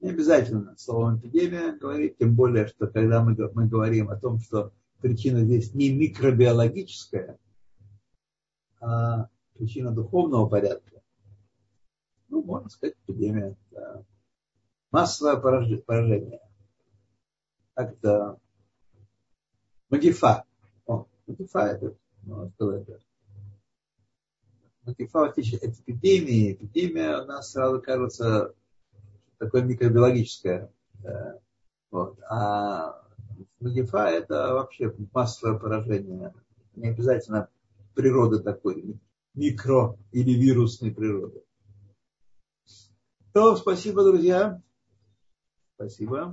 не 0.00 0.10
обязательно 0.10 0.76
словом 0.78 1.18
эпидемия 1.18 1.72
говорить, 1.72 2.16
тем 2.16 2.34
более, 2.34 2.66
что 2.66 2.86
когда 2.86 3.22
мы, 3.22 3.36
мы 3.52 3.68
говорим 3.68 4.08
о 4.10 4.16
том, 4.16 4.38
что 4.40 4.72
причина 5.00 5.44
здесь 5.44 5.74
не 5.74 5.94
микробиологическая, 5.94 7.38
а 8.80 9.28
причина 9.54 9.90
духовного 9.90 10.48
порядка. 10.48 11.02
Ну, 12.28 12.42
можно 12.42 12.70
сказать, 12.70 12.96
эпидемия. 13.06 13.56
Да. 13.70 14.02
Массовое 14.90 15.36
поражение. 15.36 16.40
Как-то 17.74 18.38
Магифа. 19.90 20.44
О, 20.86 21.06
Магифа 21.26 21.60
это, 21.60 21.96
ну, 22.22 22.50
что 22.54 22.72
Магифа, 24.86 25.20
в 25.20 25.24
отличие 25.24 25.60
от 25.60 25.74
эпидемия 25.86 27.22
у 27.22 27.26
нас 27.26 27.52
сразу 27.52 27.80
кажется 27.80 28.54
такое 29.38 29.62
микробиологическое. 29.62 30.70
Вот. 31.90 32.18
А 32.28 33.02
Магифа 33.60 34.06
это 34.08 34.54
вообще 34.54 34.94
массовое 35.12 35.58
поражение. 35.58 36.34
Не 36.74 36.88
обязательно 36.88 37.48
природы 37.94 38.40
такой, 38.40 38.98
микро 39.34 39.96
или 40.12 40.32
вирусной 40.32 40.92
природы. 40.92 41.42
То, 43.32 43.56
спасибо, 43.56 44.04
друзья. 44.04 44.62
Спасибо. 45.74 46.32